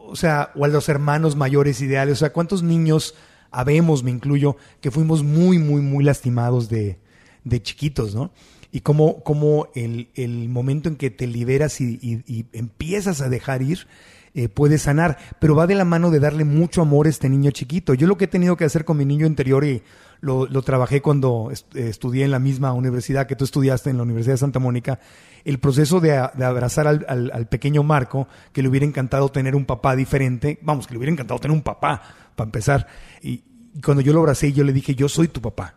O 0.07 0.15
sea, 0.15 0.51
o 0.55 0.65
a 0.65 0.67
los 0.67 0.89
hermanos 0.89 1.35
mayores 1.35 1.81
ideales, 1.81 2.13
o 2.13 2.19
sea, 2.19 2.33
¿cuántos 2.33 2.63
niños 2.63 3.15
habemos, 3.51 4.03
me 4.03 4.11
incluyo, 4.11 4.57
que 4.81 4.91
fuimos 4.91 5.23
muy, 5.23 5.57
muy, 5.59 5.81
muy 5.81 6.03
lastimados 6.03 6.69
de, 6.69 6.99
de 7.43 7.61
chiquitos, 7.61 8.13
¿no? 8.15 8.31
Y 8.71 8.81
cómo, 8.81 9.23
cómo 9.23 9.69
el, 9.75 10.09
el 10.15 10.49
momento 10.49 10.89
en 10.89 10.97
que 10.97 11.09
te 11.09 11.27
liberas 11.27 11.79
y, 11.79 11.97
y- 12.01 12.45
empiezas 12.51 13.21
a 13.21 13.29
dejar 13.29 13.61
ir, 13.61 13.87
eh, 14.33 14.49
puede 14.49 14.77
sanar, 14.77 15.17
pero 15.39 15.55
va 15.55 15.65
de 15.65 15.75
la 15.75 15.85
mano 15.85 16.11
de 16.11 16.19
darle 16.19 16.43
mucho 16.43 16.81
amor 16.81 17.07
a 17.07 17.09
este 17.09 17.29
niño 17.29 17.51
chiquito. 17.51 17.93
Yo 17.93 18.05
lo 18.05 18.17
que 18.17 18.25
he 18.25 18.27
tenido 18.27 18.57
que 18.57 18.65
hacer 18.65 18.83
con 18.83 18.97
mi 18.97 19.05
niño 19.05 19.25
interior 19.25 19.63
y 19.63 19.81
lo, 20.25 20.61
trabajé 20.63 21.01
cuando 21.01 21.51
eh, 21.51 21.87
estudié 21.89 22.25
en 22.25 22.31
la 22.31 22.39
misma 22.39 22.73
universidad 22.73 23.27
que 23.27 23.35
tú 23.35 23.43
estudiaste, 23.45 23.89
en 23.89 23.97
la 23.97 24.03
Universidad 24.03 24.33
de 24.33 24.39
Santa 24.39 24.59
Mónica, 24.59 24.99
el 25.43 25.59
proceso 25.59 25.99
de, 25.99 26.17
abrazar 26.17 26.87
al, 26.87 27.05
al- 27.07 27.31
al 27.33 27.47
pequeño 27.47 27.83
Marco, 27.83 28.27
que 28.51 28.61
le 28.63 28.69
hubiera 28.69 28.85
encantado 28.85 29.29
tener 29.29 29.55
un 29.55 29.65
papá 29.65 29.95
diferente, 29.95 30.57
vamos, 30.61 30.87
que 30.87 30.93
le 30.93 30.97
hubiera 30.97 31.11
encantado 31.13 31.39
tener 31.39 31.55
un 31.55 31.63
papá, 31.63 32.01
para 32.35 32.47
empezar. 32.47 32.87
Y, 33.21 33.43
y 33.73 33.81
cuando 33.81 34.01
yo 34.01 34.13
lo 34.13 34.19
abracé, 34.19 34.51
yo 34.51 34.63
le 34.63 34.73
dije, 34.73 34.95
yo 34.95 35.07
soy 35.07 35.27
tu 35.27 35.41
papá. 35.41 35.75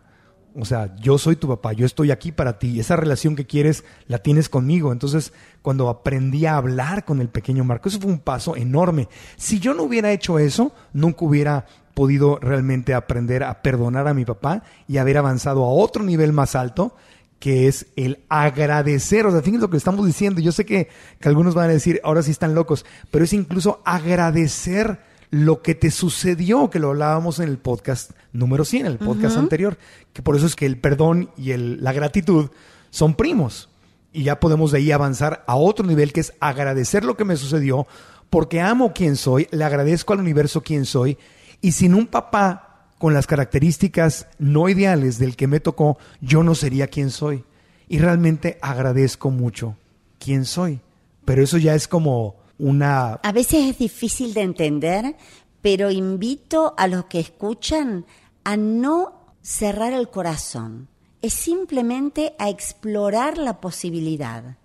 O 0.55 0.65
sea, 0.65 0.95
yo 0.95 1.19
soy 1.19 1.35
tu 1.35 1.47
papá, 1.47 1.73
yo 1.73 1.85
estoy 1.85 2.09
aquí 2.09 2.31
para 2.31 2.57
ti. 2.57 2.79
Esa 2.79 2.95
relación 2.95 3.35
que 3.35 3.45
quieres 3.45 3.83
la 4.07 4.17
tienes 4.17 4.49
conmigo. 4.49 4.91
Entonces, 4.91 5.31
cuando 5.61 5.89
aprendí 5.89 6.47
a 6.47 6.57
hablar 6.57 7.05
con 7.05 7.21
el 7.21 7.29
pequeño 7.29 7.63
Marco, 7.63 7.87
eso 7.87 7.99
fue 8.01 8.09
un 8.11 8.19
paso 8.19 8.55
enorme. 8.55 9.07
Si 9.37 9.59
yo 9.59 9.75
no 9.75 9.83
hubiera 9.83 10.11
hecho 10.11 10.39
eso, 10.39 10.73
nunca 10.91 11.23
hubiera 11.23 11.65
podido 11.93 12.37
realmente 12.39 12.93
aprender 12.93 13.43
a 13.43 13.61
perdonar 13.61 14.07
a 14.07 14.13
mi 14.13 14.25
papá 14.25 14.63
y 14.87 14.97
haber 14.97 15.17
avanzado 15.17 15.63
a 15.65 15.69
otro 15.69 16.03
nivel 16.03 16.33
más 16.33 16.55
alto, 16.55 16.95
que 17.39 17.67
es 17.67 17.85
el 17.95 18.19
agradecer. 18.29 19.25
O 19.25 19.31
sea, 19.31 19.41
fíjense 19.41 19.61
lo 19.61 19.69
que 19.69 19.77
estamos 19.77 20.05
diciendo. 20.05 20.41
Yo 20.41 20.51
sé 20.51 20.65
que, 20.65 20.89
que 21.19 21.29
algunos 21.29 21.55
van 21.55 21.69
a 21.69 21.73
decir, 21.73 22.01
ahora 22.03 22.21
sí 22.21 22.31
están 22.31 22.53
locos, 22.55 22.85
pero 23.11 23.23
es 23.23 23.33
incluso 23.33 23.81
agradecer 23.85 24.99
lo 25.31 25.61
que 25.61 25.75
te 25.75 25.91
sucedió, 25.91 26.69
que 26.69 26.79
lo 26.79 26.89
hablábamos 26.89 27.39
en 27.39 27.49
el 27.49 27.57
podcast 27.59 28.11
número 28.33 28.65
100, 28.65 28.85
el 28.87 28.97
podcast 28.97 29.37
anterior, 29.37 29.77
que 30.11 30.21
por 30.23 30.35
eso 30.35 30.47
es 30.47 30.55
que 30.55 30.65
el 30.65 30.77
perdón 30.79 31.29
y 31.37 31.51
el- 31.51 31.83
la 31.83 31.93
gratitud 31.93 32.49
son 32.89 33.13
primos. 33.13 33.69
Y 34.11 34.23
ya 34.23 34.39
podemos 34.39 34.71
de 34.71 34.79
ahí 34.79 34.91
avanzar 34.91 35.43
a 35.45 35.55
otro 35.55 35.85
nivel 35.85 36.13
que 36.13 36.21
es 36.21 36.33
agradecer 36.39 37.05
lo 37.05 37.15
que 37.15 37.25
me 37.25 37.35
sucedió, 37.37 37.85
porque 38.31 38.59
amo 38.59 38.91
quien 38.91 39.15
soy, 39.15 39.47
le 39.51 39.63
agradezco 39.63 40.13
al 40.13 40.19
universo 40.19 40.61
quien 40.61 40.85
soy, 40.85 41.17
y 41.61 41.71
sin 41.71 41.93
un 41.93 42.07
papá 42.07 42.87
con 42.97 43.13
las 43.13 43.27
características 43.27 44.27
no 44.37 44.69
ideales 44.69 45.19
del 45.19 45.35
que 45.35 45.47
me 45.47 45.59
tocó, 45.59 45.97
yo 46.21 46.43
no 46.43 46.53
sería 46.53 46.87
quien 46.87 47.09
soy. 47.09 47.43
Y 47.87 47.97
realmente 47.99 48.59
agradezco 48.61 49.31
mucho 49.31 49.75
quién 50.19 50.45
soy. 50.45 50.81
Pero 51.25 51.41
eso 51.41 51.57
ya 51.57 51.75
es 51.75 51.87
como 51.87 52.35
una 52.59 53.13
A 53.13 53.31
veces 53.31 53.69
es 53.69 53.77
difícil 53.77 54.33
de 54.33 54.41
entender, 54.41 55.15
pero 55.61 55.89
invito 55.91 56.75
a 56.77 56.87
los 56.87 57.05
que 57.05 57.19
escuchan 57.19 58.05
a 58.43 58.57
no 58.57 59.13
cerrar 59.41 59.93
el 59.93 60.09
corazón. 60.09 60.87
Es 61.21 61.33
simplemente 61.33 62.35
a 62.37 62.49
explorar 62.49 63.37
la 63.37 63.59
posibilidad. 63.59 64.57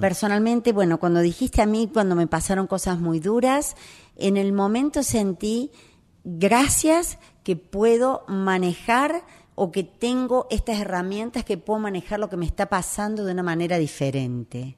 Personalmente, 0.00 0.72
bueno, 0.72 0.98
cuando 0.98 1.20
dijiste 1.20 1.60
a 1.60 1.66
mí, 1.66 1.90
cuando 1.92 2.14
me 2.14 2.26
pasaron 2.26 2.66
cosas 2.66 2.98
muy 3.00 3.20
duras, 3.20 3.76
en 4.16 4.38
el 4.38 4.54
momento 4.54 5.02
sentí 5.02 5.70
gracias 6.28 7.18
que 7.42 7.56
puedo 7.56 8.24
manejar 8.28 9.24
o 9.54 9.72
que 9.72 9.82
tengo 9.82 10.46
estas 10.50 10.78
herramientas 10.78 11.44
que 11.44 11.56
puedo 11.56 11.80
manejar 11.80 12.20
lo 12.20 12.28
que 12.28 12.36
me 12.36 12.46
está 12.46 12.66
pasando 12.66 13.24
de 13.24 13.32
una 13.32 13.42
manera 13.42 13.78
diferente. 13.78 14.76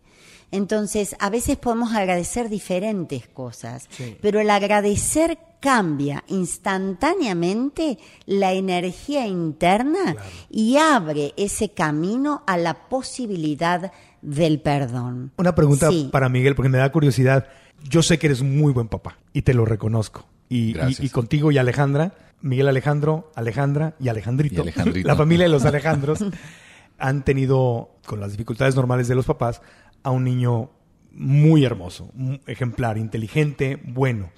Entonces, 0.52 1.16
a 1.18 1.30
veces 1.30 1.56
podemos 1.56 1.94
agradecer 1.94 2.48
diferentes 2.48 3.28
cosas, 3.28 3.88
pero 4.20 4.40
el 4.40 4.50
agradecer 4.50 5.38
cambia 5.60 6.24
instantáneamente 6.28 7.98
la 8.26 8.52
energía 8.52 9.26
interna 9.26 10.16
y 10.48 10.76
abre 10.76 11.34
ese 11.36 11.70
camino 11.70 12.42
a 12.46 12.56
la 12.56 12.88
posibilidad 12.88 13.92
del 14.22 14.60
perdón. 14.60 15.32
Una 15.36 15.54
pregunta 15.54 15.90
para 16.10 16.28
Miguel, 16.28 16.54
porque 16.54 16.68
me 16.68 16.78
da 16.78 16.90
curiosidad. 16.90 17.48
Yo 17.88 18.02
sé 18.02 18.18
que 18.18 18.26
eres 18.26 18.42
muy 18.42 18.72
buen 18.72 18.88
papá 18.88 19.18
y 19.32 19.42
te 19.42 19.54
lo 19.54 19.64
reconozco. 19.64 20.24
Y, 20.52 20.74
y, 20.98 21.08
contigo 21.10 21.52
y 21.52 21.58
Alejandra, 21.58 22.12
Miguel 22.42 22.66
Alejandro, 22.66 23.30
Alejandra 23.36 23.94
y 24.00 24.08
Alejandrito, 24.08 24.64
la 25.04 25.14
familia 25.14 25.44
de 25.46 25.50
los 25.50 25.64
Alejandros, 25.64 26.24
han 26.98 27.24
tenido, 27.24 27.96
con 28.04 28.18
las 28.18 28.32
dificultades 28.32 28.74
normales 28.74 29.06
de 29.06 29.14
los 29.14 29.26
papás, 29.26 29.62
a 30.02 30.10
un 30.10 30.24
niño 30.24 30.72
muy 31.12 31.64
hermoso, 31.64 32.12
ejemplar, 32.48 32.98
inteligente, 32.98 33.80
bueno. 33.84 34.30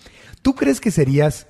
¿Tú 0.43 0.55
crees 0.55 0.83
que 0.83 0.91
serías 0.91 1.47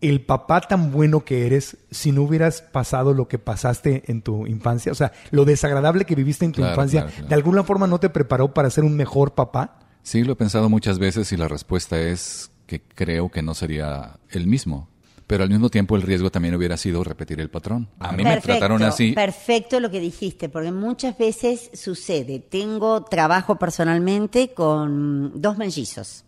el 0.00 0.24
papá 0.24 0.62
tan 0.62 0.92
bueno 0.92 1.24
que 1.24 1.46
eres 1.46 1.76
si 1.90 2.10
no 2.10 2.22
hubieras 2.22 2.62
pasado 2.62 3.12
lo 3.12 3.28
que 3.28 3.38
pasaste 3.38 4.02
en 4.06 4.22
tu 4.22 4.46
infancia? 4.46 4.92
O 4.92 4.94
sea, 4.94 5.12
lo 5.30 5.44
desagradable 5.44 6.06
que 6.06 6.14
viviste 6.14 6.46
en 6.46 6.52
tu 6.52 6.64
infancia, 6.64 7.06
¿de 7.28 7.34
alguna 7.34 7.64
forma 7.64 7.86
no 7.86 8.00
te 8.00 8.08
preparó 8.08 8.54
para 8.54 8.70
ser 8.70 8.84
un 8.84 8.96
mejor 8.96 9.34
papá? 9.34 9.80
Sí, 10.02 10.22
lo 10.24 10.32
he 10.32 10.36
pensado 10.36 10.70
muchas 10.70 10.98
veces 10.98 11.32
y 11.32 11.36
la 11.36 11.48
respuesta 11.48 12.00
es 12.00 12.50
que 12.66 12.82
creo 12.82 13.30
que 13.30 13.42
no 13.42 13.54
sería 13.54 14.18
el 14.30 14.46
mismo 14.46 14.88
pero 15.26 15.42
al 15.42 15.50
mismo 15.50 15.70
tiempo 15.70 15.96
el 15.96 16.02
riesgo 16.02 16.30
también 16.30 16.54
hubiera 16.54 16.76
sido 16.76 17.02
repetir 17.02 17.40
el 17.40 17.50
patrón. 17.50 17.88
A 17.98 18.12
mí 18.12 18.22
me 18.22 18.40
trataron 18.40 18.82
así. 18.82 19.12
Perfecto 19.12 19.80
lo 19.80 19.90
que 19.90 19.98
dijiste, 19.98 20.48
porque 20.48 20.70
muchas 20.70 21.18
veces 21.18 21.70
sucede. 21.74 22.38
Tengo 22.38 23.02
trabajo 23.02 23.56
personalmente 23.56 24.54
con 24.54 25.40
dos 25.40 25.58
mellizos. 25.58 26.24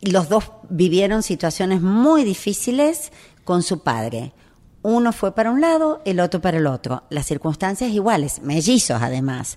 Los 0.00 0.28
dos 0.28 0.50
vivieron 0.68 1.22
situaciones 1.22 1.82
muy 1.82 2.24
difíciles 2.24 3.12
con 3.44 3.62
su 3.62 3.84
padre. 3.84 4.32
Uno 4.82 5.12
fue 5.12 5.32
para 5.34 5.52
un 5.52 5.60
lado, 5.60 6.02
el 6.04 6.18
otro 6.18 6.40
para 6.40 6.56
el 6.56 6.66
otro. 6.66 7.04
Las 7.10 7.26
circunstancias 7.26 7.92
iguales, 7.92 8.42
mellizos 8.42 9.00
además 9.02 9.56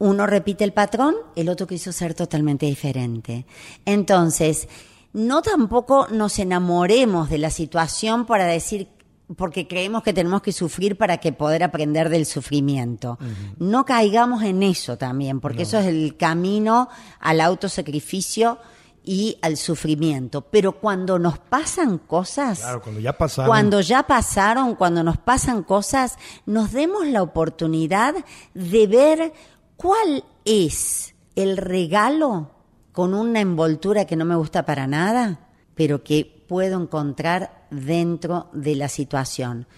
uno 0.00 0.26
repite 0.26 0.62
el 0.62 0.72
patrón, 0.72 1.16
el 1.34 1.48
otro 1.48 1.66
quiso 1.66 1.92
ser 1.92 2.14
totalmente 2.14 2.66
diferente. 2.66 3.46
Entonces, 3.84 4.68
no 5.12 5.42
tampoco 5.42 6.06
nos 6.10 6.38
enamoremos 6.38 7.30
de 7.30 7.38
la 7.38 7.50
situación 7.50 8.26
para 8.26 8.44
decir 8.46 8.88
porque 9.36 9.68
creemos 9.68 10.02
que 10.02 10.12
tenemos 10.12 10.40
que 10.42 10.52
sufrir 10.52 10.96
para 10.96 11.18
que 11.18 11.32
poder 11.32 11.62
aprender 11.62 12.08
del 12.08 12.24
sufrimiento. 12.24 13.18
No 13.58 13.84
caigamos 13.84 14.42
en 14.42 14.62
eso 14.62 14.96
también, 14.96 15.40
porque 15.40 15.62
eso 15.62 15.78
es 15.78 15.86
el 15.86 16.16
camino 16.16 16.88
al 17.20 17.40
autosacrificio 17.40 18.58
y 19.04 19.38
al 19.42 19.56
sufrimiento. 19.56 20.42
Pero 20.42 20.72
cuando 20.72 21.18
nos 21.18 21.38
pasan 21.38 21.98
cosas, 21.98 22.62
cuando 22.82 23.00
ya 23.00 23.12
pasaron, 23.12 23.48
cuando 23.48 23.80
ya 23.80 24.02
pasaron, 24.04 24.74
cuando 24.76 25.02
nos 25.02 25.18
pasan 25.18 25.62
cosas, 25.62 26.16
nos 26.46 26.72
demos 26.72 27.06
la 27.06 27.22
oportunidad 27.22 28.14
de 28.54 28.86
ver 28.86 29.32
cuál 29.76 30.24
es 30.44 31.14
el 31.36 31.58
regalo 31.58 32.50
con 32.98 33.14
una 33.14 33.40
envoltura 33.40 34.06
que 34.06 34.16
no 34.16 34.24
me 34.24 34.34
gusta 34.34 34.64
para 34.64 34.88
nada, 34.88 35.38
pero 35.76 36.02
que 36.02 36.24
puedo 36.48 36.82
encontrar 36.82 37.68
dentro 37.70 38.50
de 38.52 38.74
la 38.74 38.88
situación. 38.88 39.68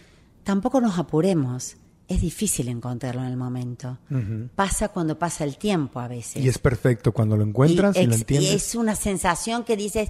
Tampoco 0.42 0.80
nos 0.80 0.98
apuremos. 0.98 1.76
Es 2.08 2.22
difícil 2.22 2.68
encontrarlo 2.68 3.20
en 3.20 3.26
el 3.26 3.36
momento. 3.36 3.98
Pasa 4.54 4.88
cuando 4.88 5.18
pasa 5.18 5.44
el 5.44 5.58
tiempo 5.58 6.00
a 6.00 6.08
veces. 6.08 6.42
Y 6.42 6.48
es 6.48 6.56
perfecto 6.56 7.12
cuando 7.12 7.36
lo 7.36 7.44
encuentras 7.44 7.94
y, 7.98 8.06
lo 8.06 8.14
entiendes. 8.14 8.52
Y 8.52 8.54
es 8.54 8.74
una 8.74 8.94
sensación 8.96 9.64
que 9.64 9.76
dices, 9.76 10.08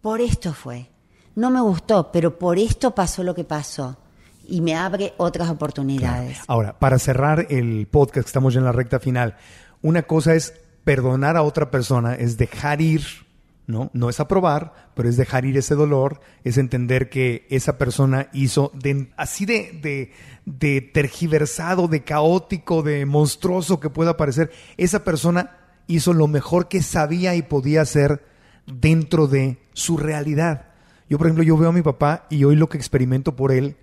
por 0.00 0.20
esto 0.20 0.52
fue. 0.52 0.88
No 1.36 1.48
me 1.48 1.60
gustó, 1.60 2.10
pero 2.10 2.40
por 2.40 2.58
esto 2.58 2.92
pasó 2.92 3.22
lo 3.22 3.36
que 3.36 3.44
pasó 3.44 3.98
y 4.48 4.62
me 4.62 4.74
abre 4.74 5.14
otras 5.18 5.48
oportunidades. 5.48 6.38
Ahora, 6.48 6.76
para 6.76 6.98
cerrar 6.98 7.46
el 7.50 7.86
podcast, 7.86 8.26
estamos 8.26 8.52
ya 8.52 8.58
en 8.58 8.64
la 8.64 8.72
recta 8.72 8.98
final, 8.98 9.36
una 9.80 10.02
cosa 10.02 10.34
es 10.34 10.54
perdonar 10.84 11.36
a 11.36 11.42
otra 11.42 11.70
persona 11.70 12.14
es 12.14 12.36
dejar 12.36 12.80
ir, 12.80 13.02
¿no? 13.66 13.90
No 13.92 14.08
es 14.08 14.20
aprobar, 14.20 14.90
pero 14.94 15.08
es 15.08 15.16
dejar 15.16 15.44
ir 15.44 15.56
ese 15.56 15.74
dolor, 15.74 16.20
es 16.44 16.58
entender 16.58 17.08
que 17.08 17.46
esa 17.50 17.78
persona 17.78 18.28
hizo 18.32 18.72
así 19.16 19.46
de, 19.46 20.12
de, 20.44 20.80
tergiversado, 20.80 21.88
de 21.88 22.02
caótico, 22.02 22.82
de 22.82 23.06
monstruoso 23.06 23.80
que 23.80 23.90
pueda 23.90 24.16
parecer, 24.16 24.50
esa 24.76 25.04
persona 25.04 25.56
hizo 25.86 26.12
lo 26.12 26.26
mejor 26.26 26.68
que 26.68 26.82
sabía 26.82 27.34
y 27.34 27.42
podía 27.42 27.82
hacer 27.82 28.24
dentro 28.66 29.26
de 29.26 29.58
su 29.72 29.96
realidad. 29.96 30.68
Yo, 31.08 31.18
por 31.18 31.26
ejemplo, 31.26 31.44
yo 31.44 31.56
veo 31.56 31.70
a 31.70 31.72
mi 31.72 31.82
papá 31.82 32.26
y 32.30 32.44
hoy 32.44 32.56
lo 32.56 32.68
que 32.68 32.78
experimento 32.78 33.36
por 33.36 33.52
él 33.52 33.76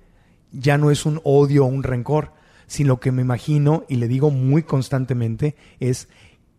ya 0.51 0.77
no 0.77 0.91
es 0.91 1.05
un 1.05 1.21
odio 1.23 1.65
o 1.65 1.67
un 1.67 1.83
rencor, 1.83 2.33
sino 2.67 2.99
que 2.99 3.11
me 3.11 3.21
imagino 3.21 3.83
y 3.87 3.95
le 3.95 4.07
digo 4.07 4.31
muy 4.31 4.63
constantemente 4.63 5.55
es 5.79 6.07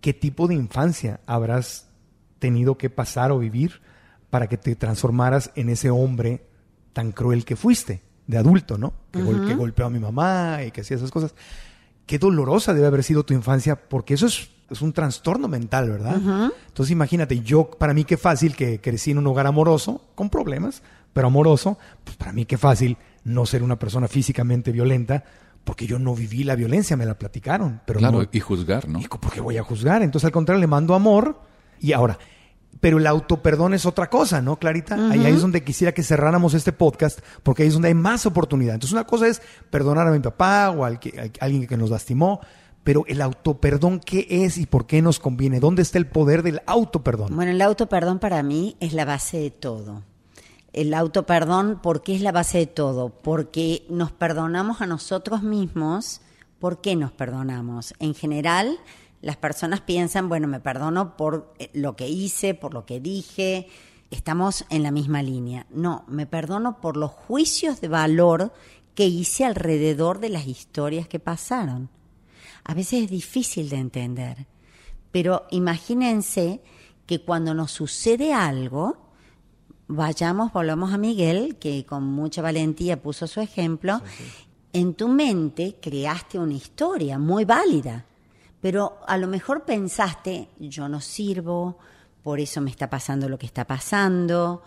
qué 0.00 0.12
tipo 0.14 0.48
de 0.48 0.54
infancia 0.54 1.20
habrás 1.26 1.88
tenido 2.38 2.78
que 2.78 2.90
pasar 2.90 3.32
o 3.32 3.38
vivir 3.38 3.80
para 4.30 4.48
que 4.48 4.56
te 4.56 4.74
transformaras 4.76 5.50
en 5.54 5.68
ese 5.68 5.90
hombre 5.90 6.46
tan 6.92 7.12
cruel 7.12 7.44
que 7.44 7.56
fuiste, 7.56 8.02
de 8.26 8.38
adulto, 8.38 8.78
¿no? 8.78 8.94
Que, 9.10 9.22
golpeó 9.22 9.86
a 9.86 9.90
mi 9.90 9.98
mamá 9.98 10.60
y 10.66 10.70
que 10.70 10.80
hacía 10.80 10.96
esas 10.96 11.10
cosas. 11.10 11.34
Qué 12.06 12.18
dolorosa 12.18 12.74
debe 12.74 12.86
haber 12.86 13.04
sido 13.04 13.24
tu 13.24 13.34
infancia, 13.34 13.76
porque 13.76 14.14
eso 14.14 14.26
es, 14.26 14.50
un 14.80 14.92
trastorno 14.92 15.48
mental, 15.48 15.90
¿verdad? 15.90 16.16
Entonces 16.68 16.92
imagínate, 16.92 17.40
yo, 17.40 17.68
para 17.70 17.92
mí 17.92 18.04
qué 18.04 18.16
fácil 18.16 18.54
que 18.54 18.80
crecí 18.80 19.10
en 19.10 19.18
un 19.18 19.26
hogar 19.26 19.48
amoroso, 19.48 20.04
con 20.14 20.30
problemas, 20.30 20.82
pero 21.12 21.26
amoroso, 21.26 21.76
pues 22.04 22.16
para 22.16 22.32
mí 22.32 22.44
qué 22.44 22.56
fácil 22.56 22.96
no 23.24 23.46
ser 23.46 23.64
una 23.64 23.78
persona 23.80 24.06
físicamente 24.06 24.70
violenta, 24.70 25.24
porque 25.64 25.86
yo 25.86 25.98
no 25.98 26.14
viví 26.14 26.44
la 26.44 26.54
violencia, 26.54 26.96
me 26.96 27.06
la 27.06 27.18
platicaron. 27.18 27.80
Pero 27.86 27.98
claro, 27.98 28.26
y 28.30 28.40
juzgar, 28.40 28.88
¿no? 28.88 29.00
¿Por 29.00 29.32
qué 29.32 29.40
voy 29.40 29.56
a 29.58 29.62
juzgar? 29.62 30.02
Entonces, 30.02 30.26
al 30.26 30.32
contrario, 30.32 30.60
le 30.60 30.66
mando 30.66 30.94
amor 30.94 31.40
y 31.80 31.92
ahora. 31.92 32.18
Pero 32.80 32.98
el 32.98 33.06
autoperdón 33.06 33.74
es 33.74 33.84
otra 33.84 34.08
cosa, 34.08 34.40
¿no, 34.40 34.58
Clarita? 34.58 35.10
Ahí, 35.10 35.26
es 35.26 35.42
donde 35.42 35.62
quisiera 35.62 35.92
que 35.92 36.02
cerráramos 36.02 36.54
este 36.54 36.72
podcast, 36.72 37.20
porque 37.42 37.62
ahí 37.62 37.68
es 37.68 37.74
donde 37.74 37.88
hay 37.88 37.94
más 37.94 38.24
oportunidad. 38.24 38.74
Entonces, 38.74 38.92
una 38.92 39.06
cosa 39.06 39.26
es 39.26 39.42
perdonar 39.70 40.06
a 40.06 40.10
mi 40.10 40.20
papá 40.20 40.70
o 40.70 40.84
a 40.84 40.98
alguien 41.40 41.66
que 41.66 41.76
nos 41.76 41.90
lastimó, 41.90 42.40
pero 42.82 43.04
el 43.06 43.20
autoperdón, 43.20 44.00
¿qué 44.00 44.26
es 44.30 44.56
y 44.56 44.64
por 44.64 44.86
qué 44.86 45.02
nos 45.02 45.18
conviene? 45.18 45.60
¿Dónde 45.60 45.82
está 45.82 45.98
el 45.98 46.06
poder 46.06 46.42
del 46.42 46.62
autoperdón? 46.66 47.36
Bueno, 47.36 47.50
el 47.50 47.60
autoperdón 47.60 48.18
para 48.18 48.42
mí 48.42 48.76
es 48.80 48.94
la 48.94 49.04
base 49.04 49.38
de 49.38 49.50
todo 49.50 50.09
el 50.72 50.94
autoperdón, 50.94 51.80
¿por 51.82 52.02
qué 52.02 52.14
es 52.14 52.20
la 52.20 52.32
base 52.32 52.58
de 52.58 52.66
todo? 52.66 53.10
Porque 53.10 53.84
nos 53.88 54.12
perdonamos 54.12 54.80
a 54.80 54.86
nosotros 54.86 55.42
mismos. 55.42 56.20
¿Por 56.58 56.80
qué 56.80 56.94
nos 56.94 57.10
perdonamos? 57.10 57.94
En 57.98 58.14
general, 58.14 58.78
las 59.22 59.36
personas 59.36 59.80
piensan, 59.80 60.28
bueno, 60.28 60.46
me 60.46 60.60
perdono 60.60 61.16
por 61.16 61.54
eh, 61.58 61.70
lo 61.74 61.96
que 61.96 62.08
hice, 62.08 62.54
por 62.54 62.74
lo 62.74 62.86
que 62.86 63.00
dije, 63.00 63.68
estamos 64.10 64.64
en 64.70 64.82
la 64.82 64.90
misma 64.90 65.22
línea. 65.22 65.66
No, 65.70 66.04
me 66.06 66.26
perdono 66.26 66.80
por 66.80 66.96
los 66.96 67.10
juicios 67.10 67.80
de 67.80 67.88
valor 67.88 68.52
que 68.94 69.06
hice 69.06 69.44
alrededor 69.44 70.20
de 70.20 70.28
las 70.28 70.46
historias 70.46 71.08
que 71.08 71.18
pasaron. 71.18 71.88
A 72.64 72.74
veces 72.74 73.04
es 73.04 73.10
difícil 73.10 73.70
de 73.70 73.76
entender, 73.76 74.46
pero 75.10 75.46
imagínense 75.50 76.60
que 77.06 77.22
cuando 77.22 77.54
nos 77.54 77.72
sucede 77.72 78.32
algo, 78.32 79.09
vayamos, 79.90 80.52
volvamos 80.52 80.92
a 80.92 80.98
Miguel, 80.98 81.56
que 81.56 81.84
con 81.84 82.04
mucha 82.04 82.42
valentía 82.42 83.00
puso 83.02 83.26
su 83.26 83.40
ejemplo, 83.40 84.00
en 84.72 84.94
tu 84.94 85.08
mente 85.08 85.76
creaste 85.80 86.38
una 86.38 86.54
historia 86.54 87.18
muy 87.18 87.44
válida, 87.44 88.04
pero 88.60 88.98
a 89.06 89.16
lo 89.16 89.26
mejor 89.26 89.64
pensaste, 89.64 90.48
yo 90.58 90.88
no 90.88 91.00
sirvo, 91.00 91.76
por 92.22 92.38
eso 92.38 92.60
me 92.60 92.70
está 92.70 92.88
pasando 92.88 93.28
lo 93.28 93.38
que 93.38 93.46
está 93.46 93.64
pasando, 93.64 94.62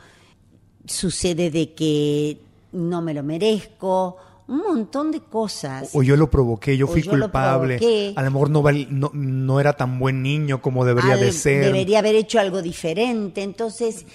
sucede 0.85 1.49
de 1.49 1.73
que 1.73 2.39
no 2.73 3.01
me 3.01 3.13
lo 3.13 3.23
merezco, 3.23 4.17
un 4.47 4.57
montón 4.57 5.11
de 5.11 5.21
cosas. 5.21 5.91
O 5.93 6.03
yo 6.03 6.17
lo 6.17 6.29
provoqué, 6.29 6.75
yo 6.75 6.85
fui 6.87 7.01
culpable. 7.01 8.13
a 8.13 8.21
lo 8.23 8.31
mejor 8.31 8.49
no, 8.49 9.11
no, 9.13 9.59
era 9.59 9.73
tan 9.73 9.99
buen 9.99 10.21
niño 10.21 10.61
como 10.61 10.83
debería 10.83 11.15
de 11.15 11.31
ser. 11.31 11.63
Debería 11.63 11.99
haber 11.99 12.15
hecho 12.15 12.41
algo 12.41 12.61
diferente. 12.61 13.41
Entonces, 13.41 14.05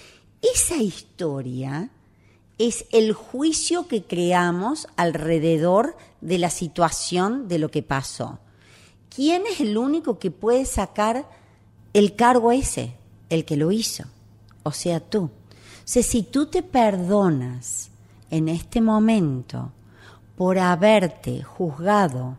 esa 0.41 0.77
historia 0.77 1.89
es 2.57 2.85
el 2.91 3.13
juicio 3.13 3.87
que 3.87 4.03
creamos 4.03 4.87
alrededor 4.97 5.95
de 6.21 6.37
la 6.37 6.49
situación 6.49 7.47
de 7.47 7.59
lo 7.59 7.71
que 7.71 7.83
pasó. 7.83 8.39
¿Quién 9.13 9.43
es 9.47 9.59
el 9.61 9.77
único 9.77 10.19
que 10.19 10.31
puede 10.31 10.65
sacar 10.65 11.27
el 11.93 12.15
cargo 12.15 12.51
ese? 12.51 12.93
El 13.29 13.45
que 13.45 13.57
lo 13.57 13.71
hizo, 13.71 14.05
o 14.63 14.71
sea, 14.71 14.99
tú. 14.99 15.23
O 15.23 15.91
sea, 15.91 16.03
si 16.03 16.23
tú 16.23 16.47
te 16.47 16.61
perdonas 16.61 17.89
en 18.29 18.49
este 18.49 18.81
momento 18.81 19.71
por 20.35 20.59
haberte 20.59 21.43
juzgado 21.43 22.37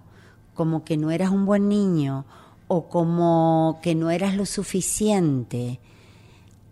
como 0.54 0.84
que 0.84 0.96
no 0.96 1.10
eras 1.10 1.30
un 1.30 1.46
buen 1.46 1.68
niño 1.68 2.24
o 2.68 2.88
como 2.88 3.80
que 3.82 3.94
no 3.94 4.10
eras 4.10 4.36
lo 4.36 4.46
suficiente 4.46 5.80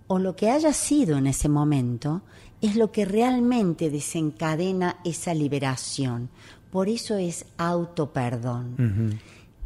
o 0.08 0.18
lo 0.18 0.34
que 0.34 0.50
haya 0.50 0.72
sido 0.72 1.16
en 1.16 1.26
ese 1.26 1.48
momento, 1.48 2.22
es 2.60 2.74
lo 2.76 2.90
que 2.90 3.04
realmente 3.04 3.90
desencadena 3.90 4.98
esa 5.04 5.32
liberación. 5.34 6.28
Por 6.72 6.88
eso 6.88 7.16
es 7.16 7.44
autoperdón. 7.56 9.20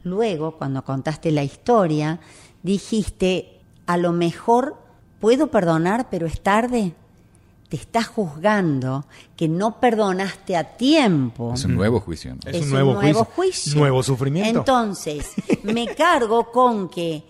Luego, 0.04 0.58
cuando 0.58 0.84
contaste 0.84 1.30
la 1.30 1.44
historia, 1.44 2.20
dijiste, 2.62 3.60
a 3.86 3.96
lo 3.96 4.12
mejor 4.12 4.76
puedo 5.20 5.46
perdonar, 5.48 6.08
pero 6.10 6.26
es 6.26 6.40
tarde. 6.42 6.92
Te 7.68 7.76
estás 7.76 8.08
juzgando 8.08 9.06
que 9.36 9.48
no 9.48 9.80
perdonaste 9.80 10.56
a 10.56 10.76
tiempo. 10.76 11.54
Es 11.54 11.64
un 11.64 11.74
nuevo 11.74 12.00
juicio. 12.00 12.34
¿no? 12.34 12.50
Es 12.50 12.62
un 12.62 12.70
nuevo 12.70 13.24
juicio, 13.24 13.74
nuevo 13.76 14.02
sufrimiento. 14.02 14.58
Entonces, 14.58 15.32
me 15.62 15.86
cargo 15.94 16.52
con 16.52 16.90
que 16.90 17.24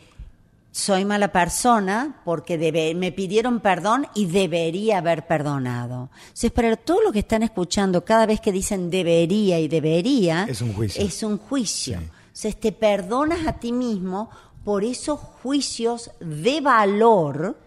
soy 0.75 1.05
mala 1.05 1.31
persona 1.31 2.21
porque 2.25 2.59
debe- 2.59 2.95
me 2.95 3.13
pidieron 3.13 3.61
perdón 3.61 4.07
y 4.15 4.25
debería 4.27 4.99
haber 4.99 5.27
perdonado. 5.27 6.09
Entonces, 6.23 6.51
para 6.51 6.75
todo 6.77 7.03
lo 7.03 7.13
que 7.13 7.19
están 7.21 7.43
escuchando, 7.43 8.05
cada 8.05 8.25
vez 8.27 8.41
que 8.41 8.51
dicen 8.53 8.91
debería 8.91 9.61
y 9.61 9.69
debería, 9.69 10.47
Es 10.49 10.63
un 10.63 10.73
juicio. 10.73 11.05
Es 11.05 11.23
un 11.23 11.39
juicio. 11.39 11.99
Entonces, 11.99 12.59
te 12.59 12.73
perdonas 12.73 13.47
a 13.47 13.53
ti 13.61 13.71
mismo 13.71 14.31
por 14.65 14.83
esos 14.83 15.21
juicios 15.21 16.11
de 16.21 16.61
valor 16.63 17.59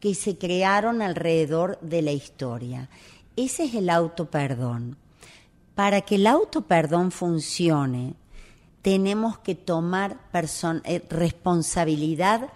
que 0.00 0.14
se 0.16 0.36
crearon 0.36 1.00
alrededor 1.00 1.78
de 1.80 2.02
la 2.02 2.10
historia. 2.12 2.88
Ese 3.36 3.64
es 3.66 3.74
el 3.74 3.88
autoperdón. 3.88 4.96
Para 5.76 6.00
que 6.00 6.16
el 6.16 6.26
autoperdón 6.26 7.12
funcione, 7.12 8.14
tenemos 8.82 9.38
que 9.38 9.54
tomar 9.54 10.18
eh, 10.84 11.04
responsabilidad 11.10 12.48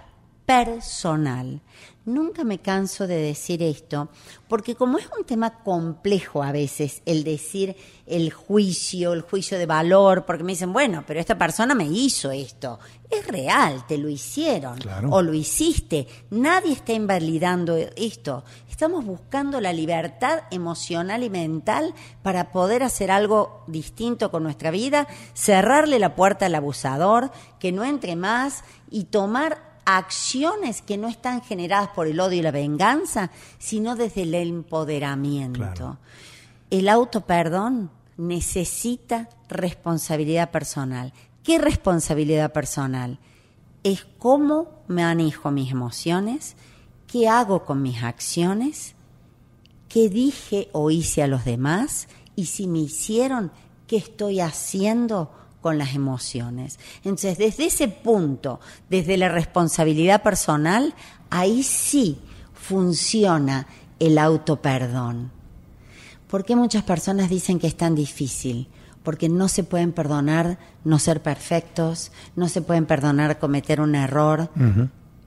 personal. 0.47 1.61
Nunca 2.05 2.43
me 2.43 2.59
canso 2.59 3.07
de 3.07 3.17
decir 3.17 3.63
esto, 3.63 4.09
porque 4.49 4.75
como 4.75 4.99
es 4.99 5.07
un 5.17 5.25
tema 5.25 5.63
complejo 5.63 6.43
a 6.43 6.51
veces 6.51 7.01
el 7.07 7.23
decir 7.23 7.77
el 8.07 8.33
juicio, 8.33 9.13
el 9.13 9.23
juicio 9.23 9.57
de 9.57 9.67
valor, 9.67 10.25
porque 10.27 10.43
me 10.43 10.53
dicen, 10.53 10.73
bueno, 10.73 11.05
pero 11.07 11.21
esta 11.21 11.39
persona 11.39 11.75
me 11.77 11.85
hizo 11.85 12.33
esto. 12.33 12.81
Es 13.09 13.27
real, 13.29 13.87
te 13.87 13.99
lo 13.99 14.09
hicieron 14.09 14.79
Claro. 14.79 15.11
o 15.11 15.23
lo 15.23 15.33
hiciste. 15.33 16.09
Nadie 16.31 16.73
está 16.73 16.93
invalidando 16.93 17.77
esto. 17.77 18.43
Estamos 18.69 19.05
buscando 19.05 19.61
la 19.61 19.73
libertad 19.73 20.41
emocional 20.51 21.23
y 21.23 21.31
mental 21.31 21.95
para 22.23 22.51
poder 22.51 22.83
hacer 22.83 23.13
algo 23.13 23.63
distinto 23.69 24.33
con 24.33 24.43
nuestra 24.43 24.73
vida, 24.73 25.07
cerrarle 25.35 26.01
la 26.01 26.17
puerta 26.17 26.47
al 26.47 26.55
abusador, 26.57 27.31
que 27.61 27.71
no 27.71 27.85
entre 27.85 28.17
más 28.17 28.65
y 28.91 29.05
tomar 29.05 29.72
acciones 29.85 30.83
que 30.83 30.97
no 30.97 31.09
están 31.09 31.43
generadas 31.43 31.89
por 31.89 32.07
el 32.07 32.21
odio 32.21 32.39
y 32.39 32.43
la 32.43 32.51
venganza, 32.51 33.31
sino 33.59 33.97
desde 33.97 34.23
el 34.23 34.35
empoderamiento. 34.35 35.61
Claro. 35.61 35.99
El 36.71 36.89
autoperdón 36.89 37.91
necesita 38.17 39.29
responsabilidad 39.49 40.51
personal. 40.51 41.13
¿Qué 41.43 41.59
responsabilidad 41.59 42.53
personal? 42.53 43.19
Es 43.83 44.07
cómo 44.19 44.69
manejo 44.87 45.51
mis 45.51 45.73
emociones, 45.73 46.57
qué 47.07 47.29
hago 47.29 47.65
con 47.65 47.83
mis 47.83 48.03
acciones, 48.03 48.95
qué 49.89 50.09
dije 50.09 50.69
o 50.73 50.91
hice 50.91 51.23
a 51.23 51.27
los 51.27 51.45
demás 51.45 52.09
y 52.37 52.47
si 52.47 52.67
me 52.67 52.79
hicieron, 52.79 53.51
qué 53.87 53.97
estoy 53.97 54.41
haciendo 54.41 55.31
con 55.63 55.79
las 55.79 55.95
emociones. 55.95 56.79
Entonces, 57.05 57.39
desde 57.39 57.67
ese 57.67 57.89
punto, 57.89 58.61
desde 58.91 59.17
la 59.17 59.31
responsabilidad 59.31 60.23
personal, 60.23 60.95
ahí 61.31 61.63
sí 61.63 62.19
funciona 62.53 63.67
el 63.99 64.19
autoperdón. 64.19 65.31
¿Por 66.29 66.45
qué 66.45 66.57
muchas 66.57 66.83
personas 66.83 67.31
dicen 67.31 67.59
que 67.59 67.69
es 67.69 67.77
tan 67.77 67.95
difícil? 67.95 68.69
Porque 69.03 69.29
no 69.29 69.49
se 69.49 69.65
pueden 69.65 69.93
perdonar 69.93 70.59
no 70.85 70.99
ser 70.99 71.23
perfectos, 71.23 72.13
no 72.37 72.49
se 72.49 72.63
pueden 72.63 72.87
perdonar 72.87 73.39
cometer 73.39 73.81
un 73.81 73.95
error 73.95 74.51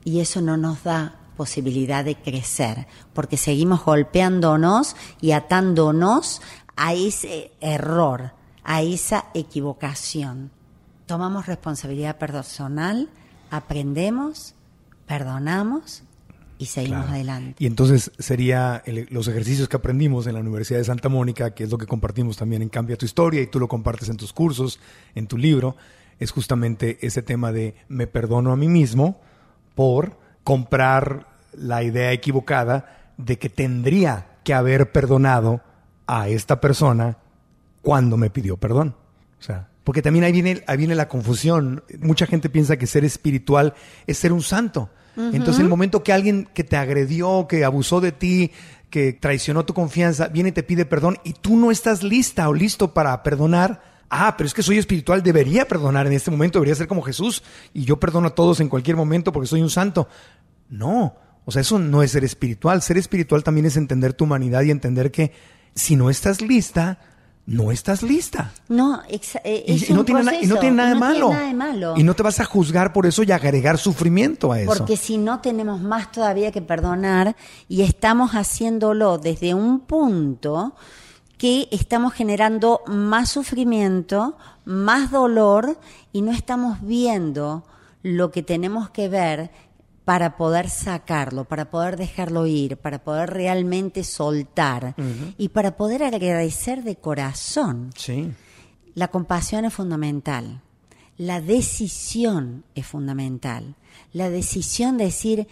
y 0.04 0.20
eso 0.20 0.42
no 0.42 0.58
nos 0.58 0.84
da 0.84 1.16
posibilidad 1.36 2.04
de 2.04 2.16
crecer, 2.16 2.88
porque 3.14 3.38
seguimos 3.38 3.84
golpeándonos 3.84 4.96
y 5.22 5.32
atándonos 5.32 6.42
a 6.76 6.94
ese 6.94 7.52
error, 7.62 8.32
a 8.66 8.82
esa 8.82 9.26
equivocación. 9.34 10.52
Tomamos 11.06 11.46
responsabilidad 11.46 12.18
personal, 12.18 13.10
aprendemos, 13.52 14.56
perdonamos 15.08 16.04
y 16.58 16.66
seguimos 16.68 17.02
Claro. 17.04 17.14
adelante. 17.16 17.56
Y 17.64 17.68
entonces 17.68 18.12
sería 18.18 18.82
el- 18.86 19.08
los 19.12 19.28
ejercicios 19.28 19.68
que 19.70 19.78
aprendimos 19.78 20.26
en 20.28 20.34
la 20.34 20.40
Universidad 20.40 20.80
de 20.80 20.86
Santa 20.86 21.10
Mónica, 21.10 21.52
que 21.54 21.64
es 21.66 21.70
lo 21.70 21.78
que 21.78 21.86
compartimos 21.86 22.38
también 22.38 22.62
en 22.62 22.70
Cambia 22.70 22.98
tu 22.98 23.06
Historia 23.06 23.42
y 23.42 23.48
tú 23.48 23.60
lo 23.60 23.68
compartes 23.68 24.10
en 24.10 24.18
tus 24.18 24.34
cursos, 24.34 24.80
en 25.14 25.28
tu 25.28 25.38
libro, 25.38 25.76
es 26.20 26.32
justamente 26.32 26.98
ese 27.06 27.22
tema 27.22 27.52
de 27.52 27.76
me 27.90 28.08
perdono 28.08 28.52
a 28.52 28.56
mí 28.56 28.68
mismo 28.70 29.20
por 29.76 30.18
comprar 30.44 31.28
la 31.54 31.84
idea 31.84 32.12
equivocada 32.14 33.12
de 33.18 33.38
que 33.38 33.50
tendría 33.50 34.28
que 34.44 34.54
haber 34.54 34.92
perdonado 34.92 35.62
a 36.08 36.30
esta 36.30 36.62
persona 36.62 37.18
cuando 37.86 38.18
me 38.18 38.32
pidió 38.32 38.58
perdón. 38.58 38.96
O 39.40 39.44
sea, 39.44 39.70
porque 39.84 40.02
también 40.02 40.26
ahí 40.26 40.32
viene, 40.32 40.64
ahí 40.66 40.78
viene 40.78 40.96
la 40.96 41.08
confusión. 41.08 41.84
Mucha 42.00 42.26
gente 42.26 42.50
piensa 42.50 42.78
que 42.78 42.88
ser 42.88 43.06
espiritual 43.06 43.76
es 44.08 44.18
ser 44.18 44.34
un 44.34 44.42
santo. 44.42 44.90
Entonces, 45.16 45.62
el 45.62 45.70
momento 45.70 46.04
que 46.04 46.12
alguien 46.12 46.50
que 46.54 46.66
te 46.66 46.76
agredió, 46.76 47.48
que 47.48 47.64
abusó 47.64 48.02
de 48.02 48.12
ti, 48.12 48.52
que 48.90 49.14
traicionó 49.14 49.64
tu 49.64 49.74
confianza, 49.74 50.28
viene 50.28 50.50
y 50.50 50.52
te 50.52 50.64
pide 50.64 50.86
perdón 50.86 51.18
y 51.24 51.34
tú 51.34 51.56
no 51.56 51.72
estás 51.72 52.04
lista 52.04 52.50
o 52.50 52.54
listo 52.54 52.94
para 52.94 53.24
perdonar. 53.24 53.82
Ah, 54.10 54.36
pero 54.36 54.48
es 54.48 54.54
que 54.54 54.64
soy 54.64 54.78
espiritual, 54.78 55.24
debería 55.24 55.68
perdonar 55.68 56.06
en 56.06 56.14
este 56.14 56.32
momento, 56.32 56.60
debería 56.60 56.76
ser 56.76 56.88
como 56.88 57.02
Jesús 57.02 57.44
y 57.74 57.86
yo 57.86 57.98
perdono 57.98 58.28
a 58.28 58.36
todos 58.36 58.60
en 58.60 58.68
cualquier 58.68 58.98
momento 58.98 59.32
porque 59.32 59.48
soy 59.48 59.62
un 59.62 59.70
santo. 59.70 60.10
No, 60.68 61.16
o 61.46 61.52
sea, 61.52 61.62
eso 61.62 61.80
no 61.80 62.04
es 62.04 62.12
ser 62.12 62.26
espiritual. 62.26 62.82
Ser 62.82 62.98
espiritual 62.98 63.44
también 63.44 63.68
es 63.68 63.78
entender 63.78 64.14
tu 64.14 64.26
humanidad 64.26 64.64
y 64.64 64.72
entender 64.72 65.12
que 65.12 65.32
si 65.76 65.96
no 65.96 66.10
estás 66.10 66.42
lista, 66.42 67.00
no 67.48 67.72
estás 67.72 68.02
lista. 68.02 68.52
No, 68.70 69.02
eh, 69.08 69.64
Y, 69.68 69.74
es 69.74 69.90
y 69.90 69.94
no 69.94 70.04
tiene, 70.04 70.22
y 70.22 70.24
no 70.24 70.32
proceso, 70.32 70.60
tiene 70.60 70.76
nada 70.76 70.90
de 70.90 70.96
no 70.96 71.00
malo. 71.00 71.28
tiene 71.28 71.34
nada 71.36 71.48
de 71.48 71.54
malo. 71.54 71.94
Y 71.98 72.04
no 72.04 72.14
te 72.16 72.24
vas 72.24 72.40
a 72.40 72.46
juzgar 72.46 72.92
por 72.92 73.06
eso 73.06 73.24
y 73.24 73.32
agregar 73.32 73.78
sufrimiento 73.78 74.52
a 74.52 74.60
eso. 74.60 74.68
Porque 74.74 74.98
si 74.98 75.18
no 75.18 75.42
tenemos 75.42 75.82
más 75.82 76.12
todavía 76.12 76.52
que 76.52 76.62
perdonar 76.62 77.36
y 77.68 77.84
estamos 77.84 78.32
haciéndolo 78.32 79.18
desde 79.20 79.54
un 79.54 79.82
punto 79.82 80.76
que 81.38 81.68
estamos 81.72 82.14
generando 82.14 82.82
más 82.88 83.30
sufrimiento, 83.30 84.38
más 84.64 85.12
dolor 85.12 85.78
y 86.14 86.22
no 86.22 86.32
estamos 86.32 86.82
viendo 86.82 87.64
lo 88.02 88.32
que 88.32 88.42
tenemos 88.44 88.90
que 88.90 89.10
ver 89.10 89.52
para 90.06 90.38
poder 90.38 90.70
sacarlo, 90.70 91.46
para 91.46 91.72
poder 91.72 91.98
dejarlo 91.98 92.46
ir, 92.46 92.78
para 92.78 93.04
poder 93.04 93.32
realmente 93.32 94.04
soltar 94.04 94.96
y 95.38 95.50
para 95.50 95.76
poder 95.76 96.04
agradecer 96.04 96.84
de 96.84 96.96
corazón. 96.96 97.90
Sí. 97.98 98.32
La 98.94 99.10
compasión 99.10 99.66
es 99.66 99.74
fundamental. 99.74 100.62
La 101.18 101.42
decisión 101.42 102.64
es 102.76 102.86
fundamental. 102.86 103.76
La 104.14 104.30
decisión 104.30 104.98
de 104.98 105.06
decir, 105.06 105.48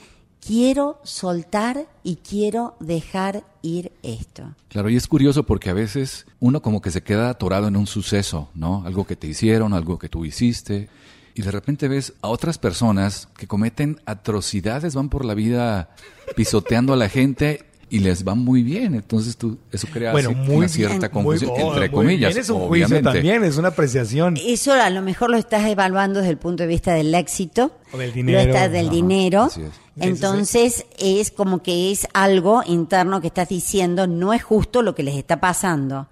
quiero 0.46 1.00
soltar 1.04 1.88
y 2.04 2.18
quiero 2.18 2.76
dejar 2.80 3.44
ir 3.62 3.92
esto. 4.04 4.54
Claro, 4.68 4.90
y 4.90 4.98
es 4.98 5.08
curioso 5.08 5.44
porque 5.44 5.70
a 5.70 5.74
veces 5.74 6.28
uno 6.40 6.62
como 6.62 6.82
que 6.82 6.92
se 6.92 7.02
queda 7.02 7.30
atorado 7.30 7.68
en 7.68 7.76
un 7.76 7.88
suceso, 7.88 8.50
¿no? 8.54 8.84
Algo 8.86 9.06
que 9.08 9.16
te 9.16 9.28
hicieron, 9.28 9.74
algo 9.74 9.98
que 9.98 10.10
tú 10.10 10.26
hiciste, 10.26 10.90
y 11.36 11.42
de 11.42 11.52
repente 11.52 11.88
ves 11.88 12.14
a 12.22 12.28
otras 12.28 12.58
personas 12.58 13.28
que 13.38 13.48
cometen 13.48 14.00
atrocidades, 14.06 14.96
van 14.96 15.10
por 15.10 15.26
la 15.26 15.34
vida 15.34 15.90
pisoteando 16.36 16.94
a 16.94 16.96
la 16.98 17.10
gente 17.10 17.66
y 17.90 18.00
les 18.00 18.28
va 18.28 18.34
muy 18.34 18.64
bien. 18.64 18.96
Entonces 18.96 19.38
tú, 19.38 19.58
eso 19.72 19.88
crea 19.92 20.12
Bueno, 20.12 20.30
así 20.30 20.38
muy 20.40 20.56
una 20.58 20.68
cierta 20.68 20.98
bien, 20.98 21.12
confusión, 21.12 21.52
muy- 21.52 21.60
entre 21.62 21.80
muy 21.82 21.90
comillas, 21.90 22.34
bien, 22.34 22.42
es 22.44 22.50
un 22.50 22.58
obviamente. 22.62 22.88
juicio 22.96 23.12
también, 23.12 23.44
es 23.44 23.58
una 23.58 23.68
apreciación. 23.70 24.36
Eso 24.44 24.74
a 24.74 24.90
lo 24.90 25.02
mejor 25.04 25.30
lo 25.30 25.38
estás 25.38 25.66
evaluando 25.66 26.20
desde 26.20 26.32
el 26.32 26.38
punto 26.38 26.64
de 26.64 26.68
vista 26.68 26.94
del 26.94 27.14
éxito. 27.14 27.72
O 27.92 27.98
del 27.98 28.10
Lo 28.10 28.16
dinero. 28.16 28.40
estás 28.40 28.72
del 28.72 28.88
Ajá, 28.88 28.96
dinero. 28.96 29.42
así 29.44 29.62
es. 29.62 29.72
Entonces 30.00 30.86
es 30.98 31.30
como 31.32 31.62
que 31.62 31.92
es 31.92 32.08
algo 32.14 32.64
interno 32.66 33.22
que 33.22 33.28
estás 33.28 33.50
diciendo, 33.50 34.08
no 34.08 34.34
es 34.34 34.42
justo 34.44 34.82
lo 34.82 34.96
que 34.96 35.04
les 35.04 35.16
está 35.16 35.40
pasando. 35.40 36.08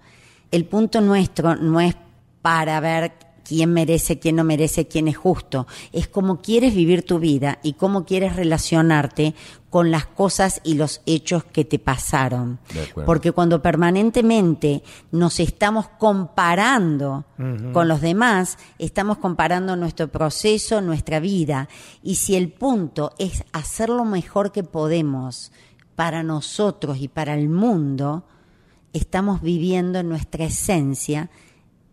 El 0.52 0.64
punto 0.66 1.00
nuestro 1.00 1.56
no 1.56 1.80
es 1.80 1.96
para 2.42 2.78
ver 2.80 3.12
quién 3.44 3.72
merece, 3.72 4.18
quién 4.18 4.36
no 4.36 4.44
merece, 4.44 4.86
quién 4.86 5.08
es 5.08 5.16
justo. 5.16 5.66
Es 5.92 6.08
cómo 6.08 6.40
quieres 6.40 6.74
vivir 6.74 7.04
tu 7.04 7.18
vida 7.18 7.58
y 7.62 7.74
cómo 7.74 8.04
quieres 8.04 8.36
relacionarte 8.36 9.34
con 9.70 9.90
las 9.90 10.04
cosas 10.04 10.60
y 10.64 10.74
los 10.74 11.00
hechos 11.06 11.44
que 11.44 11.64
te 11.64 11.78
pasaron. 11.78 12.58
Porque 13.06 13.32
cuando 13.32 13.62
permanentemente 13.62 14.82
nos 15.10 15.40
estamos 15.40 15.88
comparando 15.88 17.24
con 17.72 17.88
los 17.88 18.02
demás, 18.02 18.58
estamos 18.78 19.16
comparando 19.16 19.74
nuestro 19.76 20.08
proceso, 20.08 20.82
nuestra 20.82 21.20
vida. 21.20 21.70
Y 22.02 22.16
si 22.16 22.36
el 22.36 22.52
punto 22.52 23.12
es 23.18 23.44
hacer 23.52 23.88
lo 23.88 24.04
mejor 24.04 24.52
que 24.52 24.62
podemos 24.62 25.52
para 25.94 26.22
nosotros 26.22 26.98
y 27.00 27.08
para 27.08 27.34
el 27.34 27.48
mundo, 27.48 28.24
estamos 28.92 29.40
viviendo 29.40 29.98
en 29.98 30.08
nuestra 30.08 30.44
esencia. 30.44 31.30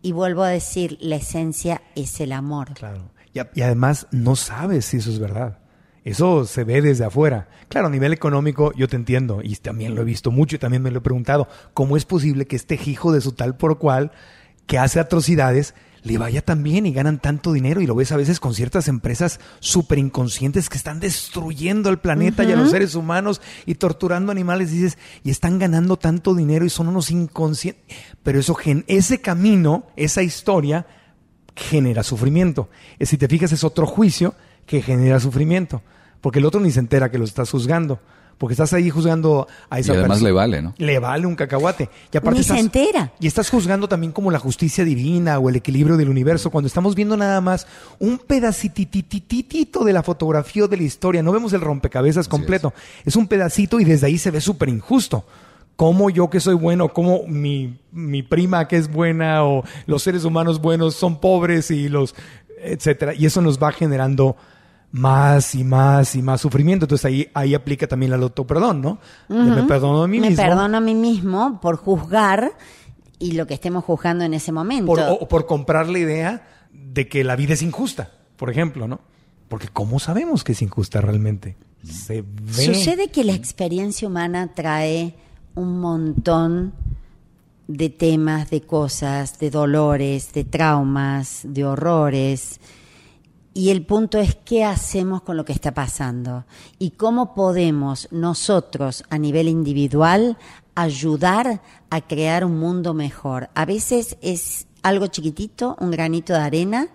Y 0.02 0.12
vuelvo 0.12 0.42
a 0.42 0.48
decir, 0.48 0.96
la 1.00 1.16
esencia 1.16 1.82
es 1.94 2.20
el 2.20 2.32
amor. 2.32 2.74
Claro. 2.74 3.10
Y, 3.32 3.60
además 3.60 4.06
no 4.10 4.36
sabes 4.36 4.86
si 4.86 4.98
eso 4.98 5.10
es 5.10 5.18
verdad. 5.18 5.58
Eso 6.02 6.46
se 6.46 6.64
ve 6.64 6.80
desde 6.80 7.04
afuera. 7.04 7.48
Claro, 7.68 7.88
a 7.88 7.90
nivel 7.90 8.12
económico 8.12 8.72
yo 8.74 8.88
te 8.88 8.96
entiendo 8.96 9.40
y 9.42 9.54
también 9.56 9.94
lo 9.94 10.02
he 10.02 10.04
visto 10.04 10.30
mucho 10.30 10.56
y 10.56 10.58
también 10.58 10.82
me 10.82 10.90
lo 10.90 10.98
he 10.98 11.02
preguntado. 11.02 11.46
¿Cómo 11.74 11.96
es 11.96 12.06
posible 12.06 12.46
que 12.46 12.56
este 12.56 12.80
hijo 12.86 13.12
de 13.12 13.20
su 13.20 13.32
tal 13.32 13.56
por 13.56 13.78
cual 13.78 14.10
que 14.66 14.78
hace 14.78 14.98
atrocidades 14.98 15.74
le 16.02 16.18
vaya 16.18 16.42
tan 16.42 16.62
bien 16.62 16.86
y 16.86 16.92
ganan 16.92 17.18
tanto 17.20 17.52
dinero? 17.52 17.80
Y 17.80 17.86
lo 17.86 17.94
ves 17.94 18.12
a 18.12 18.16
veces 18.16 18.40
con 18.40 18.54
ciertas 18.54 18.88
empresas 18.88 19.40
súper 19.58 19.98
inconscientes 19.98 20.68
que 20.68 20.76
están 20.78 21.00
destruyendo 21.00 21.90
el 21.90 21.98
planeta 21.98 22.44
y 22.44 22.52
a 22.52 22.56
los 22.56 22.70
seres 22.70 22.94
humanos 22.94 23.40
y 23.66 23.74
torturando 23.74 24.32
animales. 24.32 24.72
Y 24.72 24.76
dices, 24.76 24.98
y 25.24 25.30
están 25.30 25.58
ganando 25.58 25.96
tanto 25.96 26.34
dinero 26.34 26.64
y 26.64 26.70
son 26.70 26.88
unos 26.88 27.10
inconscientes. 27.10 27.82
Pero 28.22 28.38
eso, 28.40 28.54
gen- 28.54 28.84
ese 28.88 29.20
camino, 29.20 29.86
esa 29.96 30.22
historia, 30.22 30.86
genera 31.54 32.02
sufrimiento. 32.02 32.70
Si 33.00 33.16
te 33.18 33.28
fijas, 33.28 33.52
es 33.52 33.64
otro 33.64 33.86
juicio 33.86 34.34
que 34.66 34.82
genera 34.82 35.20
sufrimiento. 35.20 35.82
Porque 36.20 36.38
el 36.38 36.46
otro 36.46 36.60
ni 36.60 36.70
se 36.70 36.80
entera 36.80 37.10
que 37.10 37.18
lo 37.18 37.24
estás 37.24 37.50
juzgando. 37.50 38.00
Porque 38.40 38.54
estás 38.54 38.72
ahí 38.72 38.88
juzgando 38.88 39.46
a 39.68 39.76
Y 39.78 39.82
esa 39.82 39.92
además 39.92 40.08
persona. 40.20 40.28
le 40.28 40.32
vale, 40.32 40.62
¿no? 40.62 40.74
Le 40.78 40.98
vale 40.98 41.26
un 41.26 41.36
cacahuate. 41.36 41.90
Y 42.10 42.16
aparte 42.16 42.38
Ni 42.38 42.42
se 42.44 42.54
estás- 42.54 42.58
entera. 42.64 43.12
Y 43.20 43.26
estás 43.26 43.50
juzgando 43.50 43.86
también 43.86 44.12
como 44.12 44.30
la 44.30 44.38
justicia 44.38 44.82
divina 44.82 45.38
o 45.38 45.50
el 45.50 45.56
equilibrio 45.56 45.98
del 45.98 46.08
universo. 46.08 46.50
Cuando 46.50 46.66
estamos 46.66 46.94
viendo 46.94 47.18
nada 47.18 47.42
más 47.42 47.66
un 47.98 48.16
pedacititititito 48.18 49.84
de 49.84 49.92
la 49.92 50.02
fotografía 50.02 50.64
o 50.64 50.68
de 50.68 50.76
la 50.78 50.82
historia. 50.84 51.22
No 51.22 51.32
vemos 51.32 51.52
el 51.52 51.60
rompecabezas 51.60 52.28
completo. 52.28 52.72
Es. 53.04 53.14
un 53.16 53.26
pedacito 53.28 53.78
y 53.78 53.84
desde 53.84 54.06
ahí 54.06 54.16
se 54.18 54.30
ve 54.30 54.40
súper 54.40 54.68
injusto. 54.70 55.24
Cómo 55.76 56.08
yo 56.10 56.30
que 56.30 56.40
soy 56.40 56.54
bueno, 56.54 56.88
cómo 56.94 57.22
mi, 57.26 57.78
mi 57.92 58.22
prima 58.22 58.68
que 58.68 58.76
es 58.76 58.90
buena 58.90 59.44
o 59.44 59.64
los 59.86 60.02
seres 60.02 60.24
humanos 60.24 60.60
buenos 60.60 60.94
son 60.94 61.20
pobres 61.20 61.70
y 61.70 61.88
los 61.88 62.14
etcétera. 62.62 63.14
Y 63.14 63.26
eso 63.26 63.40
nos 63.42 63.58
va 63.62 63.72
generando 63.72 64.36
más 64.92 65.54
y 65.54 65.64
más 65.64 66.14
y 66.16 66.22
más 66.22 66.40
sufrimiento. 66.40 66.84
Entonces 66.84 67.04
ahí, 67.04 67.28
ahí 67.34 67.54
aplica 67.54 67.86
también 67.86 68.12
el 68.12 68.22
autoperdón, 68.22 68.80
¿no? 68.80 68.98
De 69.28 69.36
Me 69.36 69.62
perdono 69.64 70.02
a 70.02 70.08
mí 70.08 70.20
Me 70.20 70.30
mismo. 70.30 70.42
perdono 70.44 70.76
a 70.76 70.80
mí 70.80 70.94
mismo 70.94 71.60
por 71.60 71.76
juzgar 71.76 72.52
y 73.18 73.32
lo 73.32 73.46
que 73.46 73.54
estemos 73.54 73.84
juzgando 73.84 74.24
en 74.24 74.34
ese 74.34 74.50
momento. 74.52 74.86
por, 74.86 75.00
o 75.00 75.28
por 75.28 75.46
comprar 75.46 75.88
la 75.88 75.98
idea 75.98 76.46
de 76.72 77.08
que 77.08 77.22
la 77.24 77.36
vida 77.36 77.54
es 77.54 77.62
injusta, 77.62 78.10
por 78.36 78.50
ejemplo, 78.50 78.88
¿no? 78.88 79.00
Porque 79.48 79.68
¿cómo 79.68 79.98
sabemos 79.98 80.44
que 80.44 80.52
es 80.52 80.62
injusta 80.62 81.00
realmente? 81.00 81.56
Se 81.84 82.22
ve. 82.22 82.52
Sucede 82.52 83.08
que 83.08 83.24
la 83.24 83.32
experiencia 83.32 84.06
humana 84.06 84.52
trae 84.54 85.14
un 85.54 85.80
montón 85.80 86.72
de 87.66 87.88
temas, 87.90 88.50
de 88.50 88.62
cosas, 88.62 89.38
de 89.38 89.50
dolores, 89.50 90.32
de 90.32 90.44
traumas, 90.44 91.40
de 91.44 91.64
horrores. 91.64 92.60
Y 93.52 93.70
el 93.70 93.84
punto 93.84 94.18
es 94.18 94.36
qué 94.36 94.64
hacemos 94.64 95.22
con 95.22 95.36
lo 95.36 95.44
que 95.44 95.52
está 95.52 95.74
pasando 95.74 96.44
y 96.78 96.90
cómo 96.90 97.34
podemos 97.34 98.06
nosotros 98.12 99.04
a 99.10 99.18
nivel 99.18 99.48
individual 99.48 100.38
ayudar 100.76 101.60
a 101.90 102.00
crear 102.00 102.44
un 102.44 102.58
mundo 102.60 102.94
mejor. 102.94 103.50
A 103.54 103.64
veces 103.64 104.16
es 104.22 104.66
algo 104.82 105.08
chiquitito, 105.08 105.76
un 105.80 105.90
granito 105.90 106.32
de 106.32 106.38
arena 106.38 106.88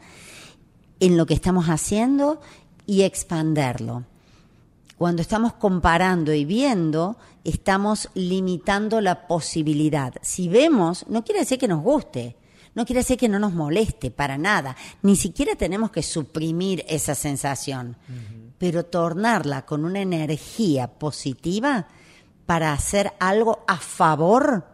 en 1.02 1.18
lo 1.18 1.26
que 1.26 1.34
estamos 1.34 1.66
haciendo 1.66 2.40
y 2.86 3.02
expanderlo. 3.02 4.06
Cuando 4.98 5.22
estamos 5.22 5.54
comparando 5.54 6.34
y 6.34 6.46
viendo, 6.46 7.18
estamos 7.44 8.10
limitando 8.14 9.02
la 9.02 9.28
posibilidad. 9.28 10.14
Si 10.22 10.48
vemos, 10.48 11.06
no 11.10 11.26
quiere 11.26 11.42
decir 11.42 11.60
que 11.60 11.68
nos 11.68 11.84
guste, 11.84 12.38
no 12.76 12.86
quiere 12.86 13.00
decir 13.00 13.18
que 13.18 13.30
no 13.30 13.40
nos 13.40 13.54
moleste 13.54 14.12
para 14.12 14.38
nada. 14.38 14.76
Ni 15.02 15.16
siquiera 15.16 15.56
tenemos 15.56 15.92
que 15.92 16.04
suprimir 16.04 16.84
esa 16.88 17.16
sensación, 17.16 17.98
pero 18.58 18.86
tornarla 18.86 19.66
con 19.66 19.86
una 19.86 20.02
energía 20.02 20.88
positiva 20.88 21.88
para 22.46 22.74
hacer 22.74 23.12
algo 23.20 23.64
a 23.68 23.78
favor 23.78 24.66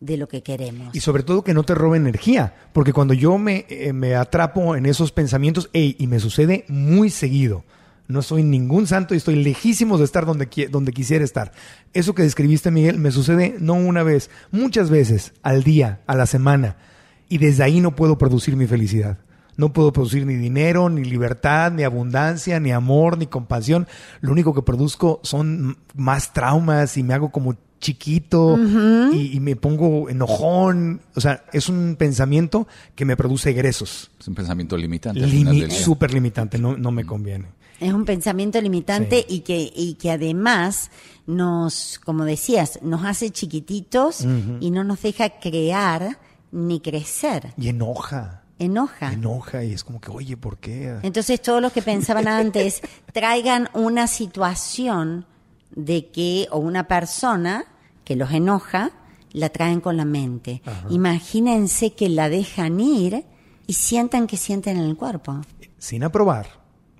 de 0.00 0.16
lo 0.16 0.26
que 0.26 0.42
queremos. 0.42 0.94
Y 0.96 1.00
sobre 1.00 1.22
todo 1.22 1.44
que 1.44 1.54
no 1.54 1.62
te 1.62 1.74
robe 1.76 1.96
energía, 1.96 2.52
porque 2.72 2.92
cuando 2.92 3.14
yo 3.14 3.38
me, 3.38 3.66
eh, 3.68 3.92
me 3.92 4.16
atrapo 4.16 4.74
en 4.74 4.86
esos 4.86 5.12
pensamientos, 5.12 5.70
ey, 5.72 5.94
y 5.98 6.08
me 6.08 6.18
sucede 6.18 6.64
muy 6.68 7.08
seguido. 7.10 7.64
No 8.08 8.20
soy 8.20 8.42
ningún 8.42 8.88
santo 8.88 9.14
y 9.14 9.18
estoy 9.18 9.36
lejísimos 9.36 10.00
de 10.00 10.04
estar 10.06 10.26
donde, 10.26 10.50
qui- 10.50 10.68
donde 10.68 10.92
quisiera 10.92 11.24
estar. 11.24 11.52
Eso 11.92 12.14
que 12.16 12.24
describiste, 12.24 12.72
Miguel, 12.72 12.98
me 12.98 13.12
sucede 13.12 13.54
no 13.60 13.74
una 13.74 14.02
vez, 14.02 14.28
muchas 14.50 14.90
veces, 14.90 15.34
al 15.42 15.62
día, 15.62 16.00
a 16.08 16.16
la 16.16 16.26
semana. 16.26 16.76
Y 17.32 17.38
desde 17.38 17.62
ahí 17.64 17.80
no 17.80 17.96
puedo 17.96 18.18
producir 18.18 18.56
mi 18.56 18.66
felicidad. 18.66 19.16
No 19.56 19.72
puedo 19.72 19.90
producir 19.92 20.26
ni 20.26 20.34
dinero, 20.34 20.90
ni 20.90 21.02
libertad, 21.04 21.72
ni 21.72 21.82
abundancia, 21.82 22.60
ni 22.60 22.72
amor, 22.72 23.16
ni 23.16 23.26
compasión. 23.26 23.86
Lo 24.20 24.32
único 24.32 24.52
que 24.54 24.60
produzco 24.62 25.20
son 25.22 25.78
más 25.94 26.32
traumas 26.34 26.96
y 26.98 27.02
me 27.02 27.14
hago 27.14 27.30
como 27.30 27.54
chiquito 27.80 28.58
y, 29.12 29.32
y 29.34 29.40
me 29.40 29.56
pongo 29.56 30.08
enojón. 30.08 31.00
O 31.14 31.20
sea, 31.20 31.44
es 31.52 31.68
un 31.68 31.96
pensamiento 31.98 32.66
que 32.94 33.04
me 33.04 33.16
produce 33.16 33.50
egresos. 33.50 34.10
Es 34.20 34.28
un 34.28 34.34
pensamiento 34.34 34.76
limitante. 34.76 35.20
Limi-. 35.20 35.70
Súper 35.70 36.12
limitante, 36.12 36.58
no, 36.58 36.76
no 36.76 36.90
me 36.90 37.04
conviene. 37.06 37.46
Es 37.80 37.92
un 37.92 38.04
pensamiento 38.04 38.60
limitante 38.60 39.24
Sí. 39.28 39.36
y, 39.36 39.40
que, 39.40 39.72
y 39.74 39.94
que 39.94 40.10
además 40.10 40.90
nos, 41.26 41.98
como 42.04 42.24
decías, 42.24 42.78
nos 42.82 43.04
hace 43.04 43.30
chiquititos 43.30 44.26
y 44.60 44.70
no 44.70 44.84
nos 44.84 45.02
deja 45.02 45.30
crear 45.40 46.18
ni 46.52 46.80
crecer. 46.80 47.52
Y 47.56 47.68
enoja, 47.68 48.44
Enoja. 48.58 49.12
enoja 49.12 49.64
y 49.64 49.72
es 49.72 49.82
como 49.82 50.00
que, 50.00 50.10
oye, 50.10 50.36
¿por 50.36 50.58
qué? 50.58 50.98
Entonces 51.02 51.42
todos 51.42 51.60
los 51.60 51.72
que 51.72 51.82
pensaban 51.82 52.28
antes 52.28 52.80
traigan 53.12 53.68
una 53.74 54.06
situación 54.06 55.26
de 55.74 56.10
que, 56.10 56.46
o 56.52 56.58
una 56.58 56.86
persona 56.86 57.64
que 58.04 58.14
los 58.14 58.30
enoja, 58.30 58.90
la 59.32 59.48
traen 59.48 59.80
con 59.80 59.96
la 59.96 60.04
mente. 60.04 60.62
Imagínense 60.90 61.94
que 61.94 62.08
la 62.10 62.28
dejan 62.28 62.78
ir 62.80 63.24
y 63.66 63.72
sientan 63.72 64.26
que 64.26 64.36
sienten 64.36 64.76
en 64.76 64.84
el 64.84 64.96
cuerpo. 64.96 65.40
Sin 65.78 66.04
aprobar, 66.04 66.46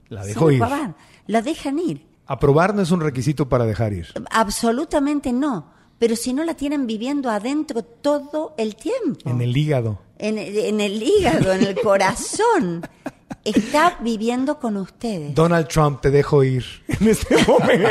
la 0.09 0.25
dejo 0.25 0.49
Sin 0.49 0.57
ir. 0.57 0.63
aprobar. 0.65 0.95
La 1.27 1.43
dejan 1.43 1.79
ir. 1.79 2.07
Aprobar 2.27 2.75
no 2.75 2.81
es 2.83 2.91
un 2.91 3.01
requisito 3.01 3.49
para 3.49 3.67
dejar 3.67 3.93
ir. 3.93 4.09
Absolutamente 4.31 5.33
no. 5.33 5.71
Pero 6.03 6.17
si 6.17 6.33
no 6.33 6.43
la 6.43 6.55
tienen 6.55 6.89
viviendo 6.89 7.31
adentro 7.31 7.85
todo 7.85 8.55
el 8.59 8.75
tiempo. 8.75 9.31
En 9.31 9.41
el 9.41 9.57
hígado. 9.57 10.01
en, 10.19 10.37
en 10.37 10.81
el 10.81 11.01
hígado, 11.01 11.53
en 11.53 11.63
el 11.63 11.77
corazón. 11.81 12.85
Está 13.45 13.99
viviendo 14.01 14.59
con 14.59 14.79
ustedes. 14.79 15.33
Donald 15.33 15.69
Trump, 15.69 16.01
te 16.01 16.11
dejo 16.11 16.43
ir 16.43 16.65
en 16.89 17.07
este 17.07 17.37
momento. 17.47 17.89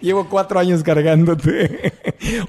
Llevo 0.00 0.28
cuatro 0.28 0.60
años 0.60 0.84
cargándote. 0.84 1.92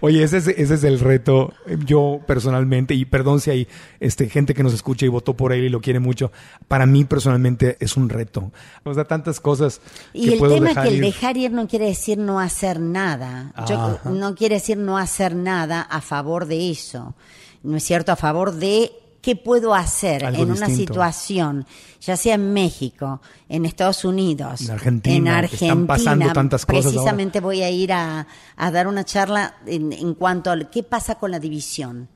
Oye, 0.01 0.23
ese 0.23 0.37
es, 0.37 0.47
ese 0.47 0.73
es 0.73 0.83
el 0.83 0.99
reto. 0.99 1.53
Yo 1.85 2.19
personalmente, 2.25 2.93
y 2.95 3.05
perdón 3.05 3.39
si 3.39 3.51
hay 3.51 3.67
este, 3.99 4.27
gente 4.29 4.53
que 4.53 4.63
nos 4.63 4.73
escucha 4.73 5.05
y 5.05 5.09
votó 5.09 5.35
por 5.35 5.53
él 5.53 5.63
y 5.63 5.69
lo 5.69 5.81
quiere 5.81 5.99
mucho. 5.99 6.31
Para 6.67 6.85
mí 6.85 7.03
personalmente 7.05 7.77
es 7.79 7.95
un 7.97 8.09
reto. 8.09 8.51
O 8.83 8.93
sea, 8.93 9.05
tantas 9.05 9.39
cosas 9.39 9.81
Y 10.13 10.27
que 10.27 10.33
el 10.33 10.39
puedo 10.39 10.55
tema 10.55 10.69
es 10.69 10.75
dejar 10.75 10.83
que 10.87 10.89
el 10.89 10.95
ir. 10.97 11.01
dejar 11.13 11.37
ir 11.37 11.51
no 11.51 11.67
quiere 11.67 11.85
decir 11.85 12.17
no 12.17 12.39
hacer 12.39 12.79
nada. 12.79 13.53
Yo- 13.67 13.99
no 14.11 14.35
quiere 14.35 14.55
decir 14.55 14.77
no 14.77 14.97
hacer 14.97 15.35
nada 15.35 15.81
a 15.81 16.01
favor 16.01 16.45
de 16.45 16.69
eso. 16.71 17.15
¿No 17.61 17.77
es 17.77 17.83
cierto? 17.83 18.11
A 18.11 18.15
favor 18.15 18.53
de 18.53 18.91
qué 19.21 19.35
puedo 19.35 19.73
hacer 19.73 20.25
Algo 20.25 20.43
en 20.43 20.51
una 20.51 20.67
situación, 20.67 21.65
ya 22.01 22.15
sea 22.17 22.35
en 22.35 22.53
México, 22.53 23.21
en 23.47 23.65
Estados 23.65 24.05
Unidos, 24.05 24.61
En 24.61 24.71
Argentina, 24.71 25.15
en 25.15 25.27
Argentina. 25.27 25.73
están 25.73 25.87
pasando 25.87 26.31
tantas 26.33 26.65
cosas 26.65 26.85
ahora. 26.85 26.93
Precisamente 26.95 27.39
voy 27.39 27.61
a 27.61 27.69
ir 27.69 27.91
a, 27.93 28.27
a 28.55 28.71
dar 28.71 28.87
una 28.87 29.03
charla 29.03 29.57
en, 29.65 29.93
en 29.93 30.13
cuanto 30.13 30.51
a 30.51 30.57
qué 30.69 30.83
pasa 30.83 31.15
con 31.15 31.31
la 31.31 31.39
división. 31.39 32.07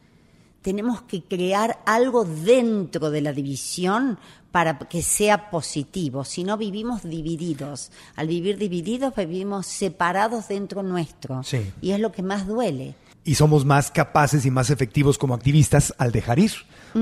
Tenemos 0.62 1.02
que 1.02 1.24
crear 1.24 1.82
algo 1.86 2.24
dentro 2.24 3.12
de 3.12 3.22
la 3.22 3.34
división 3.34 4.18
para 4.54 4.78
que 4.78 5.02
sea 5.02 5.50
positivo. 5.50 6.24
Si 6.24 6.44
no, 6.44 6.58
vivimos 6.58 7.04
divididos. 7.04 7.92
Al 8.16 8.28
vivir 8.28 8.58
divididos, 8.58 9.14
vivimos 9.16 9.66
separados 9.66 10.48
dentro 10.48 10.84
nuestro. 10.84 11.44
Sí. 11.44 11.72
Y 11.82 11.92
es 11.92 12.00
lo 12.00 12.12
que 12.12 12.22
más 12.22 12.48
duele. 12.48 12.96
Y 13.24 13.36
somos 13.36 13.66
más 13.66 13.92
capaces 13.92 14.46
y 14.46 14.52
más 14.52 14.70
efectivos 14.70 15.18
como 15.18 15.34
activistas 15.34 15.94
al 15.98 16.12
dejar 16.12 16.40
ir, 16.40 16.52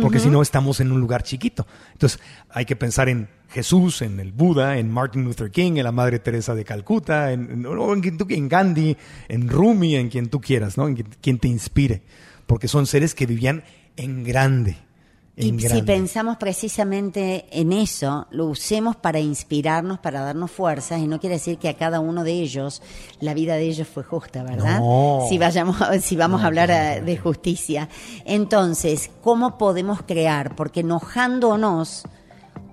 porque 0.02 0.20
si 0.20 0.30
no 0.30 0.42
estamos 0.42 0.80
en 0.80 0.92
un 0.92 1.02
lugar 1.02 1.24
chiquito. 1.24 1.66
Entonces 1.94 2.20
hay 2.50 2.66
que 2.66 2.76
pensar 2.76 3.10
en 3.10 3.28
Jesús, 3.50 4.02
en 4.02 4.20
el 4.20 4.32
Buda, 4.32 4.78
en 4.78 4.90
Martin 4.90 5.24
Luther 5.24 5.52
King, 5.52 5.74
en 5.78 5.84
la 5.84 5.92
Madre 5.92 6.20
Teresa 6.20 6.56
de 6.56 6.64
Calcuta, 6.64 7.34
en, 7.34 7.66
en, 7.66 8.50
Gandhi, 8.50 8.98
en 9.28 9.50
Rumi, 9.50 9.96
en 9.96 10.10
quien 10.10 10.30
tú 10.30 10.40
quieras, 10.40 10.78
¿no? 10.78 10.88
en 10.88 10.96
quien 10.96 11.40
te 11.40 11.48
inspire, 11.48 12.02
porque 12.46 12.68
son 12.68 12.88
seres 12.88 13.14
que 13.14 13.26
vivían 13.26 13.64
en 13.98 14.24
grande 14.24 14.78
y 15.42 15.60
si 15.60 15.82
pensamos 15.82 16.38
precisamente 16.38 17.46
en 17.52 17.74
eso, 17.74 18.28
lo 18.30 18.46
usemos 18.46 18.96
para 18.96 19.20
inspirarnos, 19.20 20.00
para 20.00 20.22
darnos 20.22 20.52
fuerzas, 20.52 21.00
y 21.00 21.08
no 21.08 21.20
quiere 21.20 21.36
decir 21.36 21.58
que 21.58 21.70
a 21.70 21.76
cada 21.76 22.00
uno 22.00 22.24
de 22.24 22.34
ellos 22.34 22.82
la 23.20 23.34
vida 23.34 23.56
de 23.56 23.64
ellos 23.64 23.88
fue 23.88 24.04
justa, 24.04 24.44
¿verdad? 24.44 24.82
Si, 25.28 25.38
vayamos, 25.38 25.78
si 26.02 26.16
vamos 26.16 26.44
a 26.44 26.48
hablar 26.48 27.04
de 27.04 27.18
justicia. 27.18 27.90
Entonces, 28.26 29.10
¿cómo 29.22 29.58
podemos 29.58 30.02
crear? 30.04 30.56
Porque 30.56 30.82
enojándonos 30.82 32.04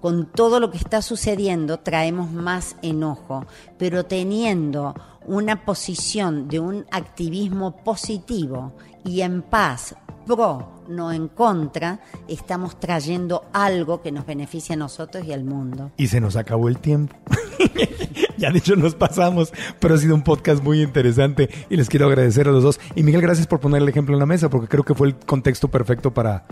con 0.01 0.27
todo 0.27 0.61
lo 0.61 0.71
que 0.71 0.79
está 0.79 1.03
sucediendo, 1.03 1.79
traemos 1.79 2.31
más 2.31 2.77
enojo, 2.83 3.47
pero 3.79 4.05
teniendo 4.05 4.95
una 5.27 5.65
posición 5.65 6.49
de 6.49 6.61
un 6.61 6.87
activismo 6.91 7.77
positivo 7.83 8.73
y 9.05 9.23
en 9.23 9.43
paz, 9.43 9.95
pro, 10.29 10.83
no 10.89 11.11
en 11.11 11.29
contra, 11.29 12.01
estamos 12.29 12.79
trayendo 12.79 13.45
algo 13.53 14.03
que 14.03 14.13
nos 14.13 14.27
beneficia 14.27 14.75
a 14.75 14.79
nosotros 14.79 15.25
y 15.25 15.33
al 15.33 15.45
mundo. 15.45 15.91
Y 15.97 16.09
se 16.09 16.21
nos 16.21 16.37
acabó 16.37 16.69
el 16.69 16.79
tiempo. 16.79 17.17
ya 18.37 18.51
dicho 18.51 18.77
nos 18.77 18.95
pasamos, 18.95 19.53
pero 19.81 19.95
ha 19.95 19.99
sido 19.99 20.15
un 20.15 20.23
podcast 20.23 20.63
muy 20.63 20.83
interesante 20.83 21.49
y 21.71 21.77
les 21.77 21.89
quiero 21.89 22.07
agradecer 22.07 22.47
a 22.47 22.53
los 22.53 22.63
dos. 22.63 22.79
Y 22.95 23.03
Miguel, 23.03 23.23
gracias 23.23 23.47
por 23.47 23.61
poner 23.61 23.83
el 23.83 23.89
ejemplo 23.89 24.15
en 24.15 24.21
la 24.21 24.27
mesa, 24.27 24.51
porque 24.51 24.69
creo 24.69 24.85
que 24.85 24.95
fue 24.95 25.09
el 25.09 25.17
contexto 25.17 25.69
perfecto 25.69 26.13
para 26.13 26.45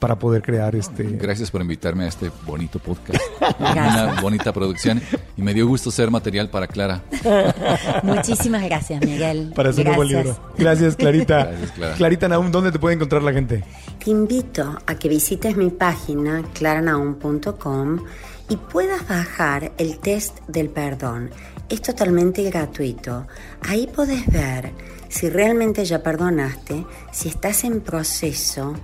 para 0.00 0.18
poder 0.18 0.42
crear 0.42 0.74
este. 0.74 1.04
Gracias 1.04 1.50
por 1.50 1.60
invitarme 1.60 2.04
a 2.04 2.08
este 2.08 2.32
bonito 2.46 2.78
podcast, 2.78 3.22
una 3.60 4.20
bonita 4.20 4.52
producción 4.52 5.00
y 5.36 5.42
me 5.42 5.54
dio 5.54 5.66
gusto 5.68 5.90
ser 5.90 6.10
material 6.10 6.48
para 6.48 6.66
Clara. 6.66 7.04
Muchísimas 8.02 8.64
gracias, 8.64 9.04
Miguel. 9.04 9.52
Para 9.54 9.70
un 9.70 9.94
buen 9.94 10.08
libro. 10.08 10.36
Gracias, 10.56 10.96
Clarita. 10.96 11.44
Gracias, 11.50 11.70
Clara. 11.72 11.94
Clarita 11.94 12.28
Naum, 12.28 12.50
¿dónde 12.50 12.72
te 12.72 12.78
puede 12.78 12.96
encontrar 12.96 13.22
la 13.22 13.32
gente? 13.32 13.62
Te 14.02 14.10
invito 14.10 14.78
a 14.86 14.94
que 14.94 15.08
visites 15.08 15.56
mi 15.56 15.68
página 15.70 16.42
claranaum.com 16.54 18.00
y 18.48 18.56
puedas 18.56 19.06
bajar 19.06 19.72
el 19.76 19.98
test 19.98 20.38
del 20.48 20.70
perdón. 20.70 21.30
Es 21.68 21.82
totalmente 21.82 22.42
gratuito. 22.42 23.26
Ahí 23.68 23.86
podés 23.86 24.26
ver 24.26 24.72
si 25.08 25.28
realmente 25.28 25.84
ya 25.84 26.02
perdonaste, 26.02 26.86
si 27.12 27.28
estás 27.28 27.64
en 27.64 27.80
proceso 27.80 28.74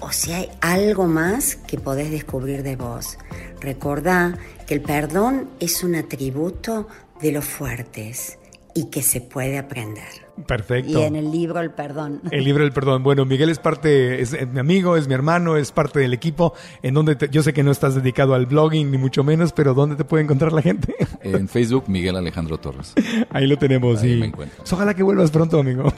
o 0.00 0.12
si 0.12 0.32
hay 0.32 0.50
algo 0.60 1.06
más 1.06 1.56
que 1.56 1.78
podés 1.78 2.10
descubrir 2.10 2.62
de 2.62 2.76
vos. 2.76 3.18
Recordá 3.60 4.36
que 4.66 4.74
el 4.74 4.82
perdón 4.82 5.48
es 5.60 5.82
un 5.82 5.94
atributo 5.94 6.88
de 7.20 7.32
los 7.32 7.44
fuertes 7.44 8.38
y 8.74 8.86
que 8.86 9.02
se 9.02 9.20
puede 9.20 9.58
aprender. 9.58 10.25
Perfecto. 10.44 11.00
Y 11.00 11.02
en 11.02 11.16
el 11.16 11.30
libro 11.30 11.60
El 11.60 11.70
Perdón. 11.70 12.20
El 12.30 12.44
libro 12.44 12.64
El 12.64 12.72
Perdón. 12.72 13.02
Bueno, 13.02 13.24
Miguel 13.24 13.48
es 13.48 13.58
parte, 13.58 14.20
es, 14.20 14.36
mi 14.52 14.60
amigo, 14.60 14.96
es 14.96 15.08
mi 15.08 15.14
hermano, 15.14 15.56
es 15.56 15.72
parte 15.72 16.00
del 16.00 16.12
equipo. 16.12 16.52
En 16.82 16.94
donde 16.94 17.16
yo 17.30 17.42
sé 17.42 17.52
que 17.52 17.62
no 17.62 17.70
estás 17.70 17.94
dedicado 17.94 18.34
al 18.34 18.46
blogging, 18.46 18.90
ni 18.90 18.98
mucho 18.98 19.24
menos, 19.24 19.52
pero 19.52 19.72
¿dónde 19.72 19.96
te 19.96 20.04
puede 20.04 20.24
encontrar 20.24 20.52
la 20.52 20.62
gente? 20.62 20.94
En 21.22 21.48
Facebook, 21.48 21.84
Miguel 21.88 22.14
Alejandro 22.14 22.58
Torres. 22.58 22.94
Ahí 23.30 23.48
lo 23.48 23.56
tenemos. 23.56 24.00
Ahí 24.00 24.12
y 24.12 24.16
me 24.20 24.26
encuentro. 24.26 24.62
Ojalá 24.70 24.94
que 24.94 25.02
vuelvas 25.02 25.32
pronto, 25.32 25.58
amigo. 25.58 25.92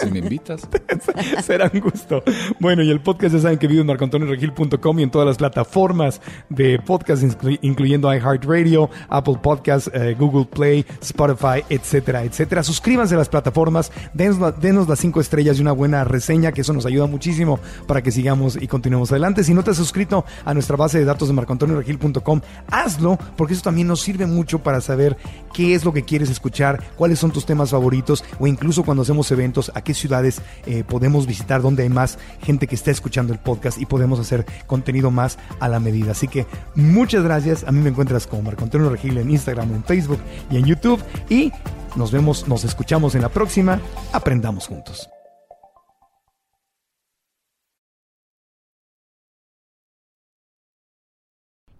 si 0.00 0.10
me 0.10 0.20
invitas. 0.20 0.66
Será 1.44 1.70
un 1.72 1.80
gusto. 1.80 2.22
Bueno, 2.58 2.82
y 2.82 2.90
el 2.90 3.00
podcast 3.00 3.34
ya 3.34 3.40
saben 3.40 3.58
que 3.58 3.66
vive 3.66 3.82
en 3.82 3.86
marcoantonioregil.com 3.88 4.98
y 4.98 5.02
en 5.02 5.10
todas 5.10 5.26
las 5.26 5.36
plataformas 5.36 6.22
de 6.48 6.78
podcast, 6.78 7.24
incluyendo 7.60 8.14
iHeartRadio, 8.14 8.88
Apple 9.10 9.38
Podcasts, 9.42 9.90
eh, 9.92 10.16
Google 10.18 10.46
Play, 10.46 10.86
Spotify, 11.02 11.62
etcétera, 11.68 12.24
etcétera. 12.24 12.62
Suscríbanse 12.62 13.14
a 13.14 13.18
las 13.18 13.28
plataformas 13.28 13.47
plataformas. 13.48 13.90
Denos, 14.12 14.88
las 14.88 14.98
cinco 14.98 15.20
estrellas 15.20 15.58
y 15.58 15.62
una 15.62 15.72
buena 15.72 16.04
reseña, 16.04 16.52
que 16.52 16.60
eso 16.60 16.72
nos 16.72 16.86
ayuda 16.86 17.06
muchísimo 17.06 17.58
para 17.86 18.02
que 18.02 18.10
sigamos 18.10 18.58
y 18.60 18.66
continuemos 18.68 19.10
adelante. 19.10 19.44
Si 19.44 19.54
no 19.54 19.62
te 19.62 19.70
has 19.70 19.76
suscrito 19.76 20.24
a 20.44 20.54
nuestra 20.54 20.76
base 20.76 20.98
de 20.98 21.04
datos 21.04 21.28
de 21.28 21.34
marcoantonioregil.com, 21.34 22.40
hazlo, 22.70 23.18
porque 23.36 23.54
eso 23.54 23.62
también 23.62 23.88
nos 23.88 24.00
sirve 24.00 24.26
mucho 24.26 24.58
para 24.58 24.80
saber 24.80 25.16
qué 25.52 25.74
es 25.74 25.84
lo 25.84 25.92
que 25.92 26.02
quieres 26.02 26.30
escuchar, 26.30 26.82
cuáles 26.96 27.18
son 27.18 27.30
tus 27.30 27.46
temas 27.46 27.70
favoritos, 27.70 28.24
o 28.38 28.46
incluso 28.46 28.82
cuando 28.82 29.02
hacemos 29.02 29.30
eventos, 29.30 29.72
a 29.74 29.82
qué 29.82 29.94
ciudades 29.94 30.42
eh, 30.66 30.84
podemos 30.84 31.26
visitar, 31.26 31.62
donde 31.62 31.84
hay 31.84 31.88
más 31.88 32.18
gente 32.42 32.66
que 32.66 32.74
está 32.74 32.90
escuchando 32.90 33.32
el 33.32 33.38
podcast 33.38 33.80
y 33.80 33.86
podemos 33.86 34.20
hacer 34.20 34.44
contenido 34.66 35.10
más 35.10 35.38
a 35.60 35.68
la 35.68 35.80
medida. 35.80 36.12
Así 36.12 36.28
que 36.28 36.46
muchas 36.74 37.22
gracias. 37.24 37.64
A 37.64 37.72
mí 37.72 37.80
me 37.80 37.90
encuentras 37.90 38.26
como 38.26 38.42
Marco 38.42 38.64
Antonio 38.64 38.90
Regil 38.90 39.16
en 39.18 39.30
Instagram, 39.30 39.74
en 39.74 39.84
Facebook 39.84 40.20
y 40.50 40.56
en 40.56 40.64
YouTube. 40.64 41.02
Y 41.28 41.52
nos 41.98 42.12
vemos, 42.12 42.48
nos 42.48 42.64
escuchamos 42.64 43.14
en 43.14 43.22
la 43.22 43.28
próxima. 43.28 43.80
Aprendamos 44.12 44.66
juntos. 44.66 45.10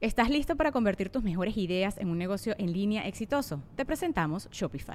¿Estás 0.00 0.30
listo 0.30 0.54
para 0.54 0.70
convertir 0.70 1.08
tus 1.08 1.24
mejores 1.24 1.56
ideas 1.56 1.98
en 1.98 2.08
un 2.08 2.18
negocio 2.18 2.54
en 2.58 2.72
línea 2.72 3.08
exitoso? 3.08 3.62
Te 3.74 3.84
presentamos 3.84 4.48
Shopify. 4.50 4.94